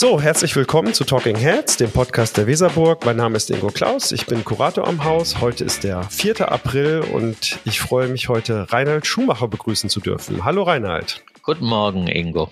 So, 0.00 0.18
herzlich 0.18 0.56
willkommen 0.56 0.94
zu 0.94 1.04
Talking 1.04 1.36
Heads, 1.36 1.76
dem 1.76 1.90
Podcast 1.90 2.38
der 2.38 2.46
Weserburg. 2.46 3.04
Mein 3.04 3.18
Name 3.18 3.36
ist 3.36 3.50
Ingo 3.50 3.66
Klaus, 3.68 4.12
ich 4.12 4.24
bin 4.24 4.46
Kurator 4.46 4.88
am 4.88 5.04
Haus. 5.04 5.42
Heute 5.42 5.62
ist 5.64 5.84
der 5.84 6.04
4. 6.04 6.50
April 6.50 7.04
und 7.12 7.58
ich 7.66 7.80
freue 7.80 8.08
mich 8.08 8.30
heute, 8.30 8.72
Reinhard 8.72 9.06
Schumacher 9.06 9.46
begrüßen 9.46 9.90
zu 9.90 10.00
dürfen. 10.00 10.42
Hallo 10.42 10.62
Reinhard. 10.62 11.22
Guten 11.42 11.66
Morgen, 11.66 12.06
Ingo. 12.06 12.48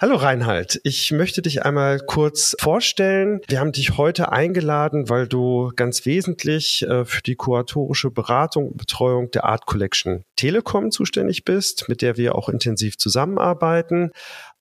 Hallo 0.00 0.16
Reinhard, 0.16 0.80
ich 0.82 1.12
möchte 1.12 1.42
dich 1.42 1.64
einmal 1.64 2.00
kurz 2.00 2.56
vorstellen. 2.60 3.40
Wir 3.46 3.60
haben 3.60 3.70
dich 3.70 3.96
heute 3.96 4.32
eingeladen, 4.32 5.08
weil 5.08 5.28
du 5.28 5.72
ganz 5.74 6.06
wesentlich 6.06 6.82
äh, 6.82 7.04
für 7.04 7.22
die 7.22 7.36
kuratorische 7.36 8.10
Beratung 8.10 8.68
und 8.68 8.76
Betreuung 8.76 9.30
der 9.30 9.44
Art 9.44 9.66
Collection 9.66 10.24
Telekom 10.34 10.90
zuständig 10.90 11.44
bist, 11.44 11.88
mit 11.88 12.02
der 12.02 12.16
wir 12.16 12.34
auch 12.34 12.48
intensiv 12.48 12.98
zusammenarbeiten. 12.98 14.10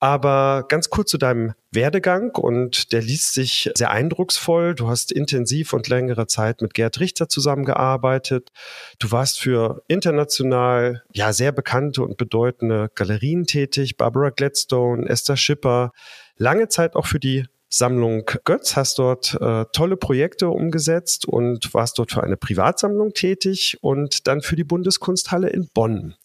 Aber 0.04 0.66
ganz 0.68 0.90
kurz 0.90 1.12
zu 1.12 1.20
deinem 1.20 1.54
Werdegang 1.72 2.32
und 2.32 2.92
der 2.92 3.04
liest 3.04 3.36
sich 3.36 3.70
sehr 3.76 3.92
eindrucksvoll. 3.92 4.74
Du 4.74 4.88
hast 4.88 5.12
intensiv 5.12 5.74
und 5.74 5.88
längere 5.90 6.26
Zeit 6.26 6.64
mit 6.64 6.74
Gerd 6.74 7.00
Richter 7.00 7.30
zusammengearbeitet. 7.30 8.50
Du 8.98 9.12
warst 9.12 9.40
für 9.40 9.84
international 9.88 11.04
ja 11.14 11.34
sehr 11.34 11.52
bekannte 11.52 12.02
und 12.02 12.18
bedeutende 12.18 12.90
Galerien 12.96 13.46
tätig, 13.46 13.96
Barbara 13.96 14.32
Gladstone, 14.32 15.08
Esther 15.08 15.38
Schipper, 15.38 15.92
lange 16.36 16.68
Zeit 16.68 16.96
auch 16.96 17.06
für 17.06 17.20
die 17.20 17.46
Sammlung 17.70 18.26
Götz, 18.44 18.76
hast 18.76 18.98
dort 18.98 19.38
äh, 19.40 19.66
tolle 19.72 19.98
Projekte 19.98 20.50
umgesetzt 20.50 21.28
und 21.28 21.76
warst 21.76 22.00
dort 22.00 22.12
für 22.12 22.24
eine 22.24 22.38
Privatsammlung 22.38 23.14
tätig 23.14 23.78
und 23.82 24.26
dann 24.26 24.42
für 24.42 24.56
die 24.56 24.64
Bundeskunsthalle 24.64 25.50
in 25.50 25.70
Bonn. 25.72 26.16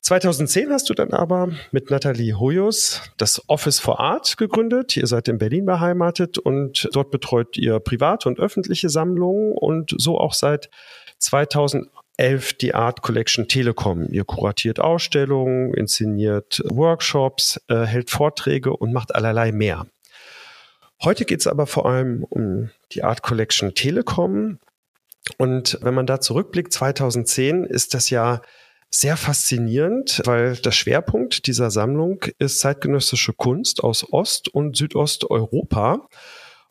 2010 0.00 0.70
hast 0.70 0.88
du 0.88 0.94
dann 0.94 1.12
aber 1.12 1.50
mit 1.72 1.90
Nathalie 1.90 2.38
Hoyos 2.38 3.02
das 3.16 3.42
Office 3.48 3.80
for 3.80 4.00
Art 4.00 4.36
gegründet. 4.36 4.96
Ihr 4.96 5.06
seid 5.06 5.28
in 5.28 5.38
Berlin 5.38 5.66
beheimatet 5.66 6.38
und 6.38 6.88
dort 6.92 7.10
betreut 7.10 7.56
ihr 7.56 7.80
private 7.80 8.28
und 8.28 8.38
öffentliche 8.38 8.88
Sammlungen 8.88 9.52
und 9.52 9.94
so 9.98 10.18
auch 10.18 10.34
seit 10.34 10.70
2011 11.18 12.54
die 12.54 12.74
Art 12.74 13.02
Collection 13.02 13.48
Telekom. 13.48 14.06
Ihr 14.12 14.24
kuratiert 14.24 14.78
Ausstellungen, 14.78 15.74
inszeniert 15.74 16.62
Workshops, 16.64 17.60
äh, 17.68 17.84
hält 17.84 18.10
Vorträge 18.10 18.76
und 18.76 18.92
macht 18.92 19.14
allerlei 19.14 19.50
mehr. 19.52 19.86
Heute 21.02 21.24
geht 21.24 21.40
es 21.40 21.46
aber 21.46 21.66
vor 21.66 21.86
allem 21.86 22.24
um 22.24 22.70
die 22.92 23.04
Art 23.04 23.22
Collection 23.22 23.74
Telekom. 23.74 24.58
Und 25.36 25.78
wenn 25.82 25.94
man 25.94 26.06
da 26.06 26.20
zurückblickt, 26.20 26.72
2010 26.72 27.64
ist 27.64 27.94
das 27.94 28.10
ja 28.10 28.40
sehr 28.90 29.16
faszinierend, 29.16 30.22
weil 30.24 30.56
der 30.56 30.72
Schwerpunkt 30.72 31.46
dieser 31.46 31.70
Sammlung 31.70 32.24
ist 32.38 32.60
zeitgenössische 32.60 33.32
Kunst 33.32 33.84
aus 33.84 34.12
Ost- 34.12 34.48
und 34.48 34.76
Südosteuropa. 34.76 36.08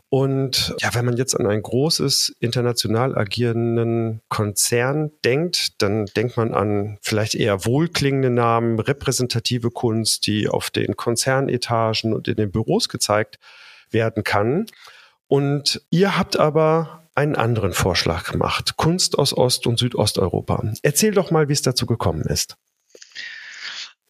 Und 0.10 0.74
ja, 0.80 0.94
wenn 0.94 1.04
man 1.04 1.18
jetzt 1.18 1.36
an 1.38 1.48
ein 1.48 1.62
großes 1.62 2.38
international 2.40 3.18
agierenden 3.18 4.22
Konzern 4.30 5.12
denkt, 5.26 5.82
dann 5.82 6.06
denkt 6.06 6.38
man 6.38 6.54
an 6.54 6.98
vielleicht 7.02 7.36
eher 7.36 7.66
wohlklingende 7.66 8.30
Namen, 8.30 8.80
repräsentative 8.80 9.70
Kunst, 9.70 10.26
die 10.26 10.48
auf 10.48 10.70
den 10.70 10.96
Konzernetagen 10.96 12.14
und 12.14 12.30
in 12.30 12.36
den 12.36 12.52
Büros 12.52 12.88
gezeigt 12.88 13.38
werden 13.92 14.24
kann. 14.24 14.68
Und 15.28 15.82
ihr 15.90 16.18
habt 16.18 16.38
aber 16.38 17.04
einen 17.16 17.36
anderen 17.36 17.74
Vorschlag 17.74 18.32
gemacht. 18.32 18.78
Kunst 18.78 19.18
aus 19.18 19.36
Ost- 19.36 19.68
und 19.68 19.80
Südosteuropa. 19.80 20.64
Erzähl 20.84 21.12
doch 21.12 21.32
mal, 21.32 21.50
wie 21.50 21.54
es 21.54 21.64
dazu 21.64 21.86
gekommen 21.86 22.22
ist. 22.22 22.58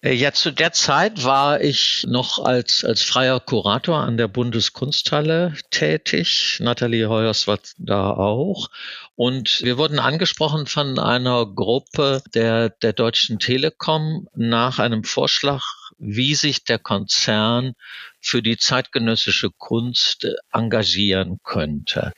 Äh, 0.02 0.14
ja, 0.14 0.32
zu 0.32 0.52
der 0.52 0.74
Zeit 0.74 1.24
war 1.24 1.62
ich 1.62 2.06
noch 2.08 2.38
als, 2.44 2.86
als 2.86 3.02
freier 3.02 3.40
Kurator 3.40 3.98
an 3.98 4.18
der 4.18 4.28
Bundeskunsthalle 4.28 5.56
tätig. 5.72 6.60
Nathalie 6.62 7.10
Heuers 7.10 7.48
war 7.48 7.60
da 7.78 8.12
auch. 8.12 8.70
Und 9.16 9.62
wir 9.64 9.78
wurden 9.78 10.00
angesprochen 10.00 10.68
von 10.68 11.00
einer 11.00 11.46
Gruppe 11.48 12.22
der, 12.36 12.70
der 12.70 12.94
Deutschen 12.94 13.40
Telekom 13.40 14.28
nach 14.36 14.78
einem 14.78 15.04
Vorschlag, 15.04 15.64
wie 15.98 16.36
sich 16.36 16.64
der 16.64 16.80
Konzern 16.80 17.74
für 18.20 18.42
die 18.42 18.58
zeitgenössische 18.58 19.50
Kunst 19.52 20.28
engagieren 20.52 21.40
könnte. 21.44 22.14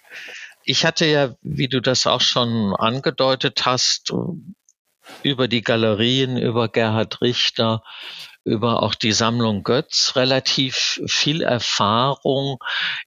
Ich 0.63 0.85
hatte 0.85 1.05
ja, 1.05 1.35
wie 1.41 1.67
du 1.67 1.81
das 1.81 2.05
auch 2.05 2.21
schon 2.21 2.75
angedeutet 2.75 3.65
hast, 3.65 4.13
über 5.23 5.47
die 5.47 5.61
Galerien, 5.61 6.37
über 6.37 6.69
Gerhard 6.69 7.21
Richter, 7.21 7.83
über 8.43 8.83
auch 8.83 8.95
die 8.95 9.11
Sammlung 9.11 9.63
Götz 9.63 10.15
relativ 10.15 11.01
viel 11.07 11.41
Erfahrung 11.41 12.59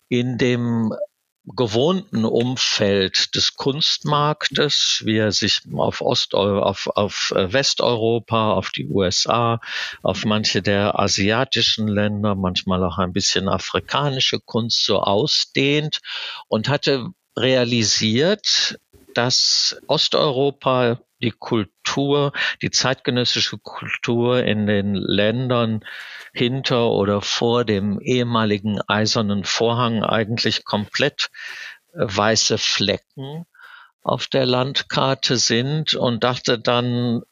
in 0.08 0.38
dem 0.38 0.92
gewohnten 1.44 2.24
Umfeld 2.24 3.34
des 3.34 3.54
Kunstmarktes, 3.54 5.02
wie 5.04 5.16
er 5.16 5.32
sich 5.32 5.62
auf 5.74 6.00
Ost, 6.00 6.34
auf, 6.34 6.86
auf 6.86 7.32
Westeuropa, 7.34 8.52
auf 8.52 8.70
die 8.70 8.86
USA, 8.86 9.60
auf 10.02 10.24
manche 10.24 10.62
der 10.62 10.98
asiatischen 10.98 11.88
Länder, 11.88 12.34
manchmal 12.34 12.84
auch 12.84 12.98
ein 12.98 13.12
bisschen 13.12 13.48
afrikanische 13.48 14.38
Kunst 14.38 14.84
so 14.84 15.00
ausdehnt 15.00 16.00
und 16.48 16.68
hatte 16.68 17.08
realisiert, 17.36 18.78
dass 19.14 19.76
Osteuropa 19.88 21.00
die 21.22 21.30
Kultur, 21.30 22.32
die 22.60 22.70
zeitgenössische 22.70 23.58
Kultur 23.58 24.42
in 24.42 24.66
den 24.66 24.94
Ländern 24.94 25.84
hinter 26.32 26.90
oder 26.90 27.20
vor 27.20 27.64
dem 27.64 28.00
ehemaligen 28.00 28.80
eisernen 28.88 29.44
Vorhang 29.44 30.02
eigentlich 30.02 30.64
komplett 30.64 31.30
äh, 31.92 31.98
weiße 32.00 32.58
Flecken 32.58 33.46
auf 34.02 34.26
der 34.26 34.46
Landkarte 34.46 35.36
sind 35.36 35.94
und 35.94 36.24
dachte 36.24 36.58
dann, 36.58 37.22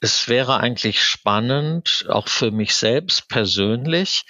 es 0.00 0.28
wäre 0.28 0.60
eigentlich 0.60 1.02
spannend, 1.02 2.06
auch 2.08 2.28
für 2.28 2.52
mich 2.52 2.76
selbst 2.76 3.28
persönlich, 3.28 4.24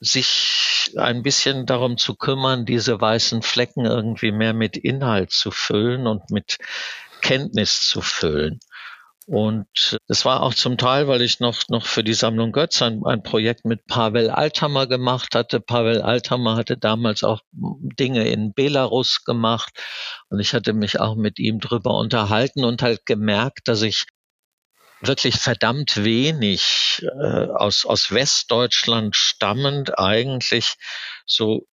sich 0.00 0.92
ein 0.96 1.22
bisschen 1.22 1.64
darum 1.64 1.96
zu 1.96 2.14
kümmern, 2.14 2.66
diese 2.66 3.00
weißen 3.00 3.40
Flecken 3.40 3.86
irgendwie 3.86 4.32
mehr 4.32 4.52
mit 4.52 4.76
Inhalt 4.76 5.32
zu 5.32 5.50
füllen 5.50 6.06
und 6.06 6.30
mit 6.30 6.58
Kenntnis 7.20 7.80
zu 7.88 8.00
füllen. 8.00 8.60
Und 9.28 9.98
das 10.06 10.24
war 10.24 10.40
auch 10.42 10.54
zum 10.54 10.78
Teil, 10.78 11.08
weil 11.08 11.20
ich 11.20 11.40
noch, 11.40 11.62
noch 11.68 11.84
für 11.84 12.04
die 12.04 12.14
Sammlung 12.14 12.52
Götz 12.52 12.80
ein, 12.80 13.02
ein 13.04 13.24
Projekt 13.24 13.64
mit 13.64 13.84
Pavel 13.86 14.30
Althammer 14.30 14.86
gemacht 14.86 15.34
hatte. 15.34 15.58
Pavel 15.58 16.00
Althammer 16.00 16.54
hatte 16.54 16.76
damals 16.76 17.24
auch 17.24 17.40
Dinge 17.50 18.28
in 18.28 18.54
Belarus 18.54 19.24
gemacht. 19.24 19.72
Und 20.28 20.38
ich 20.38 20.54
hatte 20.54 20.74
mich 20.74 21.00
auch 21.00 21.16
mit 21.16 21.40
ihm 21.40 21.58
drüber 21.58 21.98
unterhalten 21.98 22.64
und 22.64 22.82
halt 22.82 23.04
gemerkt, 23.04 23.66
dass 23.66 23.82
ich 23.82 24.06
wirklich 25.00 25.36
verdammt 25.36 26.04
wenig 26.04 27.04
äh, 27.20 27.46
aus, 27.46 27.84
aus 27.84 28.12
Westdeutschland 28.12 29.14
stammend 29.14 29.98
eigentlich 29.98 30.74
so 31.24 31.66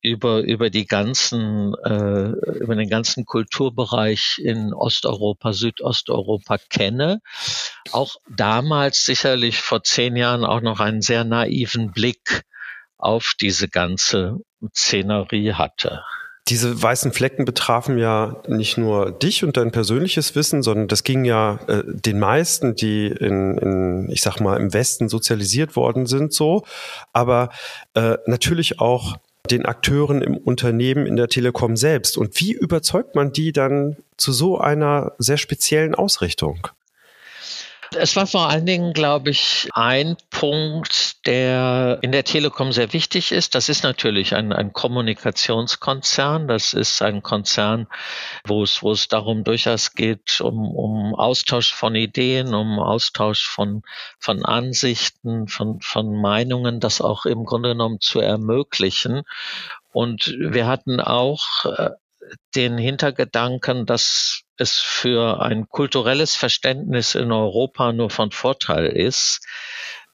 über, 0.00 0.40
über 0.40 0.70
die 0.70 0.86
ganzen, 0.86 1.74
äh, 1.84 2.30
über 2.60 2.74
den 2.76 2.88
ganzen 2.88 3.24
Kulturbereich 3.24 4.38
in 4.42 4.72
Osteuropa, 4.72 5.52
Südosteuropa 5.52 6.58
kenne. 6.70 7.20
Auch 7.92 8.16
damals 8.28 9.04
sicherlich 9.04 9.58
vor 9.58 9.82
zehn 9.82 10.16
Jahren 10.16 10.44
auch 10.44 10.60
noch 10.60 10.80
einen 10.80 11.02
sehr 11.02 11.24
naiven 11.24 11.92
Blick 11.92 12.42
auf 12.96 13.34
diese 13.40 13.68
ganze 13.68 14.38
Szenerie 14.74 15.52
hatte. 15.52 16.02
Diese 16.48 16.80
weißen 16.80 17.12
Flecken 17.12 17.44
betrafen 17.44 17.98
ja 17.98 18.40
nicht 18.46 18.78
nur 18.78 19.10
dich 19.10 19.42
und 19.42 19.56
dein 19.56 19.72
persönliches 19.72 20.36
Wissen, 20.36 20.62
sondern 20.62 20.86
das 20.86 21.02
ging 21.02 21.24
ja 21.24 21.58
äh, 21.66 21.82
den 21.86 22.20
meisten, 22.20 22.76
die 22.76 23.08
in, 23.08 23.58
in, 23.58 24.08
ich 24.10 24.22
sag 24.22 24.40
mal, 24.40 24.56
im 24.56 24.72
Westen 24.72 25.08
sozialisiert 25.08 25.74
worden 25.74 26.06
sind, 26.06 26.32
so. 26.32 26.64
Aber 27.12 27.50
äh, 27.94 28.18
natürlich 28.26 28.80
auch 28.80 29.16
den 29.50 29.66
Akteuren 29.66 30.22
im 30.22 30.36
Unternehmen 30.36 31.06
in 31.06 31.16
der 31.16 31.28
Telekom 31.28 31.76
selbst. 31.76 32.16
Und 32.16 32.38
wie 32.40 32.52
überzeugt 32.52 33.14
man 33.14 33.32
die 33.32 33.52
dann 33.52 33.96
zu 34.16 34.32
so 34.32 34.58
einer 34.58 35.12
sehr 35.18 35.38
speziellen 35.38 35.94
Ausrichtung? 35.94 36.68
Es 37.98 38.16
war 38.16 38.26
vor 38.26 38.48
allen 38.48 38.66
Dingen, 38.66 38.92
glaube 38.92 39.30
ich, 39.30 39.68
ein 39.72 40.16
Punkt, 40.30 41.26
der 41.26 41.98
in 42.02 42.12
der 42.12 42.24
Telekom 42.24 42.72
sehr 42.72 42.92
wichtig 42.92 43.32
ist. 43.32 43.54
Das 43.54 43.68
ist 43.68 43.82
natürlich 43.82 44.34
ein, 44.34 44.52
ein 44.52 44.72
Kommunikationskonzern. 44.72 46.48
Das 46.48 46.74
ist 46.74 47.02
ein 47.02 47.22
Konzern, 47.22 47.86
wo 48.44 48.62
es, 48.62 48.82
wo 48.82 48.92
es 48.92 49.08
darum 49.08 49.44
durchaus 49.44 49.92
geht, 49.94 50.40
um, 50.40 50.70
um 50.70 51.14
Austausch 51.14 51.72
von 51.72 51.94
Ideen, 51.94 52.54
um 52.54 52.78
Austausch 52.78 53.48
von, 53.48 53.82
von 54.18 54.44
Ansichten, 54.44 55.48
von, 55.48 55.80
von 55.80 56.14
Meinungen, 56.20 56.80
das 56.80 57.00
auch 57.00 57.26
im 57.26 57.44
Grunde 57.44 57.70
genommen 57.70 58.00
zu 58.00 58.20
ermöglichen. 58.20 59.22
Und 59.92 60.34
wir 60.38 60.66
hatten 60.66 61.00
auch 61.00 61.64
äh, 61.64 61.90
den 62.54 62.78
Hintergedanken, 62.78 63.86
dass 63.86 64.45
es 64.60 64.78
für 64.78 65.40
ein 65.40 65.68
kulturelles 65.68 66.34
Verständnis 66.34 67.14
in 67.14 67.32
Europa 67.32 67.92
nur 67.92 68.10
von 68.10 68.30
Vorteil 68.30 68.86
ist, 68.86 69.46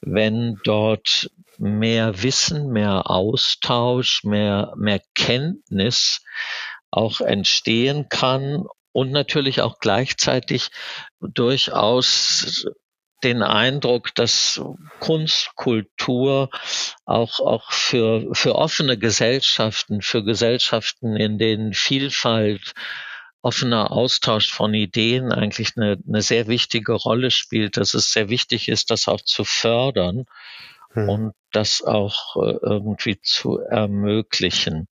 wenn 0.01 0.59
dort 0.63 1.29
mehr 1.57 2.23
Wissen, 2.23 2.69
mehr 2.71 3.09
Austausch, 3.09 4.23
mehr, 4.23 4.73
mehr 4.75 5.01
Kenntnis 5.15 6.21
auch 6.91 7.21
entstehen 7.21 8.07
kann 8.09 8.65
und 8.91 9.11
natürlich 9.11 9.61
auch 9.61 9.79
gleichzeitig 9.79 10.69
durchaus 11.19 12.65
den 13.23 13.41
Eindruck, 13.41 14.13
dass 14.15 14.61
Kunst, 14.99 15.55
Kultur 15.55 16.49
auch, 17.05 17.39
auch 17.39 17.71
für, 17.71 18.27
für 18.33 18.55
offene 18.55 18.97
Gesellschaften, 18.97 20.01
für 20.01 20.23
Gesellschaften, 20.23 21.15
in 21.15 21.37
denen 21.37 21.73
Vielfalt, 21.73 22.73
offener 23.43 23.91
Austausch 23.91 24.51
von 24.51 24.73
Ideen 24.73 25.31
eigentlich 25.31 25.73
eine, 25.75 25.99
eine 26.07 26.21
sehr 26.21 26.47
wichtige 26.47 26.93
Rolle 26.93 27.29
spielt, 27.29 27.77
dass 27.77 27.93
es 27.93 28.11
sehr 28.11 28.29
wichtig 28.29 28.69
ist, 28.69 28.89
das 28.89 29.07
auch 29.07 29.21
zu 29.21 29.43
fördern 29.43 30.25
hm. 30.91 31.09
und 31.09 31.33
das 31.51 31.83
auch 31.83 32.37
äh, 32.37 32.57
irgendwie 32.61 33.19
zu 33.21 33.59
ermöglichen. 33.59 34.87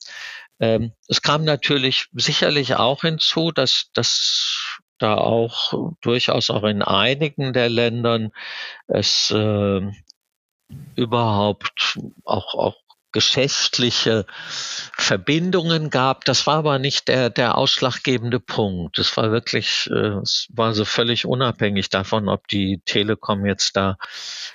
Ähm, 0.59 0.93
es 1.07 1.21
kam 1.23 1.43
natürlich 1.43 2.07
sicherlich 2.13 2.75
auch 2.75 3.01
hinzu, 3.01 3.51
dass, 3.51 3.89
dass 3.93 4.79
da 4.99 5.15
auch 5.15 5.95
durchaus 6.01 6.51
auch 6.51 6.63
in 6.63 6.83
einigen 6.83 7.53
der 7.53 7.69
Ländern 7.69 8.31
es 8.87 9.31
äh, 9.31 9.81
überhaupt 10.95 11.97
auch, 12.23 12.53
auch 12.53 12.75
geschäftliche 13.13 14.25
Verbindungen 14.97 15.89
gab. 15.89 16.25
Das 16.25 16.45
war 16.45 16.57
aber 16.57 16.79
nicht 16.79 17.07
der, 17.07 17.29
der 17.29 17.57
ausschlaggebende 17.57 18.39
Punkt. 18.41 18.99
Es 18.99 19.15
war 19.15 19.31
wirklich, 19.31 19.89
äh, 19.91 20.19
es 20.21 20.47
war 20.53 20.73
so 20.73 20.83
völlig 20.83 21.25
unabhängig 21.25 21.89
davon, 21.89 22.27
ob 22.27 22.47
die 22.49 22.81
Telekom 22.85 23.45
jetzt 23.45 23.77
da 23.77 23.97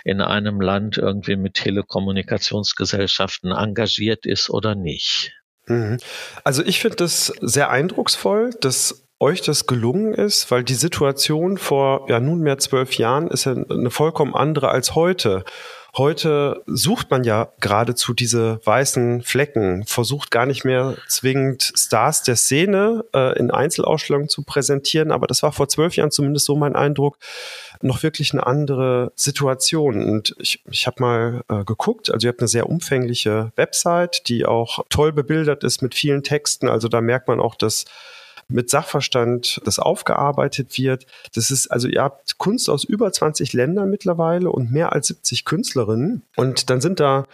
in 0.05 0.20
einem 0.20 0.60
Land 0.60 0.99
irgendwie 0.99 1.37
mit 1.37 1.55
Telekommunikationsgesellschaften 1.55 3.52
engagiert 3.52 4.26
ist 4.26 4.50
oder 4.50 4.75
nicht. 4.75 5.32
Mhm. 5.66 5.99
Also 6.44 6.62
ich 6.62 6.81
finde 6.81 6.96
das 6.96 7.32
sehr 7.40 7.70
eindrucksvoll, 7.70 8.50
dass 8.60 9.05
euch 9.20 9.43
das 9.43 9.66
gelungen 9.66 10.14
ist, 10.14 10.50
weil 10.50 10.62
die 10.62 10.75
Situation 10.75 11.58
vor 11.58 12.08
ja 12.08 12.20
nunmehr 12.20 12.58
zwölf 12.58 12.94
Jahren 12.94 13.28
ist 13.28 13.44
ja 13.44 13.52
eine 13.52 13.90
vollkommen 13.90 14.34
andere 14.34 14.69
als 14.69 14.94
heute. 14.94 15.44
Heute 15.96 16.62
sucht 16.67 17.11
man 17.11 17.25
ja 17.25 17.49
geradezu 17.61 18.12
diese 18.12 18.61
weißen 18.64 19.23
Flecken, 19.23 19.85
versucht 19.85 20.31
gar 20.31 20.44
nicht 20.44 20.64
mehr 20.64 20.96
zwingend 21.08 21.73
Stars 21.75 22.23
der 22.23 22.37
Szene 22.37 23.05
äh, 23.14 23.38
in 23.38 23.50
Einzelausstellungen 23.50 24.29
zu 24.29 24.43
präsentieren, 24.43 25.11
aber 25.11 25.26
das 25.26 25.43
war 25.43 25.50
vor 25.50 25.69
zwölf 25.69 25.96
Jahren 25.96 26.11
zumindest 26.11 26.46
so 26.46 26.56
mein 26.56 26.76
Eindruck, 26.76 27.17
noch 27.81 28.02
wirklich 28.02 28.32
eine 28.32 28.46
andere 28.46 29.12
Situation. 29.17 30.05
Und 30.05 30.35
ich, 30.38 30.62
ich 30.70 30.87
habe 30.87 31.02
mal 31.02 31.43
äh, 31.49 31.64
geguckt, 31.64 32.12
also 32.12 32.26
ihr 32.26 32.32
habt 32.32 32.41
eine 32.41 32.49
sehr 32.49 32.69
umfängliche 32.69 33.52
Website, 33.56 34.29
die 34.29 34.44
auch 34.44 34.84
toll 34.91 35.12
bebildert 35.12 35.64
ist 35.64 35.81
mit 35.81 35.94
vielen 35.94 36.23
Texten, 36.23 36.69
also 36.69 36.88
da 36.88 37.00
merkt 37.00 37.29
man 37.29 37.41
auch, 37.41 37.55
dass 37.55 37.87
mit 38.48 38.70
Sachverstand 38.70 39.60
das 39.64 39.78
aufgearbeitet 39.78 40.78
wird. 40.78 41.06
Das 41.34 41.50
ist, 41.50 41.68
also 41.68 41.88
ihr 41.88 42.02
habt 42.02 42.38
Kunst 42.38 42.68
aus 42.70 42.84
über 42.84 43.12
20 43.12 43.52
Ländern 43.52 43.90
mittlerweile 43.90 44.50
und 44.50 44.72
mehr 44.72 44.92
als 44.92 45.08
70 45.08 45.44
Künstlerinnen. 45.44 46.22
Und 46.36 46.70
dann 46.70 46.80
sind 46.80 47.00
da 47.00 47.24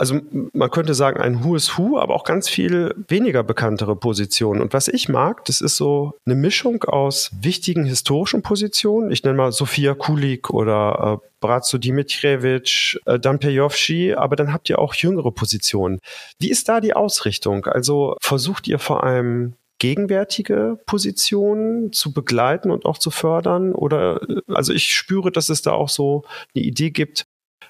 also 0.00 0.18
man 0.54 0.70
könnte 0.70 0.94
sagen 0.94 1.20
ein 1.20 1.44
Who 1.44 1.54
is 1.56 1.76
Who, 1.76 1.98
aber 1.98 2.14
auch 2.14 2.24
ganz 2.24 2.48
viel 2.48 2.94
weniger 3.08 3.42
bekanntere 3.42 3.94
Positionen. 3.96 4.62
Und 4.62 4.72
was 4.72 4.88
ich 4.88 5.10
mag, 5.10 5.44
das 5.44 5.60
ist 5.60 5.76
so 5.76 6.14
eine 6.24 6.36
Mischung 6.36 6.82
aus 6.84 7.30
wichtigen 7.38 7.84
historischen 7.84 8.40
Positionen. 8.40 9.10
Ich 9.10 9.22
nenne 9.24 9.36
mal 9.36 9.52
Sofia 9.52 9.92
Kulik 9.92 10.48
oder 10.48 11.20
äh, 11.22 11.26
Bratzo 11.40 11.76
Dimitrievich, 11.76 12.98
äh, 13.04 13.18
Dampejovschi, 13.18 14.14
aber 14.14 14.36
dann 14.36 14.54
habt 14.54 14.70
ihr 14.70 14.78
auch 14.78 14.94
jüngere 14.94 15.32
Positionen. 15.32 16.00
Wie 16.38 16.50
ist 16.50 16.70
da 16.70 16.80
die 16.80 16.94
Ausrichtung? 16.94 17.66
Also 17.66 18.16
versucht 18.22 18.68
ihr 18.68 18.78
vor 18.78 19.04
allem 19.04 19.52
gegenwärtige 19.80 20.78
Positionen 20.86 21.92
zu 21.92 22.12
begleiten 22.12 22.70
und 22.70 22.84
auch 22.84 22.98
zu 22.98 23.10
fördern? 23.10 23.74
Oder 23.74 24.20
also 24.46 24.72
ich 24.72 24.94
spüre, 24.94 25.32
dass 25.32 25.48
es 25.48 25.62
da 25.62 25.72
auch 25.72 25.88
so 25.88 26.22
eine 26.54 26.64
Idee 26.64 26.90
gibt, 26.90 27.24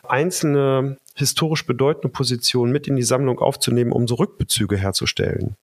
einzelne 0.06 0.98
historisch 1.14 1.64
bedeutende 1.64 2.08
Positionen 2.08 2.72
mit 2.72 2.86
in 2.86 2.96
die 2.96 3.02
Sammlung 3.02 3.38
aufzunehmen, 3.38 3.92
um 3.92 4.06
so 4.06 4.16
Rückbezüge 4.16 4.76
herzustellen. 4.76 5.56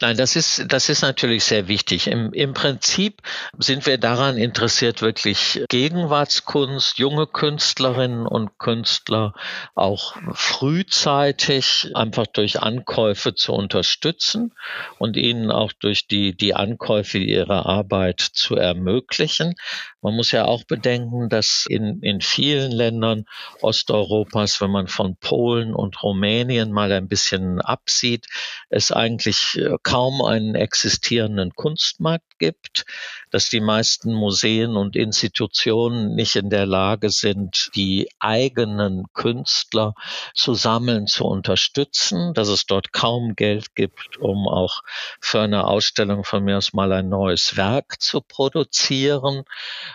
Nein, 0.00 0.16
das 0.16 0.36
ist, 0.36 0.64
das 0.68 0.88
ist 0.88 1.02
natürlich 1.02 1.44
sehr 1.44 1.68
wichtig. 1.68 2.06
Im, 2.06 2.32
Im 2.32 2.54
Prinzip 2.54 3.22
sind 3.58 3.86
wir 3.86 3.98
daran 3.98 4.36
interessiert, 4.36 5.02
wirklich 5.02 5.64
Gegenwartskunst, 5.68 6.98
junge 6.98 7.26
Künstlerinnen 7.26 8.26
und 8.26 8.58
Künstler 8.58 9.34
auch 9.74 10.16
frühzeitig 10.32 11.90
einfach 11.94 12.26
durch 12.26 12.60
Ankäufe 12.60 13.34
zu 13.34 13.52
unterstützen 13.52 14.52
und 14.98 15.16
ihnen 15.16 15.50
auch 15.50 15.72
durch 15.72 16.06
die, 16.06 16.36
die 16.36 16.54
Ankäufe 16.54 17.18
ihrer 17.18 17.66
Arbeit 17.66 18.20
zu 18.20 18.56
ermöglichen. 18.56 19.54
Man 20.02 20.16
muss 20.16 20.32
ja 20.32 20.46
auch 20.46 20.64
bedenken, 20.64 21.28
dass 21.28 21.64
in, 21.68 22.02
in 22.02 22.20
vielen 22.20 22.72
Ländern 22.72 23.24
Osteuropas, 23.60 24.60
wenn 24.60 24.72
man 24.72 24.88
von 24.88 25.14
Polen 25.16 25.74
und 25.74 26.02
Rumänien 26.02 26.72
mal 26.72 26.90
ein 26.90 27.06
bisschen 27.06 27.60
absieht, 27.60 28.26
es 28.68 28.90
eigentlich 28.90 29.56
äh, 29.58 29.76
kaum 29.84 30.20
einen 30.20 30.56
existierenden 30.56 31.54
Kunstmarkt 31.54 32.38
gibt, 32.40 32.84
dass 33.30 33.48
die 33.48 33.60
meisten 33.60 34.12
Museen 34.12 34.76
und 34.76 34.96
Institutionen 34.96 36.16
nicht 36.16 36.34
in 36.34 36.50
der 36.50 36.66
Lage 36.66 37.10
sind, 37.10 37.70
die 37.76 38.08
eigenen 38.18 39.04
Künstler 39.14 39.94
zu 40.34 40.54
sammeln, 40.54 41.06
zu 41.06 41.24
unterstützen, 41.24 42.34
dass 42.34 42.48
es 42.48 42.66
dort 42.66 42.92
kaum 42.92 43.36
Geld 43.36 43.76
gibt, 43.76 44.16
um 44.18 44.48
auch 44.48 44.82
für 45.20 45.42
eine 45.42 45.68
Ausstellung 45.68 46.24
von 46.24 46.42
mir 46.42 46.58
aus 46.58 46.72
mal 46.72 46.92
ein 46.92 47.08
neues 47.08 47.56
Werk 47.56 48.00
zu 48.00 48.20
produzieren 48.20 49.44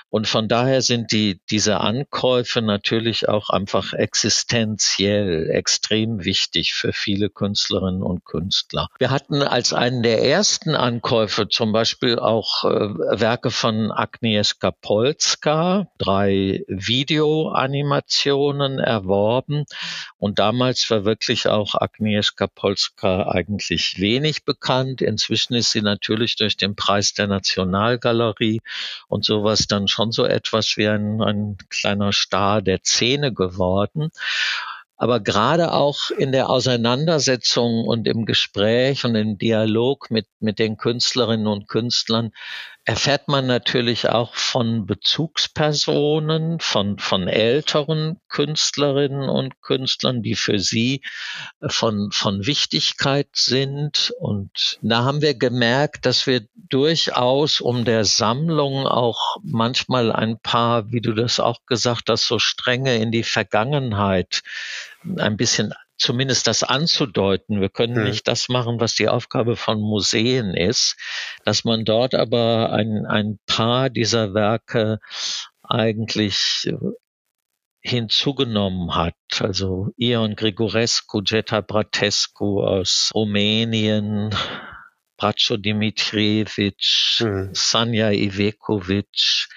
und 0.10 0.28
von 0.28 0.48
daher 0.48 0.82
sind 0.82 1.12
die, 1.12 1.40
diese 1.50 1.80
Ankäufe 1.80 2.62
natürlich 2.62 3.30
auch 3.30 3.50
einfach 3.50 3.94
existenziell 3.94 5.50
extrem 5.50 6.24
wichtig 6.24 6.74
für 6.74 6.94
viele 6.94 7.30
Künstlerinnen 7.30 8.04
und 8.04 8.26
Künstler. 8.26 8.88
Wir 9.00 9.12
hatten 9.12 9.42
als 9.42 9.74
einen 9.74 10.04
der 10.04 10.24
ersten 10.24 10.76
Ankäufe 10.76 11.48
zum 11.50 11.72
Beispiel 11.72 12.20
auch 12.20 12.64
äh, 12.64 13.20
Werke 13.20 13.50
von 13.52 13.92
Agnieszka 13.92 14.72
Polska, 14.72 15.88
drei 15.98 16.64
Videoanimationen 16.68 18.80
erworben. 18.80 19.66
Und 20.18 20.40
damals 20.40 20.90
war 20.90 21.06
wirklich 21.06 21.48
auch 21.48 21.76
Agnieszka 21.76 22.48
Polska 22.48 23.30
eigentlich 23.30 24.00
wenig 24.00 24.46
bekannt. 24.46 25.02
Inzwischen 25.02 25.54
ist 25.54 25.72
sie 25.72 25.82
natürlich 25.82 26.36
durch 26.36 26.58
den 26.58 26.76
Preis 26.76 27.14
der 27.14 27.28
Nationalgalerie 27.28 28.62
und 29.08 29.26
sowas 29.26 29.68
dann 29.68 29.87
schon 29.88 30.12
so 30.12 30.26
etwas 30.26 30.78
wie 30.78 30.88
ein, 30.88 31.22
ein 31.22 31.58
kleiner 31.70 32.12
Star 32.12 32.62
der 32.62 32.80
Szene 32.84 33.34
geworden. 33.34 34.10
Aber 34.98 35.20
gerade 35.20 35.74
auch 35.74 36.10
in 36.10 36.32
der 36.32 36.50
Auseinandersetzung 36.50 37.86
und 37.86 38.08
im 38.08 38.26
Gespräch 38.26 39.06
und 39.06 39.16
im 39.16 39.38
Dialog 39.38 40.10
mit, 40.10 40.26
mit 40.40 40.58
den 40.58 40.78
Künstlerinnen 40.78 41.46
und 41.46 41.68
Künstlern 41.68 42.32
erfährt 42.88 43.28
man 43.28 43.46
natürlich 43.48 44.08
auch 44.08 44.34
von 44.34 44.86
Bezugspersonen, 44.86 46.62
von, 46.62 46.98
von 47.00 47.28
älteren 47.28 48.22
Künstlerinnen 48.30 49.28
und 49.28 49.62
Künstlern, 49.62 50.24
die 50.24 50.36
für 50.36 50.58
sie 50.58 51.02
von, 51.68 52.12
von 52.14 52.46
Wichtigkeit 52.46 53.28
sind. 53.34 54.14
Und 54.20 54.80
da 54.82 55.04
haben 55.04 55.22
wir 55.22 55.34
gemerkt, 55.34 56.06
dass 56.06 56.28
wir 56.28 56.48
durchaus 56.56 57.60
um 57.60 57.84
der 57.84 58.06
Sammlung 58.06 58.88
auch 58.88 59.36
manchmal 59.44 60.14
ein 60.14 60.40
paar, 60.40 60.90
wie 60.90 61.02
du 61.02 61.12
das 61.12 61.42
auch 61.42 61.66
gesagt 61.66 62.10
hast, 62.10 62.26
so 62.26 62.40
strenge 62.40 62.96
in 62.96 63.12
die 63.12 63.24
Vergangenheit 63.24 64.44
ein 65.18 65.36
bisschen 65.36 65.74
zumindest 65.98 66.48
das 66.48 66.64
anzudeuten. 66.64 67.62
Wir 67.62 67.70
können 67.70 67.96
hm. 67.96 68.04
nicht 68.04 68.28
das 68.28 68.50
machen, 68.50 68.80
was 68.80 68.96
die 68.96 69.10
Aufgabe 69.10 69.56
von 69.56 69.80
Museen 69.80 70.54
ist, 70.54 70.96
dass 71.44 71.64
man 71.64 71.86
dort 71.86 72.16
aber 72.16 72.72
ein, 72.72 73.06
ein 73.06 73.40
paar 73.46 73.90
dieser 73.90 74.34
Werke 74.34 75.00
eigentlich 75.64 76.66
äh, 76.68 76.78
hinzugenommen 77.82 78.96
hat. 78.96 79.16
Also 79.40 79.90
Ion 79.98 80.36
Grigorescu, 80.36 81.22
Jetta 81.26 81.62
Bratescu 81.62 82.62
aus 82.62 83.12
Rumänien, 83.14 84.36
Braco 85.18 85.58
Dimitrievich, 85.58 87.22
mhm. 87.24 87.50
Sanja 87.54 88.12
Ivekovic. 88.12 89.48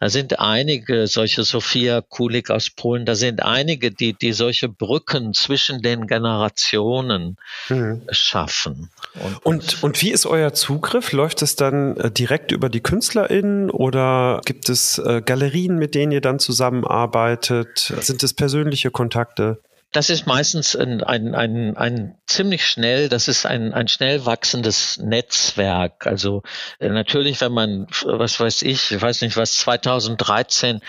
Da 0.00 0.08
sind 0.08 0.38
einige 0.38 1.06
solche 1.06 1.44
Sofia 1.44 2.00
Kulik 2.00 2.50
aus 2.50 2.70
Polen, 2.70 3.04
da 3.04 3.14
sind 3.14 3.42
einige, 3.42 3.90
die, 3.90 4.14
die 4.14 4.32
solche 4.32 4.68
Brücken 4.68 5.34
zwischen 5.34 5.82
den 5.82 6.06
Generationen 6.06 7.36
mhm. 7.68 8.02
schaffen. 8.10 8.90
Und, 9.14 9.44
und, 9.44 9.82
und, 9.82 10.02
wie 10.02 10.10
ist 10.10 10.26
euer 10.26 10.54
Zugriff? 10.54 11.12
Läuft 11.12 11.42
es 11.42 11.54
dann 11.54 11.96
äh, 11.96 12.10
direkt 12.10 12.50
über 12.52 12.68
die 12.68 12.80
KünstlerInnen 12.80 13.70
oder 13.70 14.40
gibt 14.44 14.68
es 14.68 14.98
äh, 14.98 15.22
Galerien, 15.24 15.76
mit 15.76 15.94
denen 15.94 16.12
ihr 16.12 16.20
dann 16.20 16.38
zusammenarbeitet? 16.38 17.92
Sind 18.00 18.22
es 18.22 18.34
persönliche 18.34 18.90
Kontakte? 18.90 19.60
Das 19.92 20.10
ist 20.10 20.26
meistens 20.26 20.76
ein, 20.76 21.02
ein, 21.02 21.34
ein, 21.34 21.76
ein 21.76 22.17
ziemlich 22.28 22.66
schnell, 22.66 23.08
das 23.08 23.26
ist 23.26 23.46
ein, 23.46 23.72
ein 23.72 23.88
schnell 23.88 24.26
wachsendes 24.26 24.98
Netzwerk. 24.98 26.06
Also 26.06 26.42
äh, 26.78 26.88
natürlich, 26.90 27.40
wenn 27.40 27.52
man, 27.52 27.86
was 28.04 28.38
weiß 28.38 28.62
ich, 28.62 28.92
ich 28.92 29.00
weiß 29.00 29.22
nicht 29.22 29.36
was, 29.36 29.54
2013 29.56 30.80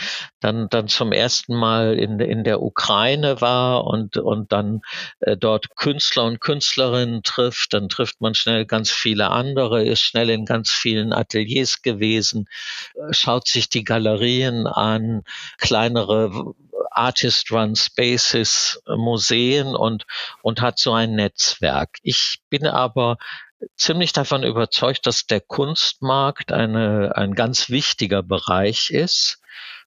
dann, 0.41 0.69
dann 0.69 0.88
zum 0.88 1.12
ersten 1.12 1.55
Mal 1.55 1.98
in, 1.98 2.19
in 2.19 2.43
der 2.43 2.62
Ukraine 2.62 3.41
war 3.41 3.86
und, 3.86 4.17
und 4.17 4.51
dann 4.51 4.81
äh, 5.22 5.38
dort 5.38 5.75
Künstler 5.75 6.25
und 6.25 6.41
Künstlerinnen 6.41 7.24
trifft, 7.24 7.74
dann 7.74 7.89
trifft 7.89 8.22
man 8.22 8.36
schnell 8.36 8.65
ganz 8.65 8.91
viele 8.91 9.31
andere, 9.31 9.84
ist 9.84 10.01
schnell 10.01 10.29
in 10.29 10.46
ganz 10.46 10.72
vielen 10.72 11.13
Ateliers 11.13 11.81
gewesen, 11.81 12.48
äh, 12.96 13.13
schaut 13.13 13.48
sich 13.48 13.69
die 13.69 13.84
Galerien 13.84 14.67
an, 14.67 15.24
kleinere 15.58 16.53
Artist-Run 16.91 17.75
Spaces, 17.75 18.81
äh, 18.88 18.96
Museen 18.96 19.75
und, 19.75 20.05
und 20.41 20.62
hat 20.62 20.79
so 20.79 20.93
ein 20.93 21.15
Netzwerk. 21.15 21.28
Ich 22.01 22.39
bin 22.50 22.67
aber 22.67 23.17
ziemlich 23.75 24.13
davon 24.13 24.43
überzeugt, 24.43 25.05
dass 25.05 25.25
der 25.25 25.41
Kunstmarkt 25.41 26.51
eine, 26.51 27.15
ein 27.15 27.33
ganz 27.36 27.69
wichtiger 27.69 28.24
Bereich 28.24 28.89
ist 28.89 29.41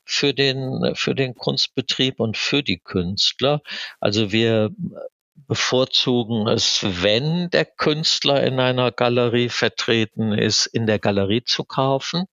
für 0.05 0.35
den, 0.35 0.95
für 0.95 1.15
den 1.15 1.35
Kunstbetrieb 1.35 2.21
und 2.21 2.37
für 2.37 2.63
die 2.63 2.79
Künstler. 2.79 3.63
Also 4.01 4.33
wir 4.33 4.71
bevorzugen 5.47 6.49
es, 6.49 6.81
wenn 7.03 7.51
der 7.51 7.65
Künstler 7.65 8.43
in 8.43 8.61
einer 8.61 8.93
Galerie 8.93 9.49
vertreten 9.49 10.33
ist, 10.33 10.67
in 10.67 10.87
der 10.87 10.99
Galerie 10.99 11.45
zu 11.45 11.65
kaufen 11.65 12.27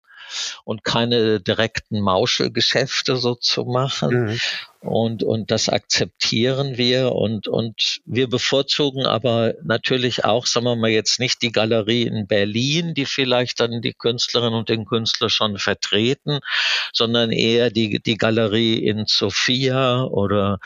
und 0.64 0.84
keine 0.84 1.40
direkten 1.40 2.00
Mauschelgeschäfte 2.00 3.18
so 3.18 3.36
zu 3.36 3.66
machen. 3.66 4.26
Mhm. 4.26 4.40
Und, 4.82 5.24
und 5.24 5.52
das 5.52 5.68
akzeptieren 5.68 6.78
wir 6.78 7.12
und, 7.12 7.50
und 7.50 8.00
wir 8.06 8.30
bevorzugen 8.30 9.06
aber 9.06 9.56
natürlich 9.62 10.24
auch, 10.24 10.46
sagen 10.46 10.66
wir 10.68 10.78
mal 10.78 10.90
jetzt 10.90 11.20
nicht 11.20 11.42
die 11.42 11.52
Galerie 11.52 12.04
in 12.04 12.28
Berlin, 12.28 12.94
die 12.94 13.06
vielleicht 13.06 13.60
dann 13.60 13.82
die 13.82 13.94
Künstlerin 13.94 14.54
und 14.54 14.70
den 14.70 14.86
Künstler 14.86 15.30
schon 15.30 15.58
vertreten, 15.58 16.40
sondern 16.94 17.34
eher 17.34 17.72
die, 17.72 18.02
die 18.02 18.16
Galerie 18.16 18.76
in 18.76 19.04
Sofia 19.06 20.04
oder 20.04 20.60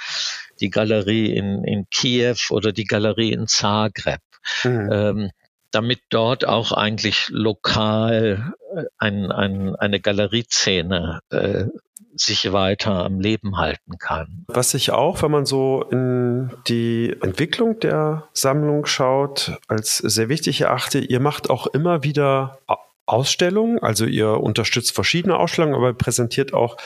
die 0.59 0.69
Galerie 0.69 1.35
in, 1.35 1.63
in 1.63 1.87
Kiew 1.89 2.37
oder 2.51 2.71
die 2.71 2.85
Galerie 2.85 3.31
in 3.31 3.47
Zagreb. 3.47 4.21
Mhm. 4.63 4.89
Ähm, 4.91 5.31
damit 5.73 6.01
dort 6.09 6.47
auch 6.47 6.71
eigentlich 6.71 7.29
lokal 7.29 8.53
äh, 8.75 8.83
ein, 8.97 9.31
ein, 9.31 9.75
eine 9.75 9.99
Galerieszene 9.99 11.19
äh, 11.29 11.65
sich 12.15 12.51
weiter 12.53 13.03
am 13.03 13.19
Leben 13.19 13.57
halten 13.57 13.97
kann. 13.97 14.45
Was 14.47 14.73
ich 14.75 14.91
auch, 14.91 15.23
wenn 15.23 15.31
man 15.31 15.45
so 15.45 15.83
in 15.89 16.51
die 16.67 17.15
Entwicklung 17.21 17.79
der 17.79 18.27
Sammlung 18.33 18.85
schaut, 18.85 19.57
als 19.67 19.97
sehr 19.97 20.29
wichtig 20.29 20.61
erachte, 20.61 20.99
ihr 20.99 21.19
macht 21.19 21.49
auch 21.49 21.67
immer 21.67 22.03
wieder 22.03 22.59
Ausstellungen. 23.05 23.79
Also 23.79 24.05
ihr 24.05 24.29
unterstützt 24.29 24.93
verschiedene 24.93 25.37
Ausstellungen, 25.37 25.75
aber 25.75 25.93
präsentiert 25.93 26.53
auch 26.53 26.77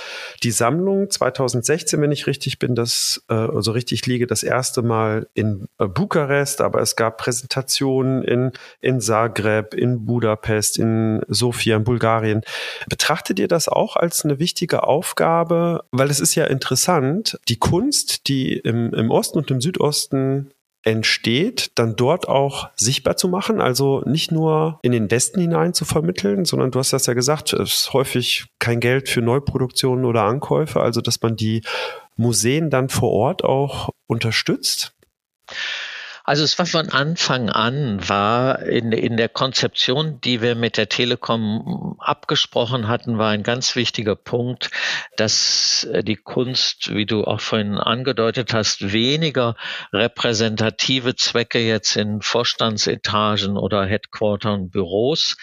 die 0.43 0.51
Sammlung 0.51 1.09
2016, 1.09 2.01
wenn 2.01 2.11
ich 2.11 2.25
richtig 2.25 2.57
bin, 2.57 2.73
das 2.73 3.23
äh, 3.29 3.33
also 3.33 3.71
richtig 3.71 4.05
liege, 4.07 4.25
das 4.25 4.43
erste 4.43 4.81
Mal 4.81 5.27
in 5.35 5.67
äh, 5.77 5.87
Bukarest, 5.87 6.61
aber 6.61 6.81
es 6.81 6.95
gab 6.95 7.17
Präsentationen 7.17 8.23
in 8.23 8.51
in 8.81 8.99
Zagreb, 8.99 9.73
in 9.73 10.05
Budapest, 10.05 10.79
in 10.79 11.21
Sofia, 11.27 11.77
in 11.77 11.83
Bulgarien. 11.83 12.41
Betrachtet 12.89 13.39
ihr 13.39 13.47
das 13.47 13.67
auch 13.67 13.95
als 13.95 14.25
eine 14.25 14.39
wichtige 14.39 14.83
Aufgabe, 14.83 15.83
weil 15.91 16.09
es 16.09 16.19
ist 16.19 16.35
ja 16.35 16.45
interessant, 16.45 17.39
die 17.47 17.57
Kunst, 17.57 18.27
die 18.27 18.57
im, 18.57 18.93
im 18.93 19.11
Osten 19.11 19.37
und 19.37 19.51
im 19.51 19.61
Südosten 19.61 20.51
entsteht, 20.87 21.71
dann 21.75 21.97
dort 21.97 22.29
auch 22.29 22.69
sichtbar 22.75 23.17
zu 23.17 23.27
machen. 23.27 23.59
Also 23.59 24.01
nicht 24.05 24.31
nur 24.31 24.79
in 24.81 24.93
den 24.93 25.11
Westen 25.11 25.41
hinein 25.41 25.73
zu 25.73 25.83
vermitteln, 25.83 26.45
sondern 26.45 26.71
du 26.71 26.79
hast 26.79 26.93
das 26.93 27.07
ja 27.07 27.13
gesagt, 27.13 27.51
es 27.51 27.73
ist 27.73 27.93
häufig 27.93 28.45
kein 28.57 28.79
Geld 28.79 29.09
für 29.09 29.21
Neuproduktionen 29.21 30.05
oder 30.05 30.23
Ankäufe, 30.23 30.79
also 30.79 31.01
dass 31.01 31.21
man 31.21 31.35
die 31.35 31.61
Museen 32.15 32.69
dann 32.69 32.87
vor 32.87 33.11
Ort 33.11 33.43
auch 33.43 33.89
unterstützt. 34.07 34.93
Also 36.27 36.43
es 36.43 36.59
war 36.59 36.65
von 36.65 36.89
Anfang 36.89 37.49
an, 37.49 38.09
war 38.09 38.61
in, 38.63 38.91
in 38.91 39.15
der 39.15 39.29
Konzeption, 39.29 40.19
die 40.19 40.41
wir 40.41 40.55
mit 40.55 40.75
der 40.75 40.89
Telekom 40.89 41.95
abgesprochen 41.99 42.89
hatten, 42.89 43.17
war 43.17 43.29
ein 43.29 43.43
ganz 43.43 43.77
wichtiger 43.77 44.17
Punkt, 44.17 44.69
dass 45.15 45.87
die 46.01 46.17
Kunst, 46.17 46.93
wie 46.93 47.05
du 47.05 47.23
auch 47.23 47.39
vorhin 47.39 47.77
angedeutet 47.77 48.53
hast, 48.53 48.91
weniger 48.91 49.55
repräsentative 49.93 51.15
Zwecke 51.15 51.59
jetzt 51.59 51.95
in 51.95 52.21
Vorstandsetagen 52.21 53.55
oder 53.55 53.85
Headquartern, 53.85 54.69
Büros 54.69 55.37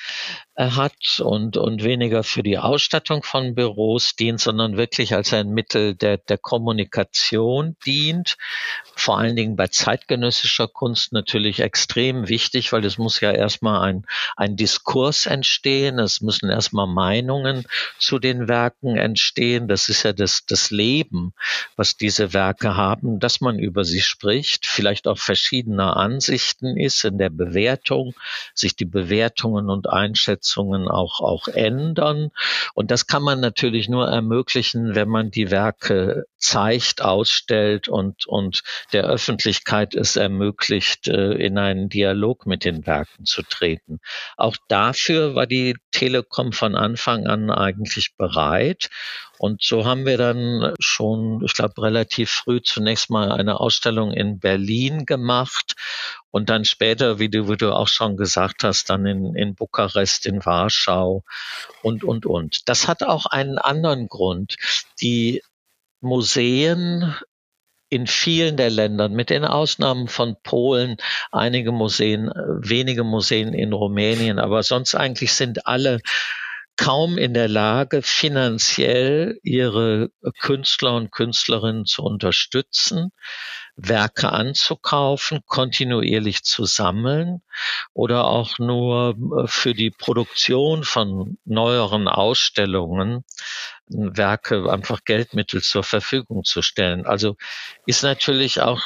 hat 0.57 1.21
und, 1.21 1.57
und 1.57 1.83
weniger 1.83 2.23
für 2.23 2.45
die 2.45 2.59
Ausstattung 2.59 3.25
von 3.25 3.57
Büros 3.57 4.15
dient, 4.15 4.41
sondern 4.41 4.77
wirklich 4.77 5.15
als 5.15 5.33
ein 5.33 5.49
Mittel 5.49 5.97
der, 5.97 6.19
der 6.19 6.39
Kommunikation 6.39 7.77
dient. 7.85 8.37
Vor 8.95 9.19
allen 9.19 9.35
Dingen 9.35 9.57
bei 9.57 9.67
zeitgenössischer 9.67 10.69
Kunst 10.69 11.13
natürlich 11.13 11.59
extrem 11.59 12.29
wichtig, 12.29 12.73
weil 12.73 12.85
es 12.85 12.99
muss 12.99 13.21
ja 13.21 13.33
erstmal 13.33 13.81
ein, 13.81 14.07
ein 14.37 14.55
Diskurs 14.55 15.27
entstehen, 15.27 15.99
es 15.99 16.21
müssen 16.21 16.49
erstmal 16.49 16.87
Meinungen 16.87 17.65
zu 17.99 18.21
den 18.21 18.47
Werken 18.47 18.97
entstehen. 18.97 19.67
Das 19.67 19.89
ist 19.89 20.05
ja 20.05 20.13
das, 20.13 20.47
das 20.47 20.71
Leben, 20.71 21.33
was 21.75 21.97
diese 21.97 22.33
Werke 22.33 22.77
haben, 22.77 23.19
dass 23.19 23.41
man 23.41 23.59
über 23.59 23.85
sie 23.85 24.03
spricht, 24.03 24.67
vielleicht 24.67 25.09
auch 25.09 25.19
verschiedener 25.19 25.97
Ansichten 25.97 26.77
ist 26.77 27.05
in 27.05 27.19
der 27.19 27.31
Bewertung, 27.31 28.15
sich 28.55 28.77
die 28.77 28.85
Bewertungen 28.85 29.69
und 29.69 29.89
Einschätzungen 29.89 30.44
Voraussetzungen 30.45 30.89
auch, 30.89 31.21
auch 31.21 31.49
ändern. 31.49 32.31
Und 32.75 32.91
das 32.91 33.07
kann 33.07 33.23
man 33.23 33.41
natürlich 33.41 33.89
nur 33.89 34.09
ermöglichen, 34.09 34.95
wenn 34.95 35.09
man 35.09 35.31
die 35.31 35.51
Werke 35.51 36.27
zeigt, 36.39 37.03
ausstellt 37.03 37.89
und, 37.89 38.27
und 38.27 38.63
der 38.93 39.05
Öffentlichkeit 39.05 39.95
es 39.95 40.17
ermöglicht, 40.17 41.09
äh, 41.09 41.33
in 41.33 41.59
einen 41.59 41.89
Dialog 41.89 42.47
mit 42.47 42.65
den 42.65 42.87
Werken 42.87 43.25
zu 43.25 43.43
treten. 43.43 44.01
Auch 44.37 44.57
dafür 44.69 45.35
war 45.35 45.47
die 45.47 45.77
Telekom 45.91 46.53
von 46.53 46.75
Anfang 46.75 47.27
an 47.27 47.51
eigentlich 47.51 48.15
bereit. 48.17 48.91
Und 49.39 49.63
so 49.63 49.85
haben 49.85 50.07
wir 50.07 50.17
dann 50.17 50.75
schon, 50.79 51.43
ich 51.45 51.55
glaube, 51.55 51.83
relativ 51.83 52.31
früh 52.31 52.61
zunächst 52.63 53.11
mal 53.11 53.33
eine 53.33 53.61
Ausstellung 53.61 54.13
in 54.13 54.39
Berlin 54.39 55.07
gemacht 55.07 55.75
und 56.31 56.51
dann 56.51 56.65
später, 56.65 57.19
wie 57.19 57.29
du, 57.29 57.49
wie 57.49 57.57
du 57.57 57.75
auch 57.75 57.89
schon 57.89 58.17
gesagt 58.17 58.65
hast, 58.65 58.91
dann 58.91 59.07
in, 59.07 59.35
in 59.35 59.55
Bukarest, 59.55 60.27
in 60.27 60.45
Warschau 60.45 61.25
und, 61.83 62.05
und, 62.05 62.27
und. 62.27 62.69
Das 62.69 62.89
hat 62.89 63.03
auch 63.03 63.27
einen 63.27 63.59
anderen 63.59 64.09
Grund. 64.09 64.57
Die 65.01 65.43
Museen 66.01 67.15
in 67.89 68.07
vielen 68.07 68.57
der 68.57 68.71
Ländern, 68.71 69.13
mit 69.13 69.31
den 69.31 69.45
Ausnahmen 69.45 70.09
von 70.09 70.37
Polen, 70.43 70.97
einige 71.31 71.71
Museen, 71.71 72.29
wenige 72.29 73.05
Museen 73.05 73.55
in 73.55 73.73
Rumänien, 73.73 74.41
aber 74.41 74.65
sonst 74.65 74.97
eigentlich 74.97 75.33
sind 75.33 75.67
alle 75.67 76.01
kaum 76.77 77.19
in 77.19 77.35
der 77.35 77.49
Lage, 77.49 78.03
finanziell 78.03 79.39
ihre 79.43 80.11
Künstler 80.41 80.95
und 80.95 81.13
Künstlerinnen 81.13 81.85
zu 81.87 82.03
unterstützen. 82.03 83.11
Werke 83.77 84.31
anzukaufen, 84.31 85.41
kontinuierlich 85.47 86.45
zu 86.45 86.65
sammeln 86.65 87.43
oder 87.93 88.27
auch 88.27 88.59
nur 88.59 89.17
äh, 89.39 89.47
für 89.47 89.75
die 89.75 89.91
Produktion 89.91 90.85
von 90.85 91.39
neueren 91.45 92.09
Ausstellungen 92.09 93.25
Werke 93.89 94.71
einfach 94.73 95.05
Geldmittel 95.05 95.63
zur 95.63 95.85
Verfügung 95.85 96.45
zu 96.45 96.63
stellen. 96.63 97.05
Also 97.07 97.37
ist 97.87 98.03
natürlich 98.03 98.63
auch, 98.63 98.83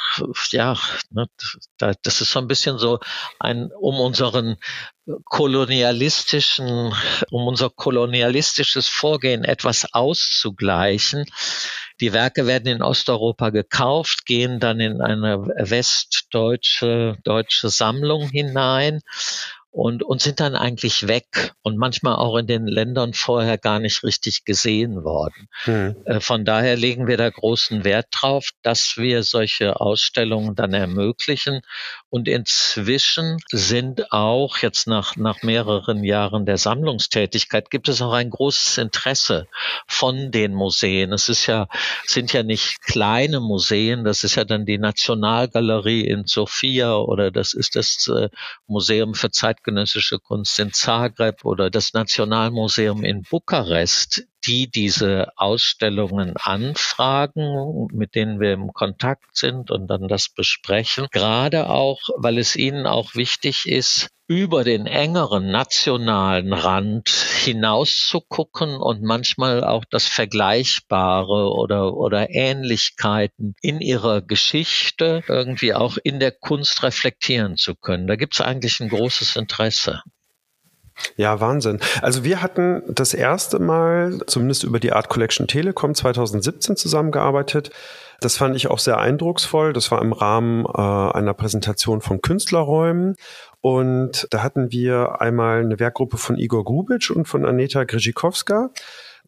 ja, 0.51 0.77
ne, 1.09 1.27
das 1.77 2.21
ist 2.21 2.31
so 2.31 2.39
ein 2.39 2.47
bisschen 2.47 2.77
so 2.77 2.99
ein, 3.39 3.71
um 3.71 3.99
unseren 3.99 4.57
kolonialistischen, 5.23 6.93
um 7.31 7.47
unser 7.47 7.69
kolonialistisches 7.69 8.87
Vorgehen 8.87 9.43
etwas 9.43 9.93
auszugleichen, 9.93 11.25
die 12.01 12.13
Werke 12.13 12.47
werden 12.47 12.67
in 12.67 12.81
Osteuropa 12.81 13.49
gekauft, 13.49 14.25
gehen 14.25 14.59
dann 14.59 14.79
in 14.79 15.01
eine 15.01 15.45
westdeutsche 15.57 17.17
deutsche 17.23 17.69
Sammlung 17.69 18.29
hinein 18.29 19.01
und, 19.71 20.03
und 20.03 20.21
sind 20.21 20.39
dann 20.39 20.55
eigentlich 20.55 21.07
weg 21.07 21.53
und 21.61 21.77
manchmal 21.77 22.15
auch 22.15 22.37
in 22.37 22.47
den 22.47 22.65
Ländern 22.65 23.13
vorher 23.13 23.57
gar 23.57 23.79
nicht 23.79 24.03
richtig 24.03 24.43
gesehen 24.43 25.03
worden. 25.03 25.47
Mhm. 25.65 25.95
Von 26.21 26.43
daher 26.43 26.75
legen 26.75 27.07
wir 27.07 27.17
da 27.17 27.29
großen 27.29 27.83
Wert 27.83 28.07
drauf, 28.11 28.49
dass 28.63 28.97
wir 28.97 29.23
solche 29.23 29.79
Ausstellungen 29.79 30.55
dann 30.55 30.73
ermöglichen. 30.73 31.61
Und 32.09 32.27
inzwischen 32.27 33.37
sind 33.51 34.11
auch 34.11 34.57
jetzt 34.57 34.87
nach, 34.87 35.15
nach 35.15 35.43
mehreren 35.43 36.03
Jahren 36.03 36.45
der 36.45 36.57
Sammlungstätigkeit 36.57 37.69
gibt 37.69 37.89
es 37.89 38.01
auch 38.01 38.13
ein 38.13 38.31
großes 38.31 38.79
Interesse 38.79 39.47
von 39.87 40.31
den 40.31 40.55
Museen. 40.55 41.13
Es 41.13 41.29
ist 41.29 41.45
ja, 41.45 41.67
sind 42.05 42.33
ja 42.33 42.41
nicht 42.41 42.81
kleine 42.81 43.39
Museen, 43.39 44.03
das 44.03 44.23
ist 44.23 44.35
ja 44.35 44.45
dann 44.45 44.65
die 44.65 44.79
Nationalgalerie 44.79 46.01
in 46.01 46.25
Sofia 46.25 46.95
oder 46.95 47.29
das 47.29 47.53
ist 47.53 47.75
das 47.75 48.07
äh, 48.07 48.29
Museum 48.65 49.13
für 49.13 49.29
zeitgenössische 49.59 50.19
Kunst 50.19 50.57
in 50.59 50.71
Zagreb 50.71 51.43
oder 51.43 51.69
das 51.69 51.93
Nationalmuseum 51.93 53.03
in 53.03 53.23
Bukarest, 53.23 54.25
die 54.45 54.69
diese 54.69 55.27
Ausstellungen 55.35 56.35
anfragen, 56.37 57.87
mit 57.91 58.15
denen 58.15 58.39
wir 58.39 58.53
im 58.53 58.73
Kontakt 58.73 59.35
sind 59.35 59.71
und 59.71 59.87
dann 59.87 60.07
das 60.07 60.29
besprechen. 60.29 61.07
Gerade 61.11 61.69
auch, 61.69 61.99
weil 62.17 62.37
es 62.37 62.55
ihnen 62.55 62.85
auch 62.85 63.15
wichtig 63.15 63.65
ist, 63.67 64.09
über 64.29 64.63
den 64.63 64.85
engeren 64.85 65.49
nationalen 65.49 66.53
Rand 66.53 67.09
hinaus 67.09 68.07
zu 68.07 68.21
gucken 68.21 68.77
und 68.77 69.01
manchmal 69.01 69.63
auch 69.63 69.85
das 69.89 70.07
Vergleichbare 70.07 71.51
oder, 71.51 71.95
oder 71.95 72.29
Ähnlichkeiten 72.29 73.55
in 73.61 73.81
ihrer 73.81 74.21
Geschichte 74.21 75.23
irgendwie 75.27 75.73
auch 75.73 75.97
in 76.03 76.19
der 76.19 76.31
Kunst 76.31 76.83
reflektieren 76.83 77.57
zu 77.57 77.73
können. 77.73 78.05
Da 78.05 78.17
gibt 78.17 78.35
es 78.35 78.41
eigentlich 78.41 78.79
ein 78.79 78.89
großes 78.89 79.35
Interesse. 79.35 80.03
Ja, 81.15 81.39
Wahnsinn. 81.39 81.79
Also 82.01 82.23
wir 82.23 82.41
hatten 82.41 82.81
das 82.87 83.13
erste 83.13 83.59
Mal, 83.59 84.19
zumindest 84.27 84.63
über 84.63 84.79
die 84.79 84.93
Art 84.93 85.09
Collection 85.09 85.47
Telekom 85.47 85.95
2017 85.95 86.75
zusammengearbeitet. 86.75 87.71
Das 88.21 88.35
fand 88.37 88.55
ich 88.55 88.67
auch 88.67 88.79
sehr 88.79 88.97
eindrucksvoll. 88.97 89.73
Das 89.73 89.91
war 89.91 90.01
im 90.01 90.13
Rahmen 90.13 90.65
äh, 90.65 91.17
einer 91.17 91.33
Präsentation 91.33 92.01
von 92.01 92.21
Künstlerräumen. 92.21 93.15
Und 93.61 94.27
da 94.31 94.43
hatten 94.43 94.71
wir 94.71 95.21
einmal 95.21 95.59
eine 95.61 95.79
Werkgruppe 95.79 96.17
von 96.17 96.37
Igor 96.37 96.63
Grubitsch 96.63 97.11
und 97.11 97.27
von 97.27 97.45
Aneta 97.45 97.83
Grzikowska 97.83 98.69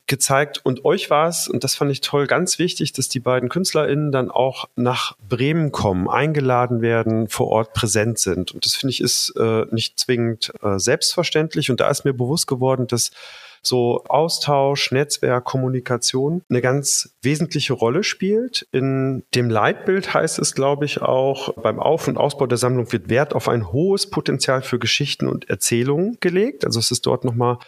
gezeigt. 0.07 0.61
Und 0.63 0.85
euch 0.85 1.09
war 1.09 1.27
es, 1.27 1.47
und 1.47 1.63
das 1.63 1.75
fand 1.75 1.91
ich 1.91 2.01
toll, 2.01 2.27
ganz 2.27 2.59
wichtig, 2.59 2.93
dass 2.93 3.09
die 3.09 3.19
beiden 3.19 3.49
KünstlerInnen 3.49 4.11
dann 4.11 4.29
auch 4.29 4.65
nach 4.75 5.15
Bremen 5.27 5.71
kommen, 5.71 6.09
eingeladen 6.09 6.81
werden, 6.81 7.27
vor 7.27 7.47
Ort 7.47 7.73
präsent 7.73 8.19
sind. 8.19 8.51
Und 8.51 8.65
das 8.65 8.75
finde 8.75 8.91
ich 8.91 9.01
ist 9.01 9.33
äh, 9.37 9.65
nicht 9.71 9.99
zwingend 9.99 10.51
äh, 10.61 10.77
selbstverständlich. 10.79 11.69
Und 11.69 11.79
da 11.79 11.89
ist 11.89 12.05
mir 12.05 12.13
bewusst 12.13 12.47
geworden, 12.47 12.87
dass 12.87 13.11
so 13.61 14.03
Austausch, 14.07 14.91
Netzwerk, 14.91 15.45
Kommunikation 15.45 16.41
eine 16.49 16.61
ganz 16.61 17.13
wesentliche 17.21 17.73
Rolle 17.73 18.03
spielt. 18.03 18.67
In 18.71 19.23
dem 19.35 19.49
Leitbild 19.49 20.13
heißt 20.13 20.39
es, 20.39 20.55
glaube 20.55 20.85
ich, 20.85 21.01
auch, 21.01 21.53
beim 21.53 21.79
Auf- 21.79 22.07
und 22.07 22.17
Ausbau 22.17 22.47
der 22.47 22.57
Sammlung 22.57 22.91
wird 22.91 23.09
Wert 23.09 23.33
auf 23.33 23.47
ein 23.47 23.71
hohes 23.71 24.09
Potenzial 24.09 24.61
für 24.61 24.79
Geschichten 24.79 25.27
und 25.27 25.49
Erzählungen 25.49 26.17
gelegt. 26.19 26.65
Also 26.65 26.79
es 26.79 26.91
ist 26.91 27.05
dort 27.05 27.23
nochmal 27.23 27.59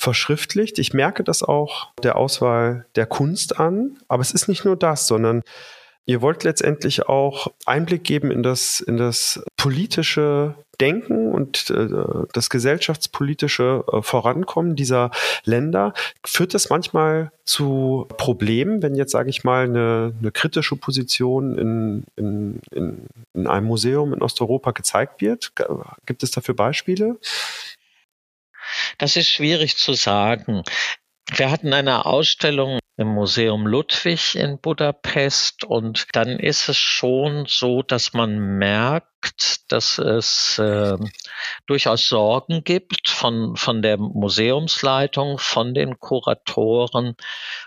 verschriftlicht. 0.00 0.78
Ich 0.78 0.94
merke 0.94 1.22
das 1.22 1.42
auch 1.42 1.90
der 2.02 2.16
Auswahl 2.16 2.86
der 2.96 3.04
Kunst 3.04 3.60
an. 3.60 3.98
Aber 4.08 4.22
es 4.22 4.32
ist 4.32 4.48
nicht 4.48 4.64
nur 4.64 4.76
das, 4.76 5.06
sondern 5.06 5.42
ihr 6.06 6.22
wollt 6.22 6.42
letztendlich 6.42 7.06
auch 7.06 7.48
Einblick 7.66 8.02
geben 8.02 8.30
in 8.30 8.42
das, 8.42 8.80
in 8.80 8.96
das 8.96 9.42
politische 9.58 10.54
Denken 10.80 11.30
und 11.32 11.68
äh, 11.68 11.88
das 12.32 12.48
gesellschaftspolitische 12.48 13.84
äh, 13.92 14.00
Vorankommen 14.00 14.74
dieser 14.74 15.10
Länder. 15.44 15.92
Führt 16.24 16.54
das 16.54 16.70
manchmal 16.70 17.30
zu 17.44 18.06
Problemen, 18.16 18.82
wenn 18.82 18.94
jetzt, 18.94 19.12
sage 19.12 19.28
ich 19.28 19.44
mal, 19.44 19.64
eine, 19.64 20.14
eine 20.18 20.32
kritische 20.32 20.76
Position 20.76 21.58
in, 21.58 22.04
in, 22.16 22.60
in, 22.70 23.06
in 23.34 23.46
einem 23.46 23.66
Museum 23.66 24.14
in 24.14 24.22
Osteuropa 24.22 24.70
gezeigt 24.70 25.20
wird? 25.20 25.52
Gibt 26.06 26.22
es 26.22 26.30
dafür 26.30 26.54
Beispiele? 26.54 27.18
Das 28.98 29.16
ist 29.16 29.28
schwierig 29.28 29.76
zu 29.76 29.94
sagen. 29.94 30.62
Wir 31.32 31.50
hatten 31.50 31.72
eine 31.72 32.06
Ausstellung 32.06 32.80
im 33.00 33.08
Museum 33.08 33.66
Ludwig 33.66 34.34
in 34.34 34.60
Budapest 34.60 35.64
und 35.64 36.06
dann 36.12 36.38
ist 36.38 36.68
es 36.68 36.76
schon 36.76 37.46
so, 37.48 37.82
dass 37.82 38.12
man 38.12 38.58
merkt, 38.58 39.72
dass 39.72 39.98
es 39.98 40.58
äh, 40.58 40.98
durchaus 41.66 42.08
Sorgen 42.08 42.62
gibt 42.62 43.08
von, 43.08 43.56
von 43.56 43.80
der 43.80 43.96
Museumsleitung, 43.96 45.38
von 45.38 45.72
den 45.72 45.98
Kuratoren 45.98 47.14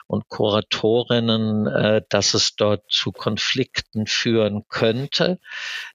und 0.05 0.29
Kuratorinnen, 0.29 1.65
äh, 1.65 2.01
dass 2.09 2.35
es 2.35 2.55
dort 2.55 2.83
zu 2.91 3.11
Konflikten 3.11 4.05
führen 4.05 4.65
könnte. 4.69 5.39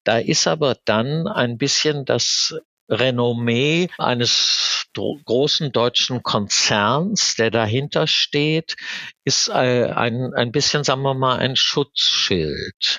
Da 0.02 0.18
ist 0.18 0.48
aber 0.48 0.76
dann 0.84 1.28
ein 1.28 1.58
bisschen 1.58 2.04
das 2.04 2.56
Renommee 2.88 3.88
eines 3.98 4.86
großen 5.24 5.70
deutschen 5.72 6.22
Konzerns, 6.22 7.36
der 7.36 7.50
dahinter 7.50 8.06
steht, 8.06 8.76
ist 9.24 9.48
äh, 9.48 9.92
ein, 9.92 10.32
ein 10.34 10.50
bisschen, 10.50 10.82
sagen 10.84 11.02
wir 11.02 11.14
mal, 11.14 11.38
ein 11.38 11.54
Schutzschild. 11.54 12.98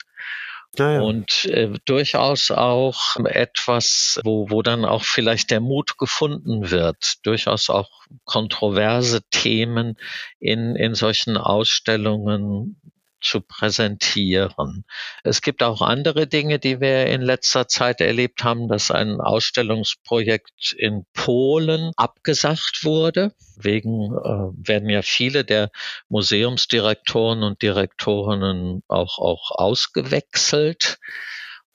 Naja. 0.78 1.02
Und 1.02 1.46
äh, 1.46 1.72
durchaus 1.86 2.52
auch 2.52 3.18
etwas, 3.26 4.20
wo, 4.24 4.50
wo 4.50 4.62
dann 4.62 4.86
auch 4.86 5.04
vielleicht 5.04 5.52
der 5.52 5.60
Mut 5.60 5.98
gefunden 5.98 6.70
wird, 6.70 7.26
durchaus 7.26 7.70
auch 7.70 7.90
kontroverse 8.24 9.22
Themen 9.30 9.98
in, 10.40 10.76
in 10.76 10.94
solchen 10.94 11.38
Ausstellungen 11.38 12.80
zu 13.22 13.42
präsentieren. 13.42 14.86
Es 15.24 15.42
gibt 15.42 15.64
auch 15.64 15.82
andere 15.82 16.28
Dinge, 16.28 16.60
die 16.60 16.80
wir 16.80 17.08
in 17.08 17.22
letzter 17.22 17.68
Zeit 17.68 18.02
erlebt 18.02 18.44
haben, 18.44 18.68
dass 18.68 18.92
ein 18.92 19.20
Ausstellungsprojekt 19.22 20.74
in 20.78 21.06
Polen 21.14 21.92
abgesagt 21.96 22.84
wurde. 22.84 23.34
Wegen 23.58 24.14
äh, 24.14 24.68
werden 24.68 24.90
ja 24.90 25.02
viele 25.02 25.44
der 25.44 25.72
Museumsdirektoren 26.08 27.44
und 27.44 27.62
Direktorinnen 27.62 28.84
auch, 28.88 29.20
auch 29.20 29.52
ausgewechselt. 29.52 31.00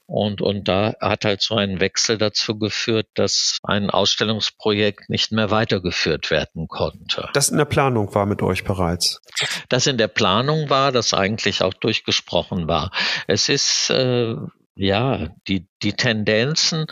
Und, 0.06 0.42
und 0.42 0.68
da 0.68 0.94
hat 1.00 1.24
halt 1.24 1.40
so 1.40 1.56
ein 1.56 1.80
Wechsel 1.80 2.18
dazu 2.18 2.58
geführt, 2.58 3.06
dass 3.14 3.58
ein 3.62 3.88
Ausstellungsprojekt 3.88 5.08
nicht 5.08 5.32
mehr 5.32 5.50
weitergeführt 5.50 6.30
werden 6.30 6.68
konnte. 6.68 7.30
Das 7.32 7.48
in 7.48 7.56
der 7.56 7.64
Planung 7.64 8.14
war 8.14 8.26
mit 8.26 8.42
euch 8.42 8.64
bereits. 8.64 9.22
Das 9.70 9.86
in 9.86 9.96
der 9.96 10.08
Planung 10.08 10.68
war, 10.68 10.92
das 10.92 11.14
eigentlich 11.14 11.62
auch 11.62 11.74
durchgesprochen 11.74 12.68
war. 12.68 12.90
Es 13.26 13.48
ist 13.48 13.88
äh, 13.90 14.36
ja 14.76 15.28
die 15.48 15.68
die 15.82 15.94
Tendenzen 15.94 16.86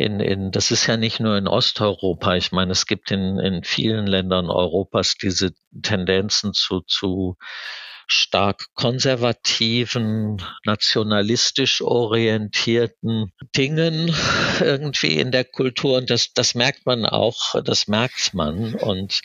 in, 0.00 0.18
in, 0.18 0.50
das 0.50 0.70
ist 0.70 0.86
ja 0.86 0.96
nicht 0.96 1.20
nur 1.20 1.36
in 1.36 1.46
Osteuropa. 1.46 2.34
Ich 2.34 2.52
meine, 2.52 2.72
es 2.72 2.86
gibt 2.86 3.10
in, 3.10 3.38
in 3.38 3.64
vielen 3.64 4.06
Ländern 4.06 4.48
Europas 4.48 5.16
diese 5.16 5.52
Tendenzen 5.82 6.54
zu, 6.54 6.80
zu 6.80 7.36
stark 8.12 8.66
konservativen, 8.74 10.42
nationalistisch 10.64 11.80
orientierten 11.80 13.32
Dingen 13.56 14.14
irgendwie 14.60 15.18
in 15.18 15.30
der 15.30 15.44
Kultur. 15.44 15.98
Und 15.98 16.10
das, 16.10 16.32
das 16.34 16.54
merkt 16.54 16.86
man 16.86 17.06
auch, 17.06 17.54
das 17.62 17.86
merkt 17.88 18.34
man. 18.34 18.74
Und 18.74 19.20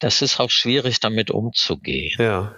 das 0.00 0.22
ist 0.22 0.40
auch 0.40 0.50
schwierig, 0.50 1.00
damit 1.00 1.30
umzugehen. 1.30 2.16
Ja. 2.18 2.54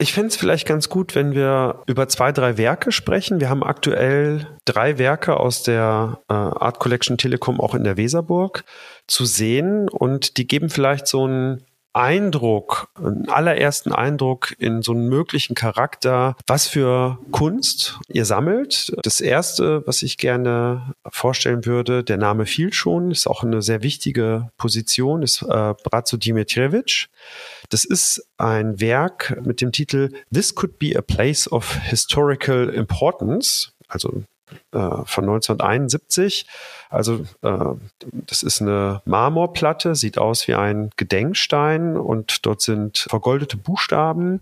Ich 0.00 0.12
fände 0.12 0.28
es 0.28 0.36
vielleicht 0.36 0.64
ganz 0.64 0.88
gut, 0.88 1.16
wenn 1.16 1.34
wir 1.34 1.82
über 1.86 2.06
zwei, 2.06 2.30
drei 2.30 2.56
Werke 2.56 2.92
sprechen. 2.92 3.40
Wir 3.40 3.48
haben 3.48 3.64
aktuell 3.64 4.46
drei 4.64 4.96
Werke 4.96 5.38
aus 5.38 5.64
der 5.64 6.20
äh, 6.28 6.34
Art 6.34 6.78
Collection 6.78 7.18
Telekom 7.18 7.60
auch 7.60 7.74
in 7.74 7.82
der 7.82 7.96
Weserburg 7.96 8.64
zu 9.08 9.24
sehen 9.24 9.88
und 9.88 10.36
die 10.36 10.46
geben 10.46 10.70
vielleicht 10.70 11.08
so 11.08 11.26
ein 11.26 11.64
Eindruck, 11.92 12.88
einen 12.94 13.28
allerersten 13.28 13.92
Eindruck 13.92 14.54
in 14.58 14.82
so 14.82 14.92
einen 14.92 15.08
möglichen 15.08 15.54
Charakter, 15.54 16.36
was 16.46 16.66
für 16.66 17.18
Kunst 17.30 17.98
ihr 18.08 18.24
sammelt. 18.24 18.94
Das 19.02 19.20
erste, 19.20 19.86
was 19.86 20.02
ich 20.02 20.16
gerne 20.16 20.94
vorstellen 21.08 21.66
würde, 21.66 22.04
der 22.04 22.18
Name 22.18 22.46
fiel 22.46 22.72
schon, 22.72 23.10
ist 23.10 23.26
auch 23.26 23.42
eine 23.42 23.62
sehr 23.62 23.82
wichtige 23.82 24.50
Position, 24.58 25.22
ist 25.22 25.42
äh, 25.42 25.74
Bratzo 25.82 26.16
Dimitrievich. 26.16 27.08
Das 27.70 27.84
ist 27.84 28.28
ein 28.36 28.80
Werk 28.80 29.40
mit 29.44 29.60
dem 29.60 29.72
Titel 29.72 30.10
This 30.32 30.54
Could 30.54 30.78
Be 30.78 30.96
a 30.96 31.02
Place 31.02 31.50
of 31.50 31.74
Historical 31.82 32.68
Importance. 32.68 33.72
Also 33.88 34.22
von 34.70 35.24
1971. 35.24 36.46
Also 36.90 37.26
äh, 37.42 37.74
das 38.12 38.42
ist 38.42 38.62
eine 38.62 39.02
Marmorplatte, 39.04 39.94
sieht 39.94 40.18
aus 40.18 40.48
wie 40.48 40.54
ein 40.54 40.90
Gedenkstein 40.96 41.96
und 41.96 42.46
dort 42.46 42.62
sind 42.62 42.98
vergoldete 43.08 43.56
Buchstaben. 43.56 44.40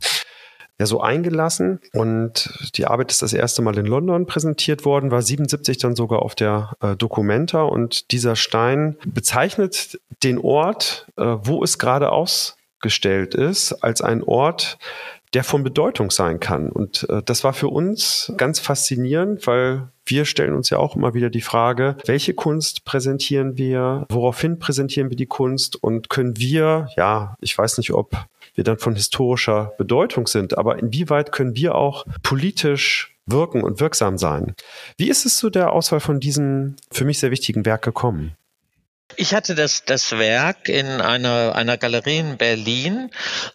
ja 0.79 0.87
so 0.87 1.01
eingelassen 1.01 1.81
und 1.93 2.71
die 2.77 2.87
Arbeit 2.87 3.11
ist 3.11 3.23
das 3.23 3.33
erste 3.33 3.63
Mal 3.63 3.79
in 3.79 3.87
London 3.87 4.27
präsentiert 4.27 4.85
worden, 4.85 5.11
war 5.11 5.23
77 5.23 5.79
dann 5.79 5.97
sogar 5.97 6.23
auf 6.23 6.35
der 6.35 6.75
äh, 6.81 6.97
Documenta 6.97 7.63
und 7.63 8.11
dieser 8.13 8.37
Stein 8.37 8.97
bezeichnet 9.07 9.99
den 10.23 10.39
Ort, 10.39 11.07
äh, 11.17 11.25
wo 11.25 11.65
es 11.65 11.79
gerade 11.79 12.13
ausgestellt 12.13 13.35
ist, 13.35 13.73
als 13.83 14.03
ein 14.03 14.23
Ort, 14.23 14.79
der 15.35 15.45
von 15.45 15.65
Bedeutung 15.65 16.11
sein 16.11 16.41
kann. 16.41 16.71
Und 16.71 17.07
äh, 17.09 17.23
das 17.25 17.45
war 17.45 17.53
für 17.53 17.69
uns 17.69 18.33
ganz 18.37 18.61
faszinierend, 18.61 19.47
weil 19.47 19.89
wir 20.05 20.25
stellen 20.25 20.55
uns 20.55 20.71
ja 20.71 20.79
auch 20.79 20.97
immer 20.97 21.15
wieder 21.15 21.31
die 21.31 21.41
Frage, 21.41 21.97
welche 22.07 22.35
Kunst 22.35 22.85
präsentieren 22.85 23.59
wir, 23.59 24.07
woraufhin 24.09 24.59
präsentieren 24.59 25.11
wir 25.11 25.17
die 25.17 25.27
Kunst 25.27 25.83
und 25.83 26.09
können 26.09 26.37
wir, 26.39 26.89
ja, 26.97 27.37
ich 27.41 27.57
weiß 27.57 27.79
nicht, 27.79 27.93
ob 27.93 28.17
wir 28.55 28.65
dann 28.65 28.79
von 28.79 28.95
historischer 28.95 29.73
Bedeutung 29.79 30.27
sind, 30.27 30.57
aber 30.57 30.79
inwieweit 30.79 31.33
können 31.33 31.57
wir 31.57 31.75
auch 31.75 32.07
politisch 32.23 33.17
wirken 33.27 33.63
und 33.63 33.81
wirksam 33.81 34.19
sein? 34.19 34.55
Wie 34.97 35.09
ist 35.09 35.27
es 35.27 35.37
zu 35.37 35.51
der 35.51 35.73
Auswahl 35.73 36.01
von 36.01 36.21
diesem 36.21 36.77
für 36.91 37.05
mich 37.05 37.19
sehr 37.19 37.31
wichtigen 37.31 37.67
Werk 37.67 37.83
gekommen? 37.83 38.37
Ich 39.15 39.35
hatte 39.35 39.55
das, 39.55 39.85
das 39.85 40.13
Werk 40.19 40.69
in 40.69 40.87
einer, 40.87 41.55
einer 41.55 41.79
Galerie 41.79 42.19
in 42.19 42.37
Berlin 42.37 43.11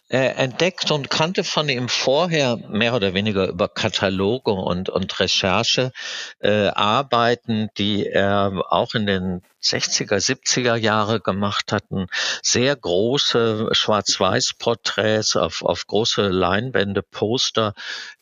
äh, 0.08 0.18
entdeckt 0.18 0.90
und 0.90 1.10
kannte 1.10 1.44
von 1.44 1.68
ihm 1.68 1.90
vorher 1.90 2.56
mehr 2.56 2.94
oder 2.94 3.12
weniger 3.12 3.48
über 3.48 3.68
Kataloge 3.68 4.52
und, 4.52 4.88
und 4.88 5.20
Recherche 5.20 5.92
äh, 6.40 6.68
Arbeiten, 6.68 7.68
die 7.76 8.06
er 8.06 8.64
auch 8.70 8.94
in 8.94 9.06
den 9.06 9.42
60er, 9.62 10.16
70er 10.16 10.76
Jahre 10.76 11.20
gemacht 11.20 11.72
hatten, 11.72 12.06
sehr 12.42 12.74
große 12.74 13.68
Schwarz-Weiß-Porträts 13.72 15.36
auf, 15.36 15.62
auf 15.62 15.86
große 15.86 16.28
Leinwände, 16.28 17.02
Poster, 17.02 17.74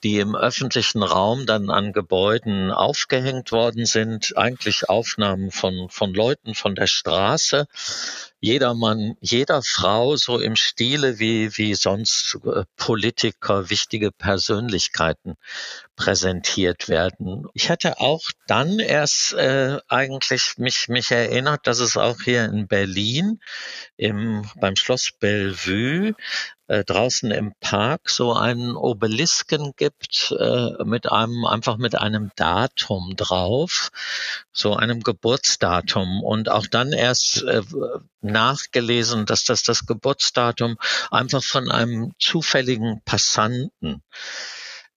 die 0.03 0.19
im 0.19 0.37
öffentlichen 0.37 1.03
Raum 1.03 1.47
dann 1.47 1.71
an 1.71 1.93
Gebäuden 1.93 2.71
aufgehängt 2.71 3.53
worden 3.53 3.87
sind, 3.87 4.37
eigentlich 4.37 4.89
Aufnahmen 4.89 5.51
von, 5.51 5.89
von 5.89 6.13
Leuten 6.15 6.55
von 6.55 6.75
der 6.75 6.87
Straße, 6.87 7.67
jeder 8.41 8.75
Mann, 8.75 9.17
jeder 9.21 9.63
Frau 9.63 10.17
so 10.17 10.39
im 10.39 10.57
Stile 10.57 11.19
wie, 11.19 11.57
wie 11.59 11.75
sonst 11.75 12.39
äh, 12.45 12.65
Politiker, 12.77 13.69
wichtige 13.69 14.11
Persönlichkeiten 14.11 15.37
präsentiert 15.95 16.89
werden. 16.89 17.47
Ich 17.53 17.69
hatte 17.69 18.01
auch 18.01 18.23
dann 18.47 18.79
erst 18.79 19.35
äh, 19.35 19.79
eigentlich 19.89 20.55
mich, 20.57 20.89
mich 20.89 21.11
erinnert, 21.11 21.67
dass 21.67 21.81
es 21.81 21.99
auch 21.99 22.23
hier 22.23 22.47
in 22.47 22.67
Berlin 22.67 23.41
im, 23.99 24.49
beim 24.57 24.77
Schloss 24.77 25.11
Bellevue 25.21 26.15
äh, 26.71 26.85
draußen 26.85 27.33
im 27.33 27.53
Park 27.59 28.09
so 28.09 28.33
einen 28.33 28.77
Obelisken 28.77 29.73
gibt 29.77 30.33
äh, 30.39 30.85
mit 30.85 31.11
einem 31.11 31.45
einfach 31.45 31.79
mit 31.79 31.99
einem 31.99 32.31
Datum 32.37 33.17
drauf, 33.17 33.91
so 34.53 34.77
einem 34.77 35.03
Geburtsdatum 35.03 36.23
und 36.23 36.49
auch 36.49 36.69
dann 36.69 36.93
erst 36.93 37.43
äh, 37.43 37.63
nachgelesen, 38.21 39.27
dass 39.27 39.43
das 39.43 39.65
das 39.65 39.85
Geburtsdatum 39.85 40.79
einfach 41.11 41.43
von 41.43 41.73
einem 41.73 42.13
zufälligen 42.21 43.03
Passanten 43.05 44.05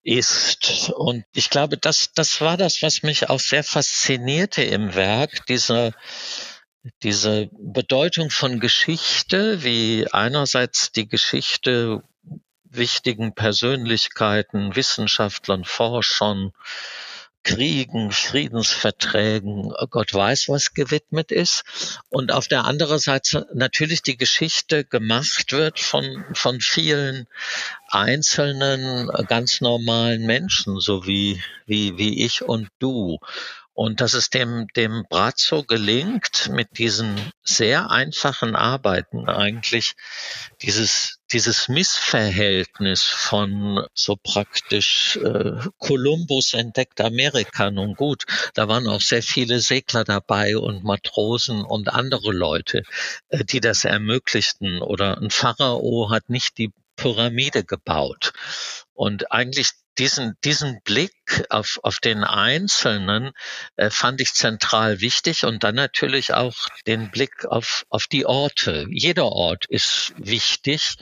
ist. 0.04 0.92
Und 0.92 1.26
ich 1.34 1.50
glaube, 1.50 1.78
das, 1.78 2.12
das 2.14 2.40
war 2.40 2.56
das, 2.56 2.84
was 2.84 3.02
mich 3.02 3.32
auch 3.32 3.40
sehr 3.40 3.64
faszinierte 3.64 4.62
im 4.62 4.94
Werk, 4.94 5.48
diese, 5.48 5.94
diese 7.02 7.50
Bedeutung 7.54 8.30
von 8.30 8.60
Geschichte, 8.60 9.64
wie 9.64 10.08
einerseits 10.12 10.92
die 10.92 11.08
Geschichte 11.08 12.04
wichtigen 12.64 13.34
Persönlichkeiten, 13.36 14.76
Wissenschaftlern, 14.76 15.64
Forschern, 15.64 16.52
Kriegen, 17.44 18.12
Friedensverträgen, 18.12 19.74
Gott 19.90 20.14
weiß 20.14 20.48
was 20.48 20.74
gewidmet 20.74 21.30
ist. 21.32 21.64
Und 22.10 22.32
auf 22.32 22.48
der 22.48 22.64
anderen 22.64 23.00
Seite 23.00 23.48
natürlich 23.54 24.02
die 24.02 24.16
Geschichte 24.16 24.86
gemacht 24.86 25.52
wird 25.52 25.80
von, 25.80 26.24
von 26.34 26.62
vielen 26.62 27.28
einzelnen, 27.90 29.10
ganz 29.28 29.60
normalen 29.60 30.26
Menschen, 30.26 30.80
so 30.80 31.06
wie, 31.06 31.44
wie, 31.66 31.98
wie 31.98 32.24
ich 32.24 32.44
und 32.44 32.70
du. 32.80 33.20
Und 33.76 34.02
dass 34.02 34.14
es 34.14 34.30
dem, 34.30 34.68
dem 34.76 35.06
Brazzo 35.10 35.64
gelingt, 35.64 36.50
mit 36.52 36.78
diesen 36.78 37.32
sehr 37.44 37.90
einfachen 37.90 38.56
Arbeiten 38.56 39.28
eigentlich 39.28 39.94
dieses, 40.62 41.20
dieses 41.32 41.70
Missverhältnis 41.70 43.02
von 43.04 43.88
so 43.96 44.16
praktisch 44.16 45.18
äh, 45.18 45.54
Kolumbus 45.80 46.54
entdeckt 46.54 47.02
Amerika. 47.02 47.72
Nun 47.72 47.96
gut, 47.96 48.26
da 48.54 48.68
waren 48.68 48.88
auch 48.88 49.02
sehr 49.02 49.24
viele 49.24 49.60
Segler 49.60 50.04
dabei 50.04 50.56
und 50.56 50.84
Matrosen 50.84 51.66
und 51.66 51.90
andere 51.90 52.32
Leute, 52.32 52.84
äh, 53.30 53.44
die 53.44 53.60
das 53.60 53.86
ermöglichten. 53.86 54.84
Oder 54.84 55.18
ein 55.18 55.32
Pharao 55.32 56.12
hat 56.12 56.30
nicht 56.30 56.60
die 56.60 56.72
Pyramide 56.96 57.64
gebaut. 57.64 58.34
Und 58.94 59.32
eigentlich 59.32 59.72
diesen, 59.98 60.36
diesen 60.44 60.82
Blick 60.84 61.14
auf, 61.50 61.80
auf 61.84 62.00
den 62.00 62.24
Einzelnen 62.24 63.32
äh, 63.76 63.90
fand 63.90 64.22
ich 64.22 64.34
zentral 64.34 65.02
wichtig 65.02 65.46
und 65.46 65.64
dann 65.64 65.76
natürlich 65.76 66.34
auch 66.34 66.68
den 66.88 67.12
Blick 67.12 67.46
auf, 67.46 67.86
auf 67.90 68.08
die 68.08 68.26
Orte. 68.26 68.88
Jeder 68.90 69.26
Ort 69.26 69.66
ist 69.68 70.14
wichtig 70.18 70.96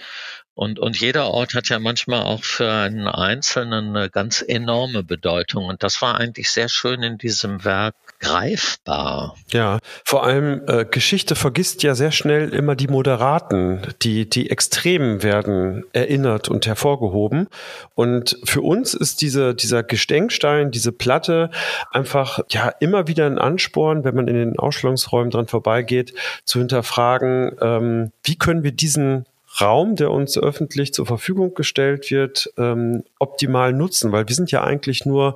und, 0.61 0.77
und 0.77 0.99
jeder 0.99 1.25
Ort 1.31 1.55
hat 1.55 1.69
ja 1.69 1.79
manchmal 1.79 2.21
auch 2.21 2.43
für 2.43 2.71
einen 2.71 3.07
Einzelnen 3.07 3.97
eine 3.97 4.11
ganz 4.11 4.45
enorme 4.47 5.01
Bedeutung. 5.01 5.65
Und 5.65 5.81
das 5.81 6.03
war 6.03 6.19
eigentlich 6.19 6.51
sehr 6.51 6.69
schön 6.69 7.01
in 7.01 7.17
diesem 7.17 7.65
Werk 7.65 7.95
greifbar. 8.19 9.35
Ja, 9.51 9.79
vor 10.05 10.23
allem 10.23 10.61
äh, 10.67 10.85
Geschichte 10.85 11.33
vergisst 11.33 11.81
ja 11.81 11.95
sehr 11.95 12.11
schnell 12.11 12.49
immer 12.53 12.75
die 12.75 12.89
Moderaten, 12.89 13.81
die, 14.03 14.29
die 14.29 14.51
Extremen 14.51 15.23
werden 15.23 15.83
erinnert 15.93 16.47
und 16.47 16.67
hervorgehoben. 16.67 17.47
Und 17.95 18.37
für 18.43 18.61
uns 18.61 18.93
ist 18.93 19.21
diese, 19.21 19.55
dieser 19.55 19.81
Gedenkstein, 19.81 20.69
diese 20.69 20.91
Platte 20.91 21.49
einfach 21.89 22.37
ja 22.51 22.69
immer 22.79 23.07
wieder 23.07 23.25
ein 23.25 23.39
Ansporn, 23.39 24.03
wenn 24.03 24.13
man 24.13 24.27
in 24.27 24.35
den 24.35 24.59
Ausstellungsräumen 24.59 25.31
dran 25.31 25.47
vorbeigeht, 25.47 26.13
zu 26.45 26.59
hinterfragen, 26.59 27.57
ähm, 27.59 28.11
wie 28.23 28.37
können 28.37 28.61
wir 28.61 28.73
diesen 28.73 29.25
Raum, 29.59 29.95
der 29.95 30.11
uns 30.11 30.37
öffentlich 30.37 30.93
zur 30.93 31.05
Verfügung 31.05 31.53
gestellt 31.53 32.09
wird, 32.09 32.53
ähm, 32.57 33.03
optimal 33.19 33.73
nutzen, 33.73 34.11
weil 34.11 34.27
wir 34.27 34.35
sind 34.35 34.51
ja 34.51 34.63
eigentlich 34.63 35.05
nur 35.05 35.35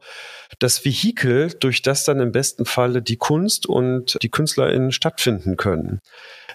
das 0.59 0.85
Vehikel, 0.85 1.51
durch 1.59 1.81
das 1.81 2.05
dann 2.05 2.19
im 2.19 2.31
besten 2.31 2.65
Falle 2.65 3.01
die 3.01 3.17
Kunst 3.17 3.65
und 3.65 4.17
die 4.21 4.29
KünstlerInnen 4.29 4.91
stattfinden 4.91 5.57
können. 5.57 5.99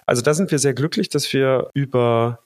Also 0.05 0.21
da 0.21 0.33
sind 0.33 0.51
wir 0.51 0.59
sehr 0.59 0.73
glücklich, 0.73 1.09
dass 1.09 1.31
wir 1.33 1.69
über 1.73 2.39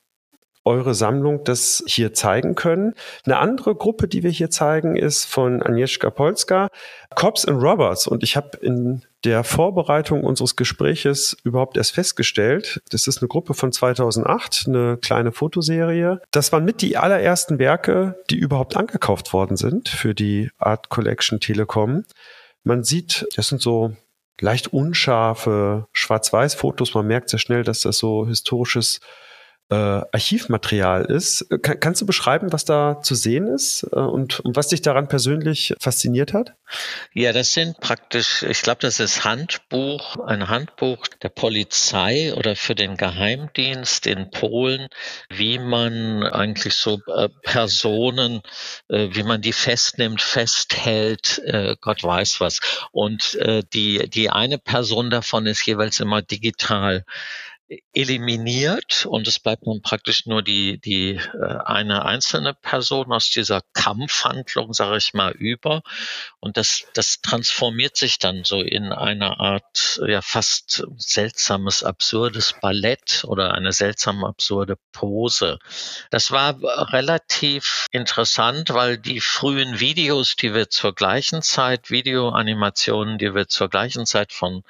eure 0.66 0.96
Sammlung 0.96 1.44
das 1.44 1.84
hier 1.88 2.14
zeigen 2.14 2.56
können. 2.56 2.94
Eine 3.24 3.38
andere 3.38 3.76
Gruppe, 3.76 4.08
die 4.08 4.24
wir 4.24 4.32
hier 4.32 4.50
zeigen, 4.50 4.96
ist 4.96 5.26
von 5.26 5.62
Agnieszka 5.62 6.10
Polska, 6.10 6.70
Cops 7.14 7.46
and 7.46 7.62
Robbers. 7.62 8.08
Und 8.08 8.24
ich 8.24 8.36
habe 8.36 8.58
in 8.58 9.04
der 9.24 9.44
Vorbereitung 9.44 10.24
unseres 10.24 10.56
Gespräches 10.56 11.36
überhaupt 11.44 11.78
erst 11.78 11.94
festgestellt, 11.94 12.82
das 12.90 13.08
ist 13.08 13.20
eine 13.20 13.28
Gruppe 13.28 13.54
von 13.54 13.72
2008, 13.72 14.66
eine 14.68 14.98
kleine 14.98 15.32
Fotoserie. 15.32 16.22
Das 16.32 16.52
waren 16.52 16.66
mit 16.66 16.82
die 16.82 16.98
allerersten 16.98 17.58
Werke, 17.58 18.16
die 18.30 18.38
überhaupt 18.38 18.78
angekauft 18.78 19.34
worden 19.34 19.58
sind 19.58 19.90
für 19.90 20.14
die 20.14 20.52
Art 20.58 20.90
Collection 20.90 21.40
Telekom. 21.40 22.04
Man 22.64 22.84
sieht, 22.84 23.28
das 23.36 23.48
sind 23.48 23.62
so 23.62 23.96
leicht 24.40 24.74
unscharfe 24.74 25.88
Schwarz-Weiß-Fotos. 25.94 26.94
Man 26.94 27.08
merkt 27.08 27.30
sehr 27.30 27.40
schnell, 27.40 27.64
dass 27.64 27.82
das 27.82 27.98
so 27.98 28.28
historisches 28.28 29.00
äh, 29.70 29.76
Archivmaterial 29.76 31.06
ist. 31.06 31.48
Kann, 31.64 31.80
kannst 31.80 32.02
du 32.02 32.06
beschreiben, 32.06 32.54
was 32.54 32.66
da 32.66 33.02
zu 33.02 33.16
sehen 33.16 33.48
ist 33.48 33.84
äh, 33.92 34.00
und, 34.00 34.40
und, 34.42 34.56
was 34.56 34.68
dich 34.68 34.84
daran 34.84 35.08
persönlich 35.08 35.74
fasziniert 35.80 36.34
hat? 36.34 36.54
Ja, 37.14 37.34
das 37.34 37.54
sind 37.54 37.80
praktisch, 37.80 38.44
ich 38.44 38.62
glaube, 38.62 38.82
das 38.82 39.00
ist 39.00 39.24
Handbuch, 39.24 40.18
ein 40.28 40.50
Handbuch 40.50 41.08
der 41.24 41.30
Polizei 41.30 42.34
oder 42.36 42.56
für 42.56 42.76
den 42.76 42.96
Geheimdienst 42.96 44.06
in 44.06 44.30
Polen, 44.30 44.88
wie 45.30 45.58
man 45.58 46.24
eigentlich 46.24 46.76
so 46.76 47.02
äh, 47.08 47.30
Personen, 47.42 48.42
äh, 48.88 49.10
wie 49.12 49.24
man 49.24 49.42
die 49.42 49.54
festnimmt, 49.54 50.22
festhält, 50.22 51.42
äh, 51.44 51.76
Gott 51.82 52.04
weiß 52.04 52.40
was. 52.40 52.60
Und 52.92 53.34
äh, 53.36 53.64
die, 53.74 54.10
die 54.10 54.30
eine 54.30 54.60
Person 54.60 55.10
davon 55.10 55.48
ist 55.48 55.66
jeweils 55.66 56.00
immer 56.00 56.22
digital 56.22 57.04
eliminiert 57.94 59.08
und 59.08 59.28
es 59.28 59.40
bleibt 59.40 59.66
nun 59.66 59.82
praktisch 59.82 60.28
nur 60.28 60.44
die, 60.44 60.80
die 60.80 61.16
äh, 61.16 61.58
eine 61.66 62.06
einzelne 62.06 62.54
Person 62.54 63.12
aus 63.12 63.30
dieser 63.32 63.62
Kampfhandlung, 63.74 64.74
sage 64.74 64.98
ich 64.98 65.14
mal, 65.14 65.32
über. 65.32 65.82
Und 66.40 66.58
das, 66.58 66.86
das 66.94 67.22
transformiert 67.22 67.98
sich 67.98 68.20
dann 68.20 68.44
so 68.44 68.62
in 68.62 68.92
eine 68.92 69.40
Art 69.40 70.00
ja 70.06 70.22
fast 70.22 70.86
seltsames, 70.98 71.84
absurdes 71.84 72.54
Ballett 72.62 73.24
oder 73.28 73.54
eine 73.54 73.72
seltsam 73.72 74.24
absurde 74.24 74.78
Pose. 74.92 75.58
Das 76.12 76.32
war 76.32 76.58
relativ 76.94 77.88
interessant, 77.92 78.74
weil 78.74 79.00
die 79.00 79.22
frühen 79.22 79.80
Videos, 79.80 80.36
die 80.36 80.54
wir 80.54 80.70
zur 80.70 80.94
gleichen 80.94 81.42
Zeit, 81.42 81.90
Videoanimationen, 81.90 83.18
die 83.18 83.34
wir 83.34 83.48
zur 83.48 83.70
gleichen 83.70 84.06
Zeit 84.06 84.34
von 84.34 84.64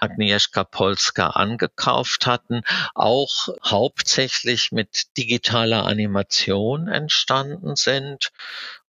Agnieszka 0.00 0.62
Polska 0.62 1.28
angekauft 1.30 2.19
hatten, 2.26 2.62
auch 2.94 3.48
hauptsächlich 3.64 4.72
mit 4.72 5.16
digitaler 5.16 5.86
Animation 5.86 6.88
entstanden 6.88 7.76
sind. 7.76 8.30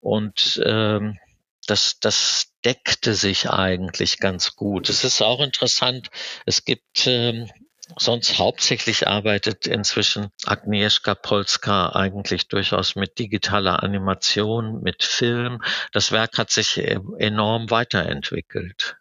Und 0.01 0.61
ähm, 0.65 1.19
das, 1.67 2.01
das 2.01 2.53
deckte 2.65 3.15
sich 3.15 3.51
eigentlich 3.51 4.19
ganz 4.19 4.57
gut. 4.57 4.89
Es 4.89 5.05
ist 5.05 5.23
auch 5.23 5.41
interessant, 5.41 6.11
es 6.47 6.65
gibt 6.65 7.07
ähm, 7.07 7.51
sonst 7.97 8.39
hauptsächlich 8.39 9.09
arbeitet 9.09 9.67
inzwischen 9.67 10.29
Agnieszka 10.45 11.15
Polska 11.15 11.91
eigentlich 11.91 12.49
durchaus 12.49 12.97
mit 12.97 13.19
digitaler 13.19 13.83
Animation, 13.83 14.83
mit 14.83 15.03
Film. 15.03 15.63
Das 15.93 16.13
Werk 16.13 16.39
hat 16.39 16.51
sich 16.51 16.79
e-, 16.79 17.01
enorm 17.19 17.71
weiterentwickelt. 17.71 18.98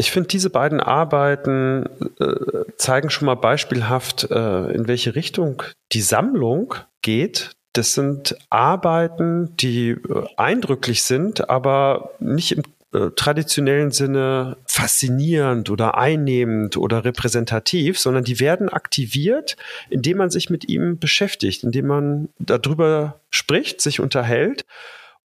Ich 0.00 0.12
finde, 0.12 0.28
diese 0.28 0.48
beiden 0.48 0.80
Arbeiten 0.80 1.84
äh, 2.18 2.64
zeigen 2.78 3.10
schon 3.10 3.26
mal 3.26 3.34
beispielhaft, 3.34 4.30
äh, 4.30 4.70
in 4.72 4.88
welche 4.88 5.14
Richtung 5.14 5.62
die 5.92 6.00
Sammlung 6.00 6.74
geht. 7.02 7.50
Das 7.74 7.92
sind 7.92 8.34
Arbeiten, 8.48 9.54
die 9.56 9.90
äh, 9.90 9.98
eindrücklich 10.38 11.02
sind, 11.02 11.50
aber 11.50 12.12
nicht 12.18 12.52
im 12.52 12.62
äh, 12.94 13.10
traditionellen 13.14 13.90
Sinne 13.90 14.56
faszinierend 14.66 15.68
oder 15.68 15.98
einnehmend 15.98 16.78
oder 16.78 17.04
repräsentativ, 17.04 17.98
sondern 17.98 18.24
die 18.24 18.40
werden 18.40 18.70
aktiviert, 18.70 19.58
indem 19.90 20.16
man 20.16 20.30
sich 20.30 20.48
mit 20.48 20.66
ihm 20.66 20.98
beschäftigt, 20.98 21.62
indem 21.62 21.88
man 21.88 22.28
darüber 22.38 23.20
spricht, 23.28 23.82
sich 23.82 24.00
unterhält 24.00 24.64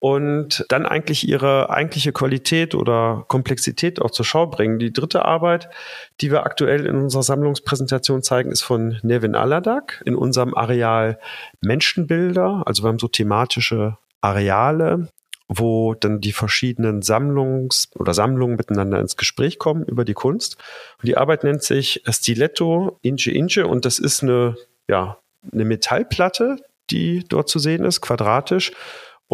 und 0.05 0.67
dann 0.69 0.85
eigentlich 0.85 1.27
ihre 1.27 1.71
eigentliche 1.71 2.13
Qualität 2.13 2.75
oder 2.75 3.25
Komplexität 3.27 4.03
auch 4.03 4.11
zur 4.11 4.27
Schau 4.27 4.47
bringen. 4.47 4.79
Die 4.79 4.93
dritte 4.93 5.25
Arbeit, 5.25 5.71
die 6.21 6.31
wir 6.31 6.45
aktuell 6.45 6.85
in 6.85 6.97
unserer 6.97 7.23
Sammlungspräsentation 7.23 8.23
zeigen, 8.23 8.53
ist 8.53 8.61
von 8.61 8.99
Nevin 9.03 9.35
Aladak 9.35 10.03
in 10.05 10.15
unserem 10.15 10.53
Areal 10.55 11.19
Menschenbilder. 11.63 12.65
Also 12.67 12.83
wir 12.83 12.89
haben 12.89 12.99
so 12.99 13.09
thematische 13.09 13.97
Areale, 14.21 15.09
wo 15.49 15.95
dann 15.95 16.21
die 16.21 16.33
verschiedenen 16.33 17.01
Sammlungs- 17.01 17.89
oder 17.97 18.13
Sammlungen 18.13 18.57
miteinander 18.57 19.01
ins 19.01 19.17
Gespräch 19.17 19.59
kommen 19.59 19.85
über 19.85 20.05
die 20.05 20.13
Kunst. 20.13 20.59
Und 21.01 21.07
die 21.07 21.17
Arbeit 21.17 21.45
nennt 21.45 21.63
sich 21.63 22.03
Stiletto 22.11 22.99
Inche 23.01 23.31
Inche 23.31 23.67
und 23.67 23.87
das 23.87 23.99
ist 23.99 24.23
eine, 24.23 24.57
ja, 24.87 25.17
eine 25.51 25.65
Metallplatte, 25.65 26.59
die 26.91 27.25
dort 27.27 27.49
zu 27.49 27.59
sehen 27.59 27.87
ist, 27.87 28.03
quadratisch 28.03 28.73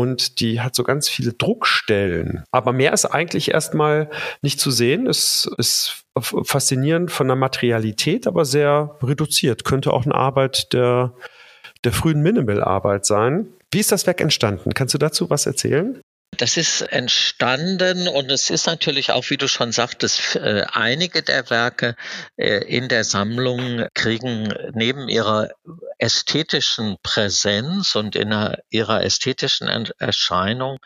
und 0.00 0.40
die 0.40 0.62
hat 0.62 0.74
so 0.74 0.82
ganz 0.82 1.10
viele 1.10 1.34
Druckstellen. 1.34 2.42
Aber 2.52 2.72
mehr 2.72 2.94
ist 2.94 3.04
eigentlich 3.04 3.50
erstmal 3.50 4.08
nicht 4.40 4.58
zu 4.58 4.70
sehen. 4.70 5.06
Es 5.06 5.46
ist 5.58 6.04
faszinierend 6.18 7.10
von 7.10 7.26
der 7.26 7.36
Materialität, 7.36 8.26
aber 8.26 8.46
sehr 8.46 8.96
reduziert. 9.02 9.64
Könnte 9.64 9.92
auch 9.92 10.06
eine 10.06 10.14
Arbeit 10.14 10.72
der, 10.72 11.12
der 11.84 11.92
frühen 11.92 12.22
Minimal-Arbeit 12.22 13.04
sein. 13.04 13.48
Wie 13.70 13.80
ist 13.80 13.92
das 13.92 14.06
Werk 14.06 14.22
entstanden? 14.22 14.72
Kannst 14.72 14.94
du 14.94 14.98
dazu 14.98 15.28
was 15.28 15.44
erzählen? 15.44 16.00
Das 16.36 16.56
ist 16.56 16.80
entstanden 16.80 18.08
und 18.08 18.30
es 18.30 18.50
ist 18.50 18.66
natürlich 18.66 19.10
auch, 19.10 19.28
wie 19.28 19.36
du 19.36 19.46
schon 19.48 19.72
sagtest, 19.72 20.36
äh, 20.36 20.64
einige 20.72 21.22
der 21.22 21.50
Werke 21.50 21.96
äh, 22.36 22.64
in 22.64 22.88
der 22.88 23.04
Sammlung 23.04 23.86
kriegen 23.94 24.54
neben 24.72 25.08
ihrer 25.08 25.50
ästhetischen 25.98 26.96
Präsenz 27.02 27.94
und 27.94 28.16
in 28.16 28.34
ihrer 28.70 29.04
ästhetischen 29.04 29.68
Erscheinung 29.98 30.78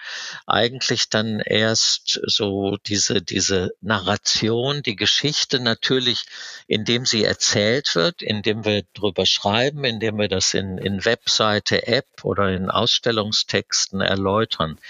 eigentlich 0.45 1.09
dann 1.09 1.39
erst 1.39 2.21
so 2.27 2.77
diese, 2.85 3.23
diese 3.23 3.71
Narration, 3.81 4.83
die 4.83 4.97
Geschichte 4.97 5.61
natürlich, 5.61 6.25
indem 6.67 7.07
sie 7.07 7.25
erzählt 7.25 7.95
wird, 7.95 8.23
indem 8.23 8.65
wir 8.65 8.83
drüber 8.93 9.25
schreiben, 9.25 9.85
indem 9.85 10.19
wir 10.19 10.29
das 10.29 10.53
in, 10.53 10.79
in 10.79 11.05
Webseite, 11.05 11.87
App 11.87 12.25
oder 12.25 12.51
in 12.51 12.69
Ausstellungstexten 12.69 14.01
erläutern. 14.01 14.81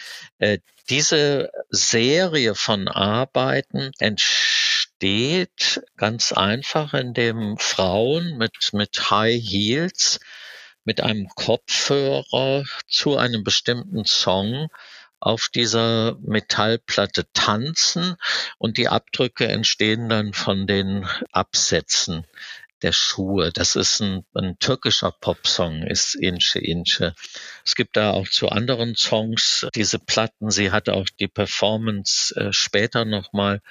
Äh, 0.45 0.59
diese 0.91 1.51
Serie 1.71 2.55
von 2.55 2.87
Arbeiten 2.87 3.93
entsteht 3.99 5.83
ganz 5.97 6.33
einfach, 6.33 6.93
indem 6.93 7.57
Frauen 7.57 8.37
mit, 8.37 8.75
mit 8.75 9.11
High 9.11 9.43
Heels, 9.43 10.21
mit 10.85 11.01
einem 11.01 11.29
Kopfhörer 11.29 12.65
zu 12.87 13.17
einem 13.17 13.43
bestimmten 13.43 14.05
Song 14.05 14.69
auf 15.19 15.49
dieser 15.49 16.19
Metallplatte 16.21 17.25
tanzen 17.33 18.17
und 18.59 18.77
die 18.77 18.89
Abdrücke 18.89 19.49
entstehen 19.49 20.11
dann 20.11 20.35
von 20.35 20.67
den 20.67 21.09
Absätzen 21.33 22.27
der 22.85 22.93
Schuhe. 22.93 23.51
Das 23.51 23.77
ist 23.77 24.01
ein, 24.01 24.25
ein 24.35 24.59
türkischer 24.59 25.11
Popsong, 25.11 25.83
ist 25.85 26.15
Inche 26.15 26.59
Inche. 26.59 27.15
Es 27.65 27.75
gibt 27.75 27.97
da 27.97 28.11
auch 28.11 28.29
zu 28.29 28.51
anderen 28.51 28.95
Songs 28.95 29.67
diese 29.75 29.99
Platten. 29.99 30.51
Sie 30.51 30.71
hat 30.71 30.91
auch 30.91 31.07
die 31.19 31.29
Performance 31.29 32.37
äh, 32.37 32.53
später 32.53 33.07
nochmal 33.07 33.63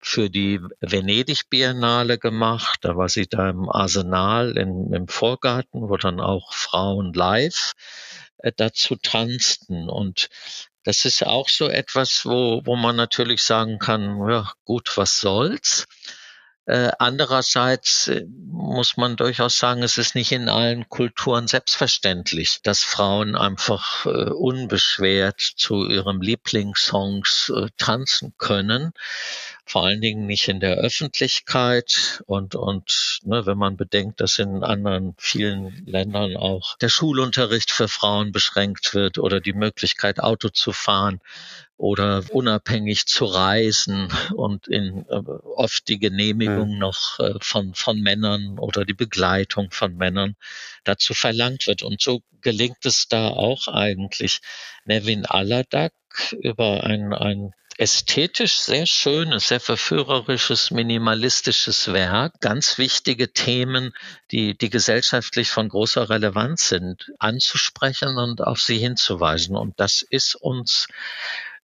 für 0.00 0.28
die 0.28 0.60
Venedig 0.80 1.48
Biennale 1.48 2.18
gemacht. 2.18 2.80
Da 2.82 2.96
war 2.96 3.08
sie 3.08 3.26
da 3.26 3.48
im 3.48 3.70
Arsenal 3.70 4.56
in, 4.58 4.92
im 4.92 5.08
Vorgarten, 5.08 5.88
wo 5.88 5.96
dann 5.96 6.20
auch 6.20 6.52
Frauen 6.52 7.14
live 7.14 7.72
äh, 8.36 8.52
dazu 8.54 8.96
tanzten. 8.96 9.88
Und 9.88 10.28
das 10.84 11.06
ist 11.06 11.26
auch 11.26 11.48
so 11.48 11.68
etwas, 11.68 12.26
wo, 12.26 12.60
wo 12.64 12.76
man 12.76 12.96
natürlich 12.96 13.42
sagen 13.42 13.78
kann, 13.78 14.28
ja 14.28 14.52
gut, 14.64 14.94
was 14.96 15.20
soll's? 15.20 15.86
Äh, 16.68 16.90
andererseits 16.98 18.08
äh, 18.08 18.26
muss 18.50 18.98
man 18.98 19.16
durchaus 19.16 19.58
sagen, 19.58 19.82
es 19.82 19.96
ist 19.96 20.14
nicht 20.14 20.32
in 20.32 20.50
allen 20.50 20.86
Kulturen 20.90 21.48
selbstverständlich, 21.48 22.60
dass 22.62 22.82
Frauen 22.82 23.36
einfach 23.36 24.04
äh, 24.04 24.28
unbeschwert 24.28 25.40
zu 25.40 25.86
ihrem 25.86 26.20
Lieblingssongs 26.20 27.50
äh, 27.56 27.68
tanzen 27.78 28.34
können. 28.36 28.92
Vor 29.68 29.84
allen 29.84 30.00
Dingen 30.00 30.26
nicht 30.26 30.48
in 30.48 30.60
der 30.60 30.76
Öffentlichkeit 30.76 32.22
und, 32.26 32.54
und 32.54 33.20
ne, 33.24 33.44
wenn 33.44 33.58
man 33.58 33.76
bedenkt, 33.76 34.20
dass 34.20 34.38
in 34.38 34.64
anderen 34.64 35.14
vielen 35.18 35.84
Ländern 35.84 36.36
auch 36.36 36.76
der 36.78 36.88
Schulunterricht 36.88 37.70
für 37.70 37.86
Frauen 37.86 38.32
beschränkt 38.32 38.94
wird 38.94 39.18
oder 39.18 39.40
die 39.40 39.52
Möglichkeit, 39.52 40.20
Auto 40.20 40.48
zu 40.48 40.72
fahren, 40.72 41.20
oder 41.78 42.24
unabhängig 42.30 43.06
zu 43.06 43.24
reisen 43.24 44.12
und 44.34 44.66
in 44.66 45.06
äh, 45.08 45.22
oft 45.54 45.88
die 45.88 46.00
Genehmigung 46.00 46.74
mhm. 46.74 46.78
noch 46.78 47.20
äh, 47.20 47.34
von, 47.40 47.72
von 47.74 48.00
Männern 48.00 48.58
oder 48.58 48.84
die 48.84 48.94
Begleitung 48.94 49.70
von 49.70 49.96
Männern 49.96 50.34
dazu 50.82 51.14
verlangt 51.14 51.68
wird. 51.68 51.82
Und 51.84 52.02
so 52.02 52.20
gelingt 52.40 52.84
es 52.84 53.06
da 53.06 53.28
auch 53.28 53.68
eigentlich 53.68 54.40
Nevin 54.84 55.24
Aladak 55.24 55.92
über 56.40 56.84
ein, 56.84 57.12
ein 57.12 57.52
ästhetisch 57.78 58.58
sehr 58.58 58.86
schönes, 58.86 59.48
sehr 59.48 59.60
verführerisches, 59.60 60.72
minimalistisches 60.72 61.92
Werk, 61.92 62.40
ganz 62.40 62.76
wichtige 62.76 63.32
Themen, 63.32 63.94
die, 64.32 64.58
die 64.58 64.68
gesellschaftlich 64.68 65.50
von 65.50 65.68
großer 65.68 66.10
Relevanz 66.10 66.68
sind, 66.68 67.12
anzusprechen 67.20 68.18
und 68.18 68.42
auf 68.42 68.60
sie 68.60 68.78
hinzuweisen. 68.78 69.56
Und 69.56 69.78
das 69.78 70.02
ist 70.02 70.34
uns 70.34 70.88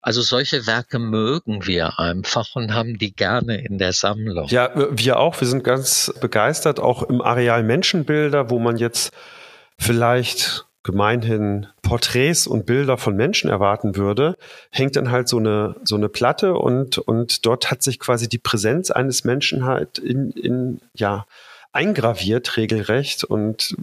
also 0.01 0.21
solche 0.21 0.65
Werke 0.65 0.97
mögen 0.97 1.67
wir 1.67 1.99
einfach 1.99 2.55
und 2.55 2.73
haben 2.73 2.97
die 2.97 3.13
gerne 3.13 3.61
in 3.61 3.77
der 3.77 3.91
Sammlung. 3.91 4.47
Ja, 4.47 4.71
wir 4.91 5.19
auch. 5.19 5.39
Wir 5.41 5.47
sind 5.47 5.63
ganz 5.63 6.13
begeistert, 6.21 6.79
auch 6.79 7.03
im 7.03 7.21
Areal 7.21 7.63
Menschenbilder, 7.63 8.49
wo 8.49 8.59
man 8.59 8.77
jetzt 8.77 9.11
vielleicht 9.77 10.65
gemeinhin 10.83 11.67
Porträts 11.81 12.47
und 12.47 12.65
Bilder 12.65 12.97
von 12.97 13.15
Menschen 13.15 13.49
erwarten 13.49 13.95
würde, 13.95 14.37
hängt 14.71 14.95
dann 14.95 15.11
halt 15.11 15.27
so 15.27 15.37
eine, 15.37 15.75
so 15.83 15.95
eine 15.95 16.09
Platte 16.09 16.53
und, 16.55 16.97
und 16.97 17.45
dort 17.45 17.69
hat 17.69 17.83
sich 17.83 17.99
quasi 17.99 18.29
die 18.29 18.37
Präsenz 18.37 18.89
eines 18.91 19.23
Menschen 19.23 19.65
halt 19.65 19.97
in, 19.97 20.31
in, 20.31 20.79
ja, 20.93 21.25
eingraviert 21.71 22.57
regelrecht. 22.57 23.23
Und 23.23 23.75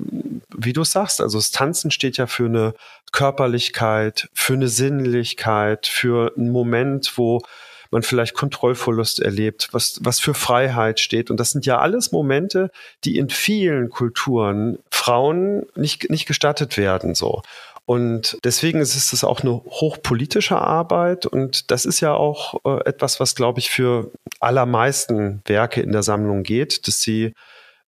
wie 0.57 0.73
du 0.73 0.85
sagst, 0.85 1.21
also 1.21 1.39
das 1.39 1.51
Tanzen 1.51 1.91
steht 1.91 2.17
ja 2.17 2.27
für 2.27 2.47
eine 2.47 2.75
Körperlichkeit, 3.13 4.29
für 4.33 4.55
eine 4.55 4.69
Sinnlichkeit, 4.69 5.87
für 5.87 6.33
einen 6.37 6.51
Moment, 6.51 7.13
wo 7.17 7.43
man 7.91 8.03
vielleicht 8.03 8.35
Kontrollverlust 8.35 9.21
erlebt, 9.21 9.69
was, 9.73 9.99
was 10.03 10.21
für 10.21 10.35
Freiheit 10.35 11.01
steht. 11.01 11.31
Und 11.31 11.39
das 11.39 11.51
sind 11.51 11.67
ja 11.67 11.79
alles 11.79 12.13
Momente, 12.13 12.71
die 13.05 13.19
in 13.19 13.29
vielen 13.29 13.91
Kulturen 13.91 14.79
Frauen 14.91 15.67
nicht, 15.75 16.11
nicht 16.11 16.27
gestattet 16.27 16.77
werden, 16.77 17.15
so. 17.15 17.43
Und 17.87 18.37
deswegen 18.43 18.81
ist 18.81 18.97
es 18.97 19.23
auch 19.23 19.43
eine 19.43 19.53
hochpolitische 19.53 20.59
Arbeit 20.59 21.25
und 21.25 21.71
das 21.71 21.87
ist 21.87 22.01
ja 22.01 22.15
auch 22.15 22.55
äh, 22.65 22.85
etwas, 22.85 23.21
was, 23.21 23.37
glaube 23.37 23.61
ich, 23.61 23.71
für 23.71 24.11
allermeisten 24.41 25.41
Werke 25.47 25.83
in 25.83 25.93
der 25.93 26.03
Sammlung 26.03 26.43
geht, 26.43 26.89
dass 26.89 27.01
sie 27.01 27.33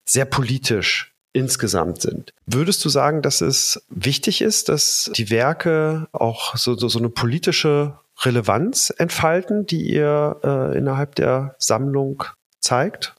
sehr 0.04 0.24
politisch 0.24 1.12
insgesamt 1.32 2.00
sind. 2.00 2.32
Würdest 2.46 2.84
du 2.84 2.88
sagen, 2.88 3.22
dass 3.22 3.40
es 3.40 3.84
wichtig 3.88 4.40
ist, 4.40 4.68
dass 4.68 5.10
die 5.16 5.30
Werke 5.30 6.06
auch 6.12 6.56
so, 6.56 6.76
so, 6.76 6.88
so 6.88 7.00
eine 7.00 7.10
politische 7.10 7.98
Relevanz 8.24 8.90
entfalten, 8.90 9.66
die 9.66 9.82
ihr 9.82 10.40
äh, 10.42 10.76
innerhalb 10.76 11.14
der 11.14 11.54
Sammlung 11.58 12.24
zeigt? 12.60 13.14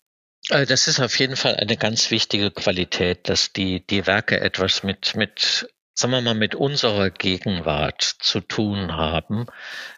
Äh, 0.49 0.65
das 0.65 0.87
ist 0.87 0.99
auf 0.99 1.17
jeden 1.17 1.35
Fall 1.35 1.55
eine 1.55 1.77
ganz 1.77 2.11
wichtige 2.11 2.51
Qualität, 2.51 3.29
dass 3.29 3.53
die, 3.53 3.85
die 3.85 4.07
Werke 4.07 4.39
etwas 4.39 4.83
mit, 4.83 5.15
mit 5.15 5.69
sagen 5.99 6.13
wir 6.13 6.21
mal, 6.21 6.35
mit 6.35 6.55
unserer 6.55 7.09
Gegenwart 7.09 8.01
zu 8.01 8.39
tun 8.39 8.93
haben, 8.95 9.47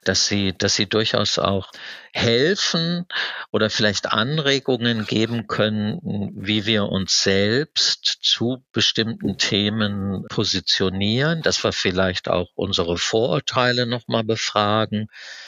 dass 0.04 0.28
sie, 0.28 0.58
dass 0.58 0.76
sie 0.76 0.88
durchaus 0.88 1.38
auch 1.38 1.72
helfen 2.14 3.06
oder 3.52 3.70
vielleicht 3.70 4.12
Anregungen 4.12 5.06
geben 5.06 5.48
können, 5.48 6.32
wie 6.36 6.66
wir 6.66 6.86
uns 6.86 7.24
selbst 7.24 8.20
zu 8.22 8.64
bestimmten 8.74 9.38
Themen 9.38 10.26
positionieren, 10.30 11.42
dass 11.42 11.64
wir 11.64 11.72
vielleicht 11.72 12.28
auch 12.28 12.50
unsere 12.56 12.98
Vorurteile 12.98 13.86
nochmal 13.86 14.24
befragen, 14.24 15.08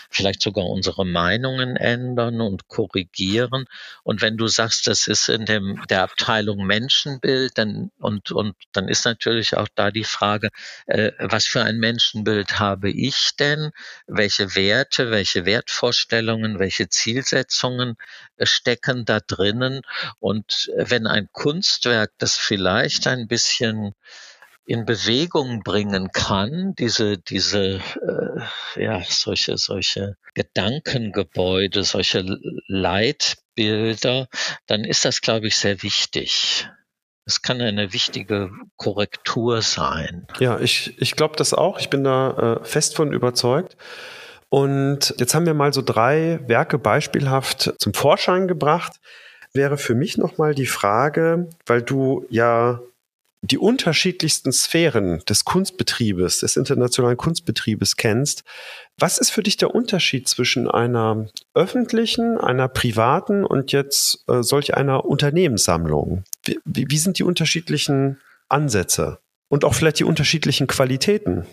vielleicht 0.10 0.42
sogar 0.42 0.66
unsere 0.66 1.06
Meinungen 1.06 1.76
ändern 1.76 2.40
und 2.40 2.68
korrigieren. 2.68 3.66
Und 4.04 4.22
wenn 4.22 4.38
du 4.38 4.48
sagst, 4.48 4.88
das 4.88 5.08
ist 5.08 5.30
in 5.30 5.46
dem, 5.46 5.82
der 5.90 6.04
Abteilung 6.04 6.66
Menschenbild, 6.66 7.58
dann, 7.58 7.92
und, 8.00 8.32
und 8.32 8.56
dann 8.72 8.88
ist 8.88 9.06
natürlich 9.06 9.58
auch 9.58 9.68
da 9.76 9.92
die 9.92 10.04
Frage, 10.04 10.50
äh, 10.86 11.12
was 11.20 11.46
für 11.46 11.64
ein 11.64 11.78
Menschenbild 11.78 12.60
habe 12.60 12.90
ich 12.90 13.36
denn? 13.38 13.72
Welche 14.08 14.56
Werte, 14.56 15.12
welche 15.12 15.46
Wertvorstellungen, 15.46 16.53
welche 16.60 16.90
Zielsetzungen 16.90 17.96
äh, 18.38 18.46
stecken 18.46 19.06
da 19.06 19.20
drinnen? 19.20 19.82
Und 20.20 20.72
wenn 20.76 21.08
ein 21.08 21.30
Kunstwerk 21.32 22.12
das 22.18 22.38
vielleicht 22.38 23.08
ein 23.08 23.28
bisschen 23.28 23.94
in 24.66 24.86
Bewegung 24.86 25.62
bringen 25.62 26.12
kann, 26.12 26.74
diese, 26.76 27.18
diese, 27.18 27.82
äh, 28.76 28.82
ja, 28.82 29.02
solche, 29.08 29.58
solche 29.58 30.16
Gedankengebäude, 30.36 31.84
solche 31.84 32.24
Leitbilder, 32.68 34.28
dann 34.68 34.86
ist 34.86 35.06
das, 35.06 35.22
glaube 35.22 35.48
ich, 35.48 35.58
sehr 35.58 35.84
wichtig. 35.84 36.68
Es 37.26 37.42
kann 37.42 37.62
eine 37.62 37.94
wichtige 37.94 38.52
Korrektur 38.76 39.62
sein. 39.62 40.28
Ja, 40.40 40.60
ich, 40.60 41.00
ich 41.02 41.16
glaube 41.16 41.36
das 41.38 41.54
auch. 41.54 41.80
Ich 41.80 41.90
bin 41.90 42.04
da 42.04 42.60
äh, 42.62 42.66
fest 42.66 42.96
von 42.96 43.14
überzeugt. 43.14 43.78
Und 44.54 45.16
jetzt 45.18 45.34
haben 45.34 45.48
wir 45.48 45.56
mal 45.56 45.74
so 45.74 45.82
drei 45.82 46.40
Werke 46.46 46.78
beispielhaft 46.78 47.74
zum 47.80 47.96
Vorschein 47.96 48.48
gebracht. 48.48 49.00
Wäre 49.52 49.80
für 49.80 49.96
mich 49.96 50.20
nochmal 50.20 50.54
die 50.54 50.68
Frage, 50.68 51.50
weil 51.66 51.82
du 51.82 52.28
ja 52.30 52.80
die 53.42 53.58
unterschiedlichsten 53.58 54.52
Sphären 54.52 55.24
des 55.28 55.44
Kunstbetriebes, 55.44 56.42
des 56.42 56.56
internationalen 56.56 57.18
Kunstbetriebes 57.18 57.96
kennst. 57.96 58.44
Was 59.00 59.18
ist 59.18 59.32
für 59.32 59.42
dich 59.42 59.58
der 59.58 59.74
Unterschied 59.74 60.28
zwischen 60.28 60.70
einer 60.70 61.30
öffentlichen, 61.56 62.38
einer 62.38 62.68
privaten 62.68 63.46
und 63.46 63.72
jetzt 63.72 64.24
äh, 64.30 64.44
solch 64.44 64.76
einer 64.76 65.04
Unternehmenssammlung? 65.06 66.26
Wie, 66.46 66.86
wie 66.92 66.98
sind 67.00 67.18
die 67.18 67.24
unterschiedlichen 67.24 68.22
Ansätze 68.50 69.18
und 69.50 69.66
auch 69.66 69.74
vielleicht 69.74 69.98
die 69.98 70.04
unterschiedlichen 70.04 70.68
Qualitäten? 70.68 71.48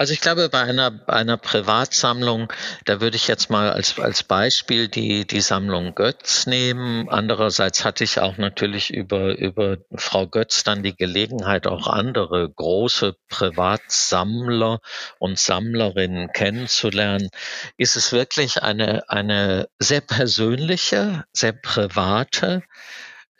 Also 0.00 0.14
ich 0.14 0.22
glaube, 0.22 0.48
bei 0.48 0.62
einer, 0.62 0.98
einer 1.08 1.36
Privatsammlung, 1.36 2.50
da 2.86 3.02
würde 3.02 3.16
ich 3.16 3.28
jetzt 3.28 3.50
mal 3.50 3.70
als, 3.70 3.98
als 3.98 4.22
Beispiel 4.22 4.88
die, 4.88 5.26
die 5.26 5.42
Sammlung 5.42 5.94
Götz 5.94 6.46
nehmen. 6.46 7.10
Andererseits 7.10 7.84
hatte 7.84 8.04
ich 8.04 8.18
auch 8.18 8.38
natürlich 8.38 8.94
über, 8.94 9.36
über 9.36 9.76
Frau 9.94 10.26
Götz 10.26 10.64
dann 10.64 10.82
die 10.82 10.96
Gelegenheit, 10.96 11.66
auch 11.66 11.86
andere 11.86 12.48
große 12.48 13.14
Privatsammler 13.28 14.80
und 15.18 15.38
Sammlerinnen 15.38 16.32
kennenzulernen. 16.32 17.28
Ist 17.76 17.96
es 17.96 18.10
wirklich 18.10 18.62
eine, 18.62 19.06
eine 19.10 19.68
sehr 19.78 20.00
persönliche, 20.00 21.24
sehr 21.34 21.52
private, 21.52 22.62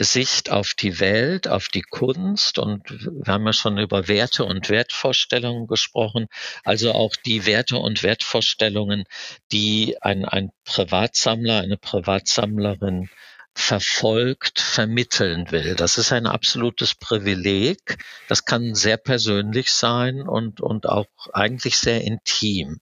Sicht 0.03 0.51
auf 0.51 0.73
die 0.73 0.99
Welt, 0.99 1.47
auf 1.47 1.69
die 1.69 1.83
Kunst 1.83 2.59
und 2.59 2.83
wir 2.89 3.33
haben 3.33 3.45
ja 3.45 3.53
schon 3.53 3.77
über 3.77 4.09
Werte 4.09 4.47
und 4.47 4.71
Wertvorstellungen 4.71 5.67
gesprochen, 5.67 6.27
also 6.65 6.93
auch 6.93 7.15
die 7.17 7.45
Werte 7.45 7.77
und 7.77 8.03
Wertvorstellungen, 8.03 9.05
die 9.53 9.97
ein, 10.01 10.25
ein 10.25 10.53
Privatsammler, 10.65 11.61
eine 11.61 11.77
Privatsammlerin 11.77 13.11
verfolgt, 13.55 14.61
vermitteln 14.61 15.51
will. 15.51 15.75
Das 15.75 15.99
ist 15.99 16.13
ein 16.13 16.27
absolutes 16.27 16.95
Privileg. 16.95 17.99
Das 18.29 18.47
kann 18.47 18.75
sehr 18.75 18.97
persönlich 18.97 19.71
sein 19.71 20.23
und, 20.23 20.63
und 20.63 20.89
auch 20.89 21.09
eigentlich 21.33 21.77
sehr 21.77 22.03
intim. 22.03 22.81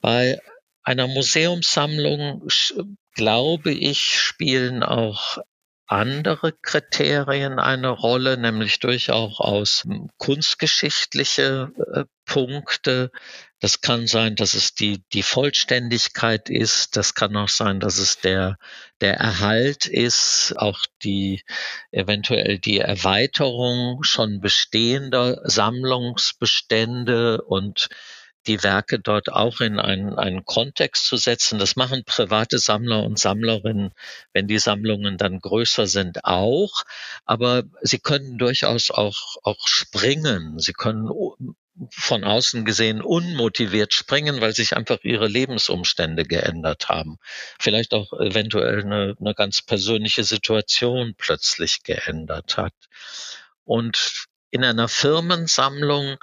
Bei 0.00 0.38
einer 0.84 1.08
Museumssammlung, 1.08 2.46
glaube 3.14 3.72
ich, 3.72 4.20
spielen 4.20 4.82
auch 4.82 5.38
andere 5.86 6.52
Kriterien 6.52 7.58
eine 7.58 7.88
Rolle, 7.88 8.38
nämlich 8.38 8.78
durchaus 8.80 9.86
kunstgeschichtliche 10.16 11.72
äh, 11.94 12.04
Punkte. 12.24 13.10
Das 13.60 13.80
kann 13.80 14.06
sein, 14.06 14.34
dass 14.34 14.54
es 14.54 14.74
die, 14.74 15.02
die 15.12 15.22
Vollständigkeit 15.22 16.48
ist. 16.48 16.96
Das 16.96 17.14
kann 17.14 17.36
auch 17.36 17.48
sein, 17.48 17.80
dass 17.80 17.98
es 17.98 18.18
der, 18.18 18.56
der 19.00 19.14
Erhalt 19.14 19.86
ist, 19.86 20.54
auch 20.56 20.80
die, 21.02 21.42
eventuell 21.90 22.58
die 22.58 22.78
Erweiterung 22.78 24.02
schon 24.02 24.40
bestehender 24.40 25.40
Sammlungsbestände 25.44 27.42
und 27.42 27.88
die 28.46 28.62
Werke 28.62 28.98
dort 28.98 29.30
auch 29.30 29.60
in 29.60 29.78
einen, 29.78 30.14
einen 30.18 30.44
Kontext 30.44 31.06
zu 31.06 31.16
setzen. 31.16 31.58
Das 31.58 31.76
machen 31.76 32.04
private 32.04 32.58
Sammler 32.58 33.02
und 33.02 33.18
Sammlerinnen, 33.18 33.92
wenn 34.32 34.46
die 34.46 34.58
Sammlungen 34.58 35.18
dann 35.18 35.40
größer 35.40 35.86
sind, 35.86 36.24
auch. 36.24 36.82
Aber 37.24 37.64
sie 37.82 37.98
können 37.98 38.38
durchaus 38.38 38.90
auch, 38.90 39.36
auch 39.42 39.66
springen. 39.66 40.58
Sie 40.58 40.72
können 40.72 41.08
von 41.90 42.22
außen 42.22 42.64
gesehen 42.64 43.02
unmotiviert 43.02 43.92
springen, 43.92 44.40
weil 44.40 44.54
sich 44.54 44.76
einfach 44.76 44.98
ihre 45.02 45.26
Lebensumstände 45.26 46.24
geändert 46.24 46.88
haben. 46.88 47.18
Vielleicht 47.58 47.94
auch 47.94 48.12
eventuell 48.12 48.82
eine, 48.82 49.16
eine 49.18 49.34
ganz 49.34 49.60
persönliche 49.62 50.22
Situation 50.22 51.14
plötzlich 51.16 51.82
geändert 51.82 52.56
hat. 52.56 52.74
Und 53.64 54.26
in 54.54 54.62
einer 54.62 54.86
Firmensammlung 54.86 56.16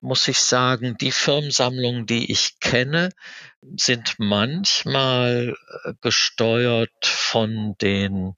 muss 0.00 0.26
ich 0.26 0.40
sagen, 0.40 0.96
die 0.98 1.12
Firmensammlungen, 1.12 2.04
die 2.04 2.32
ich 2.32 2.58
kenne, 2.58 3.10
sind 3.76 4.16
manchmal 4.18 5.54
äh, 5.84 5.92
gesteuert 6.00 7.06
von 7.06 7.76
den 7.80 8.34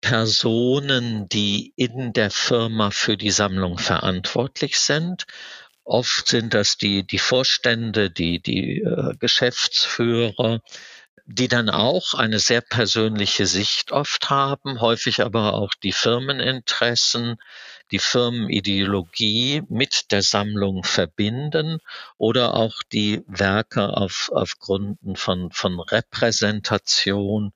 Personen, 0.00 1.28
die 1.28 1.74
in 1.76 2.12
der 2.12 2.32
Firma 2.32 2.90
für 2.90 3.16
die 3.16 3.30
Sammlung 3.30 3.78
verantwortlich 3.78 4.80
sind. 4.80 5.26
Oft 5.84 6.26
sind 6.26 6.52
das 6.52 6.76
die, 6.76 7.06
die 7.06 7.20
Vorstände, 7.20 8.10
die, 8.10 8.42
die 8.42 8.80
äh, 8.80 9.14
Geschäftsführer, 9.20 10.60
die 11.24 11.46
dann 11.46 11.70
auch 11.70 12.14
eine 12.14 12.40
sehr 12.40 12.62
persönliche 12.62 13.46
Sicht 13.46 13.92
oft 13.92 14.28
haben, 14.28 14.80
häufig 14.80 15.22
aber 15.22 15.54
auch 15.54 15.72
die 15.74 15.92
Firmeninteressen, 15.92 17.36
die 17.92 17.98
Firmenideologie 17.98 19.62
mit 19.68 20.10
der 20.12 20.22
Sammlung 20.22 20.82
verbinden 20.82 21.78
oder 22.18 22.54
auch 22.54 22.82
die 22.92 23.22
Werke 23.26 23.96
auf, 23.96 24.30
auf 24.32 24.58
Gründen 24.58 25.16
von, 25.16 25.50
von 25.52 25.78
Repräsentation 25.80 27.52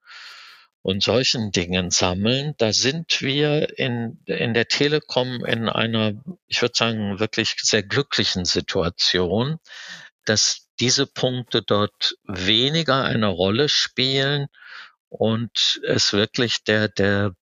und 0.82 1.02
solchen 1.02 1.52
Dingen 1.52 1.90
sammeln, 1.90 2.54
da 2.56 2.72
sind 2.72 3.20
wir 3.20 3.78
in, 3.78 4.18
in 4.24 4.54
der 4.54 4.66
Telekom 4.66 5.44
in 5.44 5.68
einer, 5.68 6.14
ich 6.46 6.62
würde 6.62 6.74
sagen, 6.74 7.18
wirklich 7.18 7.56
sehr 7.60 7.82
glücklichen 7.82 8.44
Situation, 8.44 9.58
dass 10.24 10.68
diese 10.78 11.06
Punkte 11.06 11.62
dort 11.62 12.16
weniger 12.24 13.04
eine 13.04 13.26
Rolle 13.26 13.68
spielen 13.68 14.46
und 15.10 15.80
es 15.86 16.12
wirklich 16.12 16.64
der, 16.64 16.88
der, 16.88 17.34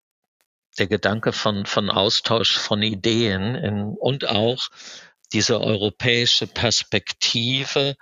der 0.78 0.86
Gedanke 0.86 1.32
von, 1.32 1.66
von 1.66 1.90
Austausch 1.90 2.56
von 2.56 2.82
Ideen 2.82 3.54
in, 3.54 3.82
und 3.98 4.28
auch 4.28 4.68
diese 5.32 5.60
europäische 5.60 6.46
Perspektive 6.46 7.96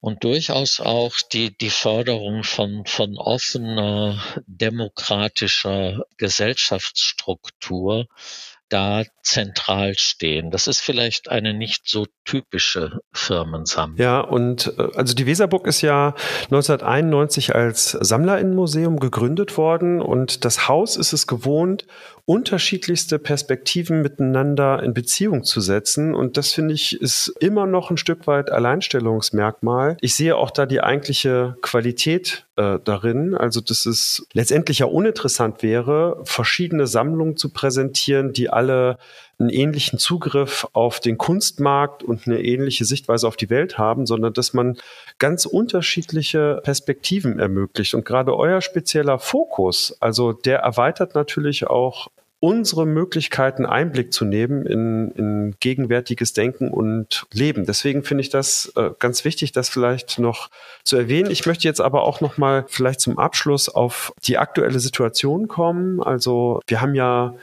und 0.00 0.24
durchaus 0.24 0.80
auch 0.80 1.14
die, 1.32 1.56
die 1.56 1.70
Förderung 1.70 2.44
von, 2.44 2.84
von 2.86 3.16
offener, 3.18 4.22
demokratischer 4.46 6.04
Gesellschaftsstruktur 6.16 8.06
da 8.68 9.04
zentral 9.22 9.94
stehen. 9.96 10.50
Das 10.50 10.66
ist 10.66 10.80
vielleicht 10.80 11.30
eine 11.30 11.54
nicht 11.54 11.88
so 11.88 12.06
typische 12.24 12.98
Firmensammlung. 13.12 13.98
Ja, 13.98 14.20
und 14.20 14.72
äh, 14.78 14.88
also 14.94 15.14
die 15.14 15.26
Weserburg 15.26 15.66
ist 15.66 15.82
ja 15.82 16.14
1991 16.44 17.54
als 17.54 17.90
Sammlerinnenmuseum 17.92 18.98
gegründet 18.98 19.56
worden 19.56 20.00
und 20.00 20.44
das 20.44 20.68
Haus 20.68 20.96
ist 20.96 21.12
es 21.12 21.26
gewohnt, 21.26 21.86
unterschiedlichste 22.26 23.20
Perspektiven 23.20 24.02
miteinander 24.02 24.82
in 24.82 24.92
Beziehung 24.92 25.44
zu 25.44 25.60
setzen. 25.60 26.12
Und 26.12 26.36
das 26.36 26.52
finde 26.52 26.74
ich 26.74 27.00
ist 27.00 27.28
immer 27.38 27.66
noch 27.66 27.90
ein 27.90 27.96
Stück 27.96 28.26
weit 28.26 28.50
Alleinstellungsmerkmal. 28.50 29.96
Ich 30.00 30.16
sehe 30.16 30.36
auch 30.36 30.50
da 30.50 30.66
die 30.66 30.80
eigentliche 30.80 31.56
Qualität 31.62 32.44
äh, 32.56 32.80
darin. 32.84 33.36
Also, 33.36 33.60
dass 33.60 33.86
es 33.86 34.26
letztendlich 34.32 34.80
ja 34.80 34.86
uninteressant 34.86 35.62
wäre, 35.62 36.20
verschiedene 36.24 36.88
Sammlungen 36.88 37.36
zu 37.36 37.52
präsentieren, 37.52 38.32
die 38.32 38.50
alle 38.50 38.98
einen 39.38 39.50
ähnlichen 39.50 39.98
Zugriff 39.98 40.66
auf 40.72 41.00
den 41.00 41.18
Kunstmarkt 41.18 42.02
und 42.02 42.26
eine 42.26 42.40
ähnliche 42.40 42.84
Sichtweise 42.84 43.28
auf 43.28 43.36
die 43.36 43.50
Welt 43.50 43.76
haben, 43.76 44.06
sondern 44.06 44.32
dass 44.32 44.54
man 44.54 44.78
ganz 45.18 45.44
unterschiedliche 45.44 46.60
Perspektiven 46.64 47.38
ermöglicht. 47.38 47.94
Und 47.94 48.04
gerade 48.04 48.34
euer 48.36 48.62
spezieller 48.62 49.18
Fokus, 49.18 49.96
also 50.00 50.32
der 50.32 50.60
erweitert 50.60 51.14
natürlich 51.14 51.66
auch 51.66 52.08
unsere 52.38 52.86
Möglichkeiten 52.86 53.64
Einblick 53.64 54.12
zu 54.12 54.24
nehmen 54.24 54.66
in, 54.66 55.10
in 55.12 55.54
gegenwärtiges 55.58 56.32
Denken 56.32 56.70
und 56.70 57.26
Leben. 57.32 57.64
Deswegen 57.64 58.04
finde 58.04 58.22
ich 58.22 58.28
das 58.28 58.72
äh, 58.76 58.90
ganz 58.98 59.24
wichtig, 59.24 59.52
das 59.52 59.68
vielleicht 59.68 60.18
noch 60.18 60.50
zu 60.84 60.96
erwähnen. 60.96 61.30
Ich 61.30 61.46
möchte 61.46 61.66
jetzt 61.66 61.80
aber 61.80 62.02
auch 62.02 62.20
noch 62.20 62.36
mal 62.36 62.64
vielleicht 62.68 63.00
zum 63.00 63.18
Abschluss 63.18 63.68
auf 63.68 64.12
die 64.24 64.36
aktuelle 64.36 64.80
Situation 64.80 65.48
kommen. 65.48 66.02
Also 66.02 66.60
wir 66.66 66.80
haben 66.82 66.94
ja 66.94 67.34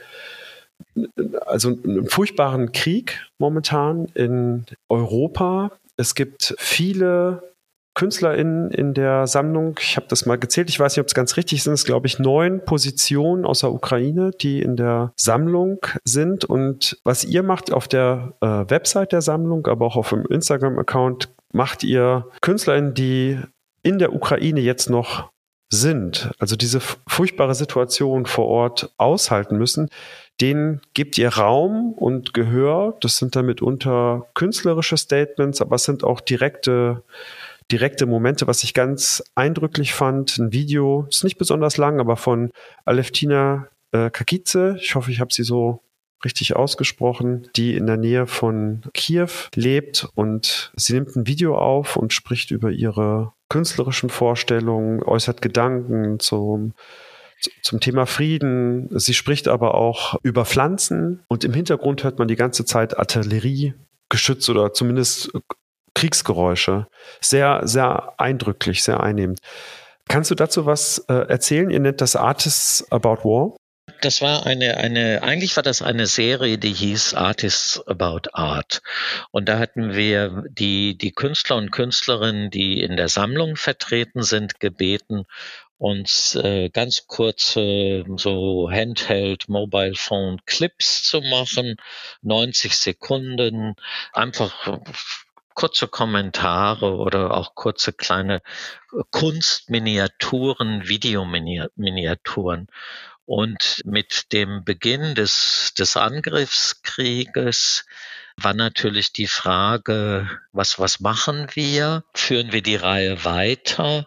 also 1.46 1.70
einen 1.84 2.08
furchtbaren 2.08 2.72
Krieg 2.72 3.26
momentan 3.38 4.06
in 4.14 4.66
Europa. 4.88 5.72
Es 5.96 6.14
gibt 6.14 6.54
viele 6.58 7.54
KünstlerInnen 7.94 8.70
in 8.70 8.92
der 8.92 9.26
Sammlung. 9.26 9.76
Ich 9.80 9.96
habe 9.96 10.06
das 10.08 10.26
mal 10.26 10.36
gezählt. 10.36 10.68
Ich 10.68 10.80
weiß 10.80 10.96
nicht, 10.96 11.00
ob 11.00 11.06
es 11.06 11.14
ganz 11.14 11.36
richtig 11.36 11.62
sind. 11.62 11.74
Es 11.74 11.84
glaube 11.84 12.06
ich 12.06 12.18
neun 12.18 12.64
Positionen 12.64 13.44
aus 13.44 13.60
der 13.60 13.72
Ukraine, 13.72 14.32
die 14.32 14.60
in 14.60 14.76
der 14.76 15.12
Sammlung 15.16 15.78
sind. 16.04 16.44
Und 16.44 16.98
was 17.04 17.24
ihr 17.24 17.42
macht 17.44 17.72
auf 17.72 17.86
der 17.86 18.34
äh, 18.40 18.46
Website 18.46 19.12
der 19.12 19.22
Sammlung, 19.22 19.66
aber 19.68 19.86
auch 19.86 19.96
auf 19.96 20.10
dem 20.10 20.26
Instagram-Account, 20.26 21.32
macht 21.52 21.84
ihr 21.84 22.26
KünstlerInnen, 22.40 22.94
die 22.94 23.38
in 23.84 23.98
der 23.98 24.12
Ukraine 24.12 24.60
jetzt 24.60 24.90
noch 24.90 25.30
sind, 25.74 26.30
also 26.38 26.56
diese 26.56 26.80
furchtbare 26.80 27.54
Situation 27.54 28.26
vor 28.26 28.46
Ort 28.46 28.90
aushalten 28.96 29.56
müssen, 29.56 29.88
denen 30.40 30.80
gebt 30.94 31.18
ihr 31.18 31.28
Raum 31.28 31.92
und 31.92 32.34
Gehör. 32.34 32.96
Das 33.00 33.16
sind 33.16 33.36
dann 33.36 33.46
mitunter 33.46 34.26
künstlerische 34.34 34.96
Statements, 34.96 35.60
aber 35.60 35.76
es 35.76 35.84
sind 35.84 36.04
auch 36.04 36.20
direkte, 36.20 37.02
direkte 37.70 38.06
Momente, 38.06 38.46
was 38.46 38.64
ich 38.64 38.74
ganz 38.74 39.22
eindrücklich 39.34 39.94
fand. 39.94 40.38
Ein 40.38 40.52
Video, 40.52 41.06
ist 41.08 41.24
nicht 41.24 41.38
besonders 41.38 41.76
lang, 41.76 42.00
aber 42.00 42.16
von 42.16 42.50
Aleftina 42.84 43.68
äh, 43.92 44.10
Kakice. 44.10 44.76
Ich 44.80 44.94
hoffe, 44.94 45.10
ich 45.10 45.20
habe 45.20 45.32
sie 45.32 45.44
so 45.44 45.80
richtig 46.24 46.56
ausgesprochen, 46.56 47.48
die 47.56 47.76
in 47.76 47.86
der 47.86 47.96
Nähe 47.96 48.26
von 48.26 48.82
Kiew 48.94 49.28
lebt 49.54 50.08
und 50.14 50.72
sie 50.76 50.94
nimmt 50.94 51.16
ein 51.16 51.26
Video 51.26 51.56
auf 51.56 51.96
und 51.96 52.12
spricht 52.12 52.50
über 52.50 52.70
ihre 52.70 53.32
künstlerischen 53.48 54.10
Vorstellungen, 54.10 55.02
äußert 55.02 55.42
Gedanken 55.42 56.18
zum 56.20 56.72
zum 57.62 57.80
Thema 57.80 58.06
Frieden. 58.06 58.88
Sie 58.98 59.14
spricht 59.14 59.48
aber 59.48 59.74
auch 59.74 60.16
über 60.22 60.44
Pflanzen 60.44 61.24
und 61.28 61.44
im 61.44 61.52
Hintergrund 61.52 62.04
hört 62.04 62.18
man 62.18 62.28
die 62.28 62.36
ganze 62.36 62.64
Zeit 62.64 62.96
Artilleriegeschütze 62.98 64.50
oder 64.50 64.72
zumindest 64.72 65.30
Kriegsgeräusche. 65.94 66.86
Sehr, 67.20 67.60
sehr 67.64 68.14
eindrücklich, 68.18 68.82
sehr 68.82 69.02
einnehmend. 69.02 69.40
Kannst 70.08 70.30
du 70.30 70.34
dazu 70.34 70.66
was 70.66 70.98
äh, 71.08 71.14
erzählen? 71.14 71.70
Ihr 71.70 71.80
nennt 71.80 72.00
das 72.00 72.16
Artists 72.16 72.90
About 72.90 73.24
War. 73.24 73.56
Das 74.04 74.20
war 74.20 74.44
eine, 74.44 74.76
eine, 74.76 75.22
eigentlich 75.22 75.56
war 75.56 75.62
das 75.62 75.80
eine 75.80 76.06
Serie, 76.06 76.58
die 76.58 76.74
hieß 76.74 77.14
Artists 77.14 77.80
About 77.86 78.28
Art. 78.34 78.82
Und 79.30 79.48
da 79.48 79.58
hatten 79.58 79.94
wir 79.94 80.44
die, 80.50 80.98
die 80.98 81.12
Künstler 81.12 81.56
und 81.56 81.70
Künstlerinnen, 81.70 82.50
die 82.50 82.82
in 82.82 82.98
der 82.98 83.08
Sammlung 83.08 83.56
vertreten 83.56 84.22
sind, 84.22 84.60
gebeten, 84.60 85.24
uns 85.78 86.34
äh, 86.34 86.68
ganz 86.68 87.06
kurze 87.06 88.04
so 88.16 88.70
Handheld 88.70 89.48
Mobile 89.48 89.94
Phone 89.94 90.38
Clips 90.44 91.04
zu 91.04 91.22
machen, 91.22 91.76
90 92.20 92.76
Sekunden, 92.76 93.74
einfach 94.12 94.82
kurze 95.54 95.88
Kommentare 95.88 96.96
oder 96.96 97.34
auch 97.34 97.54
kurze 97.54 97.94
kleine 97.94 98.42
Kunstminiaturen, 99.10 100.88
Videominiaturen. 100.88 102.68
Und 103.26 103.80
mit 103.84 104.32
dem 104.32 104.64
Beginn 104.64 105.14
des, 105.14 105.72
des 105.78 105.96
Angriffskrieges 105.96 107.86
war 108.36 108.54
natürlich 108.54 109.12
die 109.12 109.26
Frage, 109.26 110.28
was, 110.52 110.78
was 110.78 111.00
machen 111.00 111.48
wir? 111.54 112.04
Führen 112.14 112.52
wir 112.52 112.62
die 112.62 112.76
Reihe 112.76 113.24
weiter? 113.24 114.06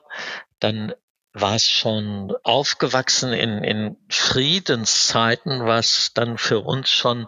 Dann 0.59 0.93
war 1.33 1.55
es 1.55 1.69
schon 1.69 2.33
aufgewachsen 2.43 3.33
in, 3.33 3.63
in 3.63 3.97
Friedenszeiten, 4.09 5.65
was 5.65 6.11
dann 6.13 6.37
für 6.37 6.59
uns 6.59 6.89
schon 6.89 7.27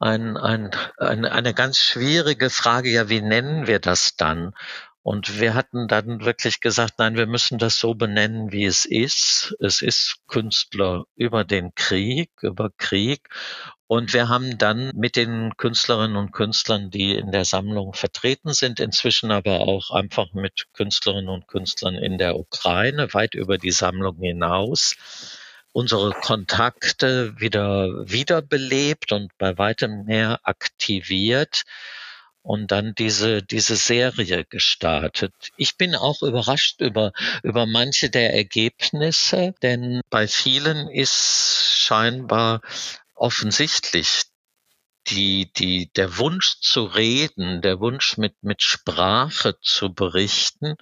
ein, 0.00 0.36
ein, 0.36 0.70
eine, 0.98 1.32
eine 1.32 1.54
ganz 1.54 1.78
schwierige 1.78 2.50
Frage, 2.50 2.90
ja, 2.90 3.08
wie 3.08 3.20
nennen 3.20 3.66
wir 3.66 3.78
das 3.78 4.16
dann? 4.16 4.54
Und 5.02 5.40
wir 5.40 5.54
hatten 5.54 5.88
dann 5.88 6.24
wirklich 6.24 6.60
gesagt, 6.60 6.94
nein, 6.98 7.16
wir 7.16 7.26
müssen 7.26 7.58
das 7.58 7.78
so 7.78 7.94
benennen, 7.94 8.52
wie 8.52 8.64
es 8.64 8.84
ist. 8.84 9.54
Es 9.60 9.80
ist 9.80 10.16
Künstler 10.26 11.04
über 11.16 11.44
den 11.44 11.74
Krieg, 11.74 12.30
über 12.42 12.70
Krieg. 12.76 13.28
Und 13.86 14.12
wir 14.12 14.28
haben 14.28 14.58
dann 14.58 14.92
mit 14.94 15.16
den 15.16 15.56
Künstlerinnen 15.56 16.16
und 16.16 16.32
Künstlern, 16.32 16.90
die 16.90 17.14
in 17.14 17.32
der 17.32 17.46
Sammlung 17.46 17.94
vertreten 17.94 18.52
sind, 18.52 18.80
inzwischen 18.80 19.30
aber 19.30 19.60
auch 19.60 19.90
einfach 19.90 20.34
mit 20.34 20.66
Künstlerinnen 20.74 21.30
und 21.30 21.48
Künstlern 21.48 21.94
in 21.94 22.18
der 22.18 22.36
Ukraine, 22.36 23.14
weit 23.14 23.34
über 23.34 23.56
die 23.56 23.70
Sammlung 23.70 24.18
hinaus, 24.20 24.94
unsere 25.72 26.10
Kontakte 26.10 27.40
wieder 27.40 28.10
wiederbelebt 28.10 29.12
und 29.12 29.30
bei 29.38 29.56
weitem 29.56 30.04
mehr 30.04 30.40
aktiviert 30.42 31.62
und 32.48 32.72
dann 32.72 32.94
diese, 32.94 33.42
diese 33.42 33.76
Serie 33.76 34.46
gestartet. 34.46 35.34
Ich 35.58 35.76
bin 35.76 35.94
auch 35.94 36.22
überrascht 36.22 36.80
über, 36.80 37.12
über 37.42 37.66
manche 37.66 38.08
der 38.08 38.32
Ergebnisse, 38.32 39.54
denn 39.60 40.00
bei 40.08 40.26
vielen 40.26 40.88
ist 40.88 41.76
scheinbar 41.78 42.62
offensichtlich 43.14 44.22
die, 45.08 45.52
die, 45.52 45.92
der 45.92 46.16
Wunsch 46.16 46.60
zu 46.60 46.84
reden, 46.84 47.60
der 47.60 47.80
Wunsch 47.80 48.16
mit, 48.16 48.34
mit 48.40 48.62
Sprache 48.62 49.58
zu 49.60 49.92
berichten 49.92 50.76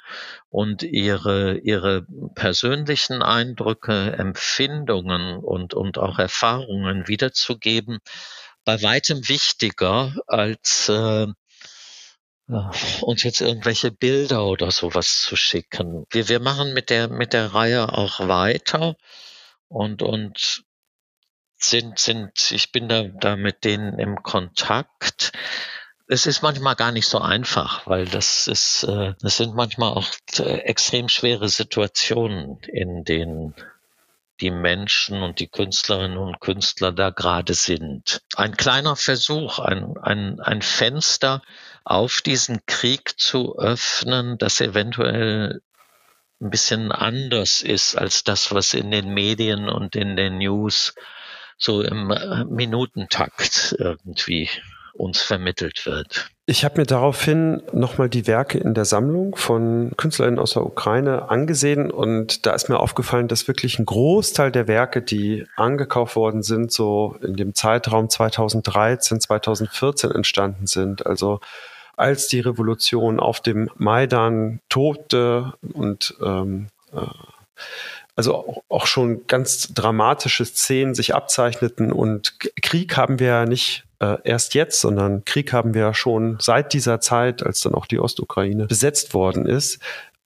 und 0.49 0.85
ihre, 0.85 1.59
ihre 1.59 2.07
persönlichen 2.37 3.23
Eindrücke, 3.23 4.13
Empfindungen 4.17 5.39
und, 5.39 5.75
und 5.75 5.99
auch 5.99 6.21
Erfahrungen 6.21 7.09
wiederzugeben, 7.09 7.99
bei 8.65 8.81
weitem 8.83 9.29
wichtiger 9.29 10.15
als 10.29 10.89
äh, 10.89 11.27
uns 12.49 13.23
jetzt 13.25 13.41
irgendwelche 13.41 13.91
Bilder 13.91 14.47
oder 14.47 14.71
sowas 14.71 15.21
zu 15.21 15.37
schicken. 15.37 16.07
Wir, 16.11 16.29
wir 16.29 16.41
machen 16.41 16.75
mit 16.75 16.91
der, 16.91 17.09
mit 17.09 17.33
der 17.33 17.55
Reihe 17.55 17.93
auch 17.93 18.21
weiter 18.29 18.97
und, 19.69 20.03
und 20.03 20.63
sind, 21.57 21.99
sind, 21.99 22.53
ich 22.53 22.71
bin 22.71 22.89
da, 22.89 23.05
da 23.05 23.37
mit 23.37 23.65
denen 23.65 23.99
im 23.99 24.23
Kontakt. 24.23 25.33
Es 26.07 26.27
ist 26.27 26.43
manchmal 26.43 26.77
gar 26.77 26.93
nicht 26.93 27.09
so 27.09 27.19
einfach, 27.19 27.87
weil 27.87 28.05
das 28.05 28.47
ist, 28.47 28.85
äh, 28.85 29.15
das 29.21 29.39
sind 29.39 29.55
manchmal 29.55 29.93
auch 29.93 30.07
äh, 30.39 30.59
extrem 30.61 31.09
schwere 31.09 31.49
Situationen, 31.49 32.59
in 32.69 33.03
denen 33.03 33.55
die 34.41 34.51
Menschen 34.51 35.23
und 35.23 35.41
die 35.41 35.49
Künstlerinnen 35.49 36.19
und 36.19 36.41
Künstler 36.41 36.93
da 36.93 37.11
gerade 37.11 37.55
sind. 37.55 38.23
Ein 38.37 38.57
kleiner 38.57 38.95
Versuch, 38.95 39.59
ein, 39.59 39.97
ein, 39.97 40.41
ein 40.41 40.63
Fenster 40.63 41.43
auf 41.87 42.21
diesen 42.21 42.59
Krieg 42.67 43.17
zu 43.17 43.57
öffnen, 43.59 44.39
das 44.39 44.61
eventuell 44.61 45.63
ein 46.41 46.51
bisschen 46.51 46.91
anders 46.91 47.63
ist 47.63 47.97
als 47.97 48.25
das, 48.25 48.53
was 48.53 48.75
in 48.75 48.91
den 48.91 49.15
Medien 49.15 49.69
und 49.69 49.95
in 49.95 50.17
den 50.17 50.39
News 50.39 50.95
so 51.57 51.83
im 51.83 52.11
äh, 52.11 52.45
Minutentakt 52.45 53.77
irgendwie 53.79 54.51
uns 54.95 55.23
vermittelt 55.23 55.87
wird. 55.87 56.31
Ich 56.47 56.65
habe 56.65 56.81
mir 56.81 56.87
daraufhin 56.87 57.63
nochmal 57.73 58.09
die 58.09 58.27
Werke 58.27 58.59
in 58.59 58.75
der 58.75 58.85
Sammlung 58.85 59.37
von 59.37 59.93
Künstlerinnen 59.97 60.41
aus 60.41 60.55
der 60.55 60.67
Ukraine 60.67 61.31
angesehen 61.31 61.91
und 61.91 62.47
da 62.47 62.55
ist 62.55 62.69
mir 62.69 62.81
aufgefallen, 62.81 63.29
dass 63.29 63.47
wirklich 63.47 63.79
ein 63.79 63.87
Großteil 63.87 64.51
der 64.51 64.67
Werke, 64.67 65.03
die 65.03 65.47
angekauft 65.55 66.17
worden 66.17 66.43
sind, 66.43 66.73
so 66.73 67.17
in 67.23 67.35
dem 67.35 67.55
Zeitraum 67.55 68.09
2013, 68.09 69.21
2014 69.21 70.11
entstanden 70.11 70.67
sind. 70.67 71.07
Also 71.07 71.41
als 71.97 72.29
die 72.29 72.41
Revolution 72.41 73.19
auf 73.21 73.41
dem 73.41 73.71
Maidan 73.77 74.61
tobte 74.69 75.55
und 75.73 76.15
ähm, 76.23 76.69
äh, 76.93 77.01
also 78.15 78.63
auch 78.71 78.87
schon 78.87 79.27
ganz 79.27 79.75
dramatische 79.75 80.47
Szenen 80.47 80.95
sich 80.95 81.15
abzeichneten 81.15 81.93
und 81.93 82.39
Krieg 82.63 82.97
haben 82.97 83.19
wir 83.19 83.27
ja 83.27 83.45
nicht 83.45 83.85
äh, 84.01 84.17
erst 84.25 84.55
jetzt, 84.55 84.81
sondern 84.81 85.25
Krieg 85.25 85.53
haben 85.53 85.75
wir 85.75 85.83
ja 85.83 85.95
schon 85.95 86.39
seit 86.41 86.73
dieser 86.73 87.01
Zeit, 87.01 87.43
als 87.43 87.61
dann 87.61 87.75
auch 87.75 87.87
die 87.87 87.99
Ostukraine 87.99 88.67
besetzt 88.67 89.15
worden 89.15 89.47
ist. 89.47 89.81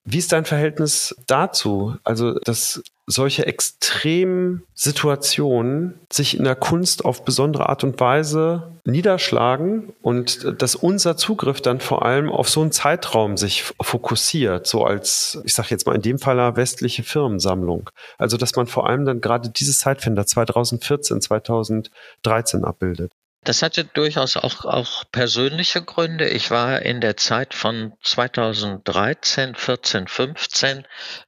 Wie 0.05 0.19
ist 0.19 0.33
dein 0.33 0.45
Verhältnis 0.47 1.15
dazu? 1.27 1.97
Also, 2.05 2.39
dass 2.41 2.83
solche 3.07 3.47
extremen 3.47 4.63
Situationen 4.75 5.99
sich 6.11 6.37
in 6.37 6.45
der 6.45 6.55
Kunst 6.55 7.05
auf 7.05 7.25
besondere 7.25 7.69
Art 7.69 7.85
und 7.85 8.01
Weise 8.01 8.79
niederschlagen 8.85 9.93
und 10.01 10.61
dass 10.63 10.75
unser 10.75 11.17
Zugriff 11.17 11.61
dann 11.61 11.81
vor 11.81 12.05
allem 12.05 12.31
auf 12.31 12.49
so 12.49 12.63
einen 12.63 12.73
Zeitraum 12.73 13.37
sich 13.37 13.65
fokussiert, 13.81 14.67
so 14.67 14.85
als, 14.85 15.41
ich 15.45 15.55
sage 15.55 15.69
jetzt 15.71 15.87
mal 15.87 15.97
in 15.97 16.03
dem 16.03 16.19
Fall 16.19 16.57
westliche 16.57 17.03
Firmensammlung. 17.03 17.91
Also, 18.17 18.37
dass 18.37 18.57
man 18.57 18.67
vor 18.67 18.89
allem 18.89 19.05
dann 19.05 19.21
gerade 19.21 19.51
dieses 19.51 19.81
Zeitfenster 19.81 20.27
2014, 20.27 21.21
2013 21.21 22.65
abbildet. 22.65 23.13
Das 23.43 23.63
hatte 23.63 23.85
durchaus 23.85 24.37
auch, 24.37 24.67
auch 24.67 25.05
persönliche 25.13 25.83
Gründe. 25.83 26.29
Ich 26.29 26.51
war 26.51 26.83
in 26.83 27.01
der 27.01 27.17
Zeit 27.17 27.55
von 27.55 27.95
2013, 28.03 29.55
14, 29.55 30.09
15 30.09 30.87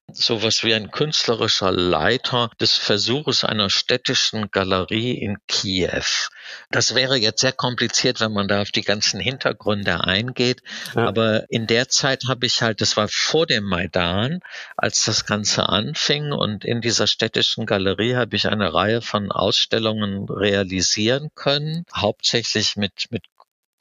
sowas 0.09 0.63
wie 0.63 0.75
ein 0.75 0.91
künstlerischer 0.91 1.73
Leiter 1.73 2.51
des 2.61 2.77
Versuches 2.77 3.45
einer 3.45 3.71
städtischen 3.71 4.51
Galerie 4.51 5.13
in 5.13 5.39
Kiew. 5.49 6.29
Das 6.71 6.95
wäre 6.95 7.17
jetzt 7.17 7.41
sehr 7.41 7.53
kompliziert, 7.53 8.21
wenn 8.21 8.33
man 8.33 8.49
da 8.49 8.63
auf 8.63 8.71
die 8.71 8.83
ganzen 8.83 9.21
Hintergründe 9.21 10.05
eingeht. 10.05 10.63
Ja. 10.95 11.07
Aber 11.09 11.51
in 11.51 11.67
der 11.67 11.89
Zeit 11.89 12.25
habe 12.29 12.47
ich 12.47 12.63
halt, 12.63 12.81
das 12.81 12.97
war 12.97 13.09
vor 13.09 13.47
dem 13.47 13.65
Maidan, 13.65 14.41
als 14.77 15.05
das 15.05 15.27
Ganze 15.27 15.69
anfing. 15.69 16.33
Und 16.33 16.65
in 16.65 16.81
dieser 16.81 17.07
städtischen 17.07 17.67
Galerie 17.67 18.17
habe 18.17 18.37
ich 18.37 18.49
eine 18.49 18.73
Reihe 18.73 19.03
von 19.03 19.31
Ausstellungen 19.31 20.29
realisieren 20.29 21.31
können, 21.35 21.85
hauptsächlich 21.95 22.77
mit, 22.77 23.07
mit 23.11 23.25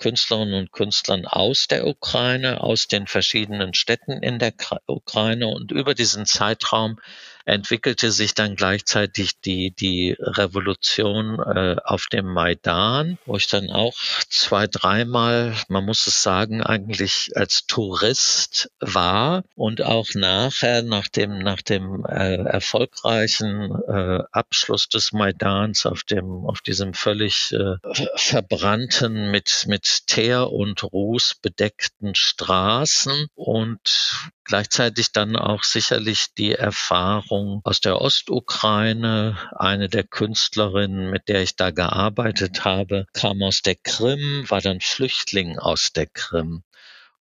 Künstlerinnen 0.01 0.55
und 0.55 0.72
Künstlern 0.72 1.26
aus 1.26 1.67
der 1.67 1.86
Ukraine, 1.86 2.61
aus 2.61 2.88
den 2.88 3.05
verschiedenen 3.05 3.74
Städten 3.76 4.24
in 4.24 4.39
der 4.39 4.53
Ukraine. 4.88 5.47
Und 5.47 5.72
über 5.72 5.93
diesen 5.93 6.26
Zeitraum 6.26 6.99
entwickelte 7.46 8.12
sich 8.12 8.34
dann 8.34 8.56
gleichzeitig 8.56 9.39
die, 9.42 9.72
die 9.72 10.16
Revolution 10.20 11.39
äh, 11.39 11.78
auf 11.84 12.08
dem 12.08 12.26
Maidan, 12.26 13.18
wo 13.26 13.38
ich 13.38 13.48
dann 13.48 13.70
auch 13.70 13.96
zwei, 14.30 14.68
dreimal, 14.68 15.54
man 15.68 15.86
muss 15.86 16.08
es 16.08 16.22
sagen, 16.22 16.62
eigentlich 16.62 17.32
als 17.36 17.66
Tourist 17.66 18.70
war 18.80 19.44
und 19.56 19.82
auch 19.82 20.10
nachher, 20.14 20.84
nach 20.84 21.08
dem, 21.08 21.39
nach 21.39 21.62
dem 21.62 22.06
äh, 22.06 22.36
erfolgreichen 22.36 23.72
äh, 23.88 24.24
Abschluss 24.32 24.89
des 24.89 25.12
Maidans 25.12 25.86
auf 25.86 26.04
dem, 26.04 26.46
auf 26.46 26.62
diesem 26.62 26.94
völlig 26.94 27.54
äh, 27.54 27.76
verbrannten, 28.16 29.32
mit, 29.32 29.66
mit 29.68 30.08
Teer 30.08 30.52
und 30.52 30.84
Ruß 30.84 31.36
bedeckten 31.42 32.16
Straßen 32.16 33.28
und 33.36 34.32
gleichzeitig 34.44 35.12
dann 35.12 35.36
auch 35.36 35.64
sicherlich 35.64 36.34
die 36.38 36.54
Erfahrung 36.54 37.30
aus 37.63 37.79
der 37.79 38.01
Ostukraine. 38.01 39.38
Eine 39.55 39.88
der 39.89 40.03
Künstlerinnen, 40.03 41.09
mit 41.09 41.29
der 41.29 41.41
ich 41.41 41.55
da 41.55 41.71
gearbeitet 41.71 42.65
habe, 42.65 43.05
kam 43.13 43.41
aus 43.41 43.61
der 43.61 43.75
Krim, 43.75 44.45
war 44.49 44.61
dann 44.61 44.82
Flüchtling 44.82 45.57
aus 45.57 45.93
der 45.93 46.07
Krim. 46.07 46.63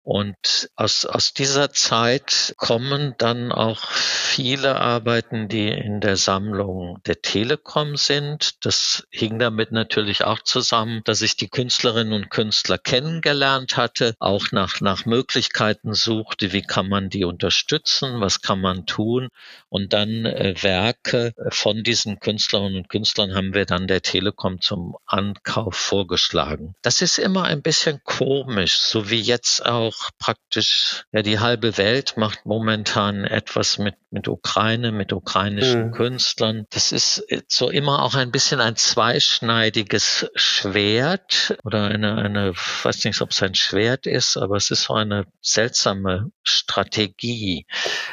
Und 0.07 0.69
aus, 0.77 1.03
aus 1.03 1.33
dieser 1.33 1.73
Zeit 1.73 2.53
kommen 2.55 3.15
dann 3.17 3.51
auch 3.51 3.91
viele 3.91 4.79
Arbeiten, 4.79 5.49
die 5.49 5.67
in 5.67 5.99
der 5.99 6.15
Sammlung 6.15 7.01
der 7.05 7.21
Telekom 7.21 7.97
sind. 7.97 8.65
Das 8.65 9.05
hing 9.11 9.37
damit 9.37 9.73
natürlich 9.73 10.23
auch 10.23 10.41
zusammen, 10.41 11.01
dass 11.03 11.21
ich 11.21 11.35
die 11.35 11.49
Künstlerinnen 11.49 12.13
und 12.13 12.29
Künstler 12.29 12.77
kennengelernt 12.77 13.75
hatte, 13.75 14.15
auch 14.19 14.53
nach, 14.53 14.79
nach 14.79 15.05
Möglichkeiten 15.05 15.93
suchte, 15.93 16.53
wie 16.53 16.61
kann 16.61 16.87
man 16.87 17.09
die 17.09 17.25
unterstützen, 17.25 18.21
was 18.21 18.41
kann 18.41 18.61
man 18.61 18.85
tun. 18.85 19.27
Und 19.67 19.91
dann 19.91 20.25
äh, 20.25 20.55
Werke 20.61 21.33
von 21.49 21.83
diesen 21.83 22.21
Künstlerinnen 22.21 22.77
und 22.77 22.87
Künstlern 22.87 23.35
haben 23.35 23.53
wir 23.53 23.65
dann 23.65 23.87
der 23.87 24.01
Telekom 24.01 24.61
zum 24.61 24.95
Ankauf 25.05 25.75
vorgeschlagen. 25.75 26.75
Das 26.81 27.01
ist 27.01 27.19
immer 27.19 27.43
ein 27.43 27.61
bisschen 27.61 27.99
komisch, 28.05 28.77
so 28.77 29.09
wie 29.09 29.19
jetzt 29.19 29.65
auch 29.65 29.96
auch 29.96 29.96
praktisch, 30.19 31.03
ja, 31.11 31.21
die 31.21 31.39
halbe 31.39 31.77
Welt 31.77 32.15
macht 32.17 32.45
momentan 32.45 33.23
etwas 33.23 33.77
mit, 33.77 33.95
mit 34.11 34.27
Ukraine, 34.27 34.91
mit 34.91 35.13
ukrainischen 35.13 35.87
mhm. 35.87 35.91
Künstlern. 35.91 36.65
Das 36.69 36.91
ist 36.91 37.25
so 37.47 37.69
immer 37.69 38.03
auch 38.03 38.15
ein 38.15 38.31
bisschen 38.31 38.59
ein 38.59 38.75
zweischneidiges 38.75 40.29
Schwert 40.35 41.57
oder 41.63 41.85
eine, 41.85 42.15
eine, 42.15 42.53
weiß 42.83 43.05
nicht, 43.05 43.21
ob 43.21 43.31
es 43.31 43.41
ein 43.41 43.55
Schwert 43.55 44.05
ist, 44.05 44.37
aber 44.37 44.55
es 44.55 44.71
ist 44.71 44.83
so 44.83 44.93
eine 44.93 45.25
seltsame 45.41 46.31
Strategie. 46.43 47.65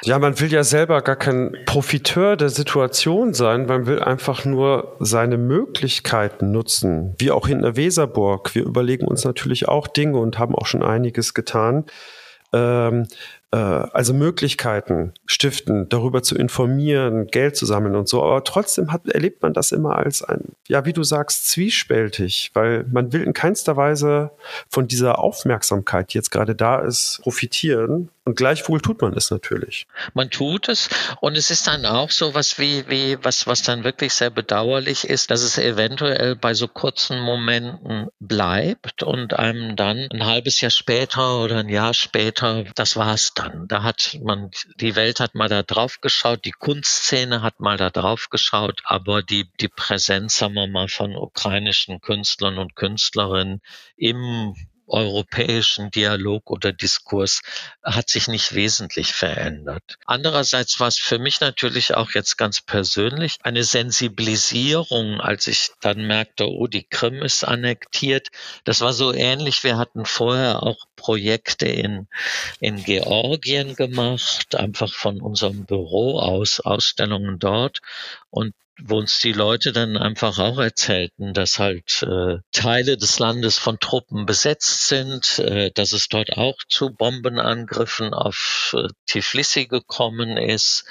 Ja, 0.02 0.18
man 0.18 0.38
will 0.40 0.52
ja 0.52 0.64
selber 0.64 1.02
gar 1.02 1.16
kein 1.16 1.56
Profiteur 1.66 2.36
der 2.36 2.50
Situation 2.50 3.34
sein, 3.34 3.66
man 3.66 3.86
will 3.86 4.00
einfach 4.00 4.44
nur 4.44 4.96
seine 5.00 5.38
Möglichkeiten 5.38 6.52
nutzen, 6.52 7.14
wie 7.18 7.30
auch 7.30 7.48
in 7.48 7.62
der 7.62 7.76
Weserburg. 7.76 8.54
Wir 8.54 8.64
überlegen 8.64 9.06
uns 9.06 9.24
natürlich 9.24 9.68
auch 9.68 9.86
Dinge 9.86 10.18
und 10.18 10.38
haben 10.38 10.54
auch 10.54 10.66
schon 10.66 10.82
einiges 10.82 11.34
getan 11.34 11.73
kann. 11.82 11.84
Ähm, 12.52 13.02
äh, 13.02 13.06
also 13.56 14.14
Möglichkeiten 14.14 15.12
stiften, 15.26 15.88
darüber 15.88 16.22
zu 16.22 16.36
informieren, 16.36 17.26
Geld 17.28 17.56
zu 17.56 17.66
sammeln 17.66 17.96
und 17.96 18.08
so. 18.08 18.22
Aber 18.22 18.44
trotzdem 18.44 18.92
hat, 18.92 19.06
erlebt 19.08 19.42
man 19.42 19.52
das 19.52 19.72
immer 19.72 19.96
als 19.96 20.22
ein, 20.22 20.52
ja, 20.68 20.84
wie 20.84 20.92
du 20.92 21.02
sagst, 21.02 21.48
zwiespältig, 21.48 22.50
weil 22.54 22.84
man 22.90 23.12
will 23.12 23.22
in 23.22 23.32
keinster 23.32 23.76
Weise 23.76 24.30
von 24.68 24.88
dieser 24.88 25.18
Aufmerksamkeit, 25.18 26.12
die 26.12 26.18
jetzt 26.18 26.30
gerade 26.30 26.54
da 26.54 26.80
ist, 26.80 27.20
profitieren, 27.22 28.10
und 28.26 28.36
gleichwohl 28.36 28.80
tut 28.80 29.02
man 29.02 29.12
es 29.12 29.30
natürlich. 29.30 29.86
Man 30.14 30.30
tut 30.30 30.70
es 30.70 30.88
und 31.20 31.36
es 31.36 31.50
ist 31.50 31.66
dann 31.66 31.84
auch 31.84 32.10
so 32.10 32.34
was 32.34 32.58
wie, 32.58 32.88
wie, 32.88 33.18
was, 33.22 33.46
was 33.46 33.60
dann 33.60 33.84
wirklich 33.84 34.14
sehr 34.14 34.30
bedauerlich 34.30 35.04
ist, 35.04 35.30
dass 35.30 35.42
es 35.42 35.58
eventuell 35.58 36.34
bei 36.34 36.54
so 36.54 36.66
kurzen 36.66 37.20
Momenten 37.20 38.08
bleibt 38.20 39.02
und 39.02 39.34
einem 39.34 39.76
dann 39.76 40.08
ein 40.10 40.24
halbes 40.24 40.62
Jahr 40.62 40.70
später 40.70 41.40
oder 41.40 41.58
ein 41.58 41.68
Jahr 41.68 41.92
später, 41.92 42.64
das 42.74 42.96
war's 42.96 43.32
dann. 43.34 43.43
Da 43.66 43.82
hat 43.82 44.18
man, 44.22 44.50
die 44.80 44.96
Welt 44.96 45.20
hat 45.20 45.34
mal 45.34 45.48
da 45.48 45.62
drauf 45.62 46.00
geschaut, 46.00 46.44
die 46.44 46.52
Kunstszene 46.52 47.42
hat 47.42 47.60
mal 47.60 47.76
da 47.76 47.90
drauf 47.90 48.28
geschaut, 48.30 48.82
aber 48.84 49.22
die, 49.22 49.50
die 49.60 49.68
Präsenz, 49.68 50.36
sagen 50.36 50.54
wir 50.54 50.66
mal, 50.66 50.88
von 50.88 51.16
ukrainischen 51.16 52.00
Künstlern 52.00 52.58
und 52.58 52.76
Künstlerinnen 52.76 53.60
im 53.96 54.54
europäischen 54.86 55.90
Dialog 55.90 56.50
oder 56.50 56.72
Diskurs 56.72 57.40
hat 57.82 58.08
sich 58.08 58.28
nicht 58.28 58.54
wesentlich 58.54 59.12
verändert. 59.12 59.98
Andererseits 60.06 60.78
war 60.80 60.88
es 60.88 60.98
für 60.98 61.18
mich 61.18 61.40
natürlich 61.40 61.94
auch 61.94 62.12
jetzt 62.12 62.36
ganz 62.36 62.60
persönlich 62.60 63.36
eine 63.42 63.64
Sensibilisierung, 63.64 65.20
als 65.20 65.46
ich 65.46 65.70
dann 65.80 66.06
merkte, 66.06 66.48
oh, 66.48 66.66
die 66.66 66.84
Krim 66.84 67.22
ist 67.22 67.44
annektiert. 67.44 68.28
Das 68.64 68.80
war 68.80 68.92
so 68.92 69.12
ähnlich. 69.12 69.64
Wir 69.64 69.78
hatten 69.78 70.04
vorher 70.04 70.62
auch 70.62 70.84
Projekte 70.96 71.66
in, 71.66 72.08
in 72.60 72.82
Georgien 72.82 73.74
gemacht, 73.74 74.54
einfach 74.54 74.92
von 74.92 75.20
unserem 75.20 75.64
Büro 75.64 76.18
aus, 76.18 76.60
Ausstellungen 76.60 77.38
dort. 77.38 77.80
Und 78.30 78.54
wo 78.82 78.98
uns 78.98 79.20
die 79.20 79.32
Leute 79.32 79.72
dann 79.72 79.96
einfach 79.96 80.38
auch 80.38 80.58
erzählten, 80.58 81.32
dass 81.32 81.58
halt 81.58 82.02
äh, 82.02 82.38
Teile 82.52 82.96
des 82.96 83.18
Landes 83.18 83.58
von 83.58 83.78
Truppen 83.78 84.26
besetzt 84.26 84.88
sind, 84.88 85.38
äh, 85.38 85.70
dass 85.72 85.92
es 85.92 86.08
dort 86.08 86.36
auch 86.36 86.56
zu 86.68 86.90
Bombenangriffen 86.90 88.12
auf 88.12 88.74
äh, 88.76 88.88
Tiflissi 89.06 89.66
gekommen 89.66 90.36
ist 90.36 90.84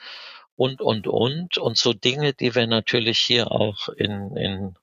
und, 0.55 0.81
und, 0.81 1.07
und. 1.07 1.57
Und 1.57 1.77
so 1.77 1.93
Dinge, 1.93 2.33
die 2.33 2.55
wir 2.55 2.67
natürlich 2.67 3.19
hier 3.19 3.51
auch 3.51 3.89
in, 3.89 4.35
in 4.37 4.75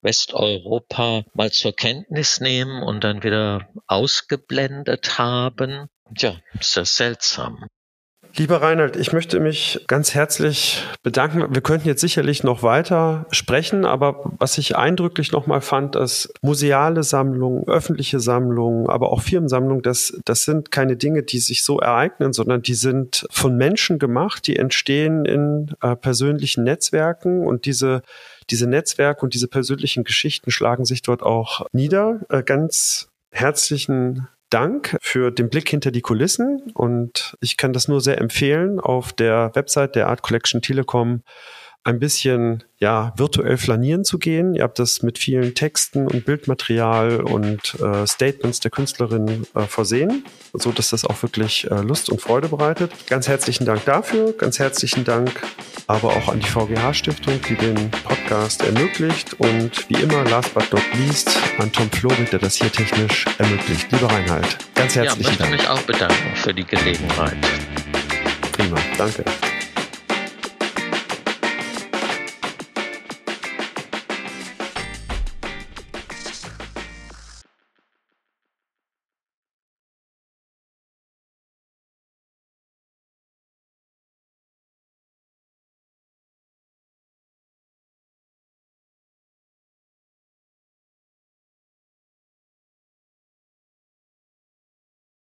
Westeuropa 0.00 1.24
mal 1.34 1.50
zur 1.50 1.74
Kenntnis 1.74 2.40
nehmen 2.40 2.82
und 2.82 3.02
dann 3.02 3.22
wieder 3.22 3.68
ausgeblendet 3.86 5.18
haben. 5.18 5.88
Ja, 6.16 6.36
ist 6.58 6.76
das 6.76 6.96
seltsam. 6.96 7.66
Lieber 8.36 8.62
Reinhard, 8.62 8.96
ich 8.96 9.12
möchte 9.12 9.40
mich 9.40 9.84
ganz 9.88 10.14
herzlich 10.14 10.84
bedanken. 11.02 11.52
Wir 11.52 11.60
könnten 11.62 11.88
jetzt 11.88 12.00
sicherlich 12.00 12.44
noch 12.44 12.62
weiter 12.62 13.26
sprechen, 13.30 13.84
aber 13.84 14.32
was 14.38 14.58
ich 14.58 14.76
eindrücklich 14.76 15.32
nochmal 15.32 15.60
fand, 15.60 15.94
dass 15.94 16.32
museale 16.42 17.02
Sammlungen, 17.02 17.66
öffentliche 17.66 18.20
Sammlungen, 18.20 18.88
aber 18.88 19.10
auch 19.12 19.22
Firmensammlungen, 19.22 19.82
das, 19.82 20.18
das 20.24 20.44
sind 20.44 20.70
keine 20.70 20.96
Dinge, 20.96 21.22
die 21.22 21.38
sich 21.38 21.64
so 21.64 21.80
ereignen, 21.80 22.32
sondern 22.32 22.62
die 22.62 22.74
sind 22.74 23.26
von 23.30 23.56
Menschen 23.56 23.98
gemacht, 23.98 24.46
die 24.46 24.56
entstehen 24.56 25.24
in 25.24 25.74
äh, 25.82 25.96
persönlichen 25.96 26.64
Netzwerken 26.64 27.46
und 27.46 27.64
diese 27.66 28.02
diese 28.50 28.66
Netzwerke 28.66 29.22
und 29.22 29.34
diese 29.34 29.48
persönlichen 29.48 30.04
Geschichten 30.04 30.50
schlagen 30.50 30.84
sich 30.84 31.02
dort 31.02 31.22
auch 31.22 31.66
nieder. 31.72 32.20
Äh, 32.30 32.42
ganz 32.42 33.08
herzlichen 33.30 34.28
Dank 34.50 34.96
für 35.00 35.30
den 35.30 35.50
Blick 35.50 35.68
hinter 35.68 35.90
die 35.90 36.00
Kulissen 36.00 36.70
und 36.74 37.36
ich 37.40 37.56
kann 37.56 37.72
das 37.72 37.88
nur 37.88 38.00
sehr 38.00 38.18
empfehlen. 38.18 38.80
Auf 38.80 39.12
der 39.12 39.50
Website 39.54 39.94
der 39.94 40.08
Art 40.08 40.22
Collection 40.22 40.62
Telekom 40.62 41.22
ein 41.84 41.98
bisschen 41.98 42.64
ja 42.78 43.12
virtuell 43.16 43.56
flanieren 43.56 44.04
zu 44.04 44.18
gehen. 44.18 44.54
Ihr 44.54 44.62
habt 44.62 44.78
das 44.78 45.02
mit 45.02 45.18
vielen 45.18 45.54
Texten 45.54 46.06
und 46.06 46.24
Bildmaterial 46.24 47.20
und 47.22 47.76
äh, 47.80 48.06
Statements 48.06 48.60
der 48.60 48.70
Künstlerin 48.70 49.46
äh, 49.54 49.62
versehen, 49.62 50.24
so 50.52 50.70
dass 50.70 50.90
das 50.90 51.04
auch 51.04 51.22
wirklich 51.22 51.70
äh, 51.70 51.80
Lust 51.80 52.10
und 52.10 52.20
Freude 52.20 52.48
bereitet. 52.48 52.92
Ganz 53.08 53.26
herzlichen 53.28 53.64
Dank 53.64 53.84
dafür, 53.84 54.32
ganz 54.32 54.58
herzlichen 54.58 55.04
Dank 55.04 55.30
aber 55.88 56.08
auch 56.10 56.28
an 56.28 56.38
die 56.38 56.46
VGH 56.46 56.92
Stiftung, 56.94 57.40
die 57.48 57.54
den 57.54 57.90
Podcast 57.90 58.62
ermöglicht 58.62 59.34
und 59.40 59.88
wie 59.88 59.94
immer 59.94 60.22
last 60.24 60.52
but 60.54 60.70
not 60.70 60.82
least 60.98 61.30
an 61.58 61.72
Tom 61.72 61.90
Florit, 61.90 62.30
der 62.30 62.38
das 62.38 62.56
hier 62.56 62.70
technisch 62.70 63.24
ermöglicht. 63.38 63.90
Lieber 63.90 64.08
Reinhard, 64.08 64.58
ganz 64.74 64.94
herzlichen 64.94 65.32
ja, 65.32 65.38
Dank. 65.38 65.54
Ich 65.54 65.56
möchte 65.58 65.70
mich 65.70 65.80
auch 65.80 65.82
bedanken 65.82 66.36
für 66.36 66.54
die 66.54 66.64
Gelegenheit. 66.64 67.36
Prima, 68.52 68.76
danke. 68.98 69.24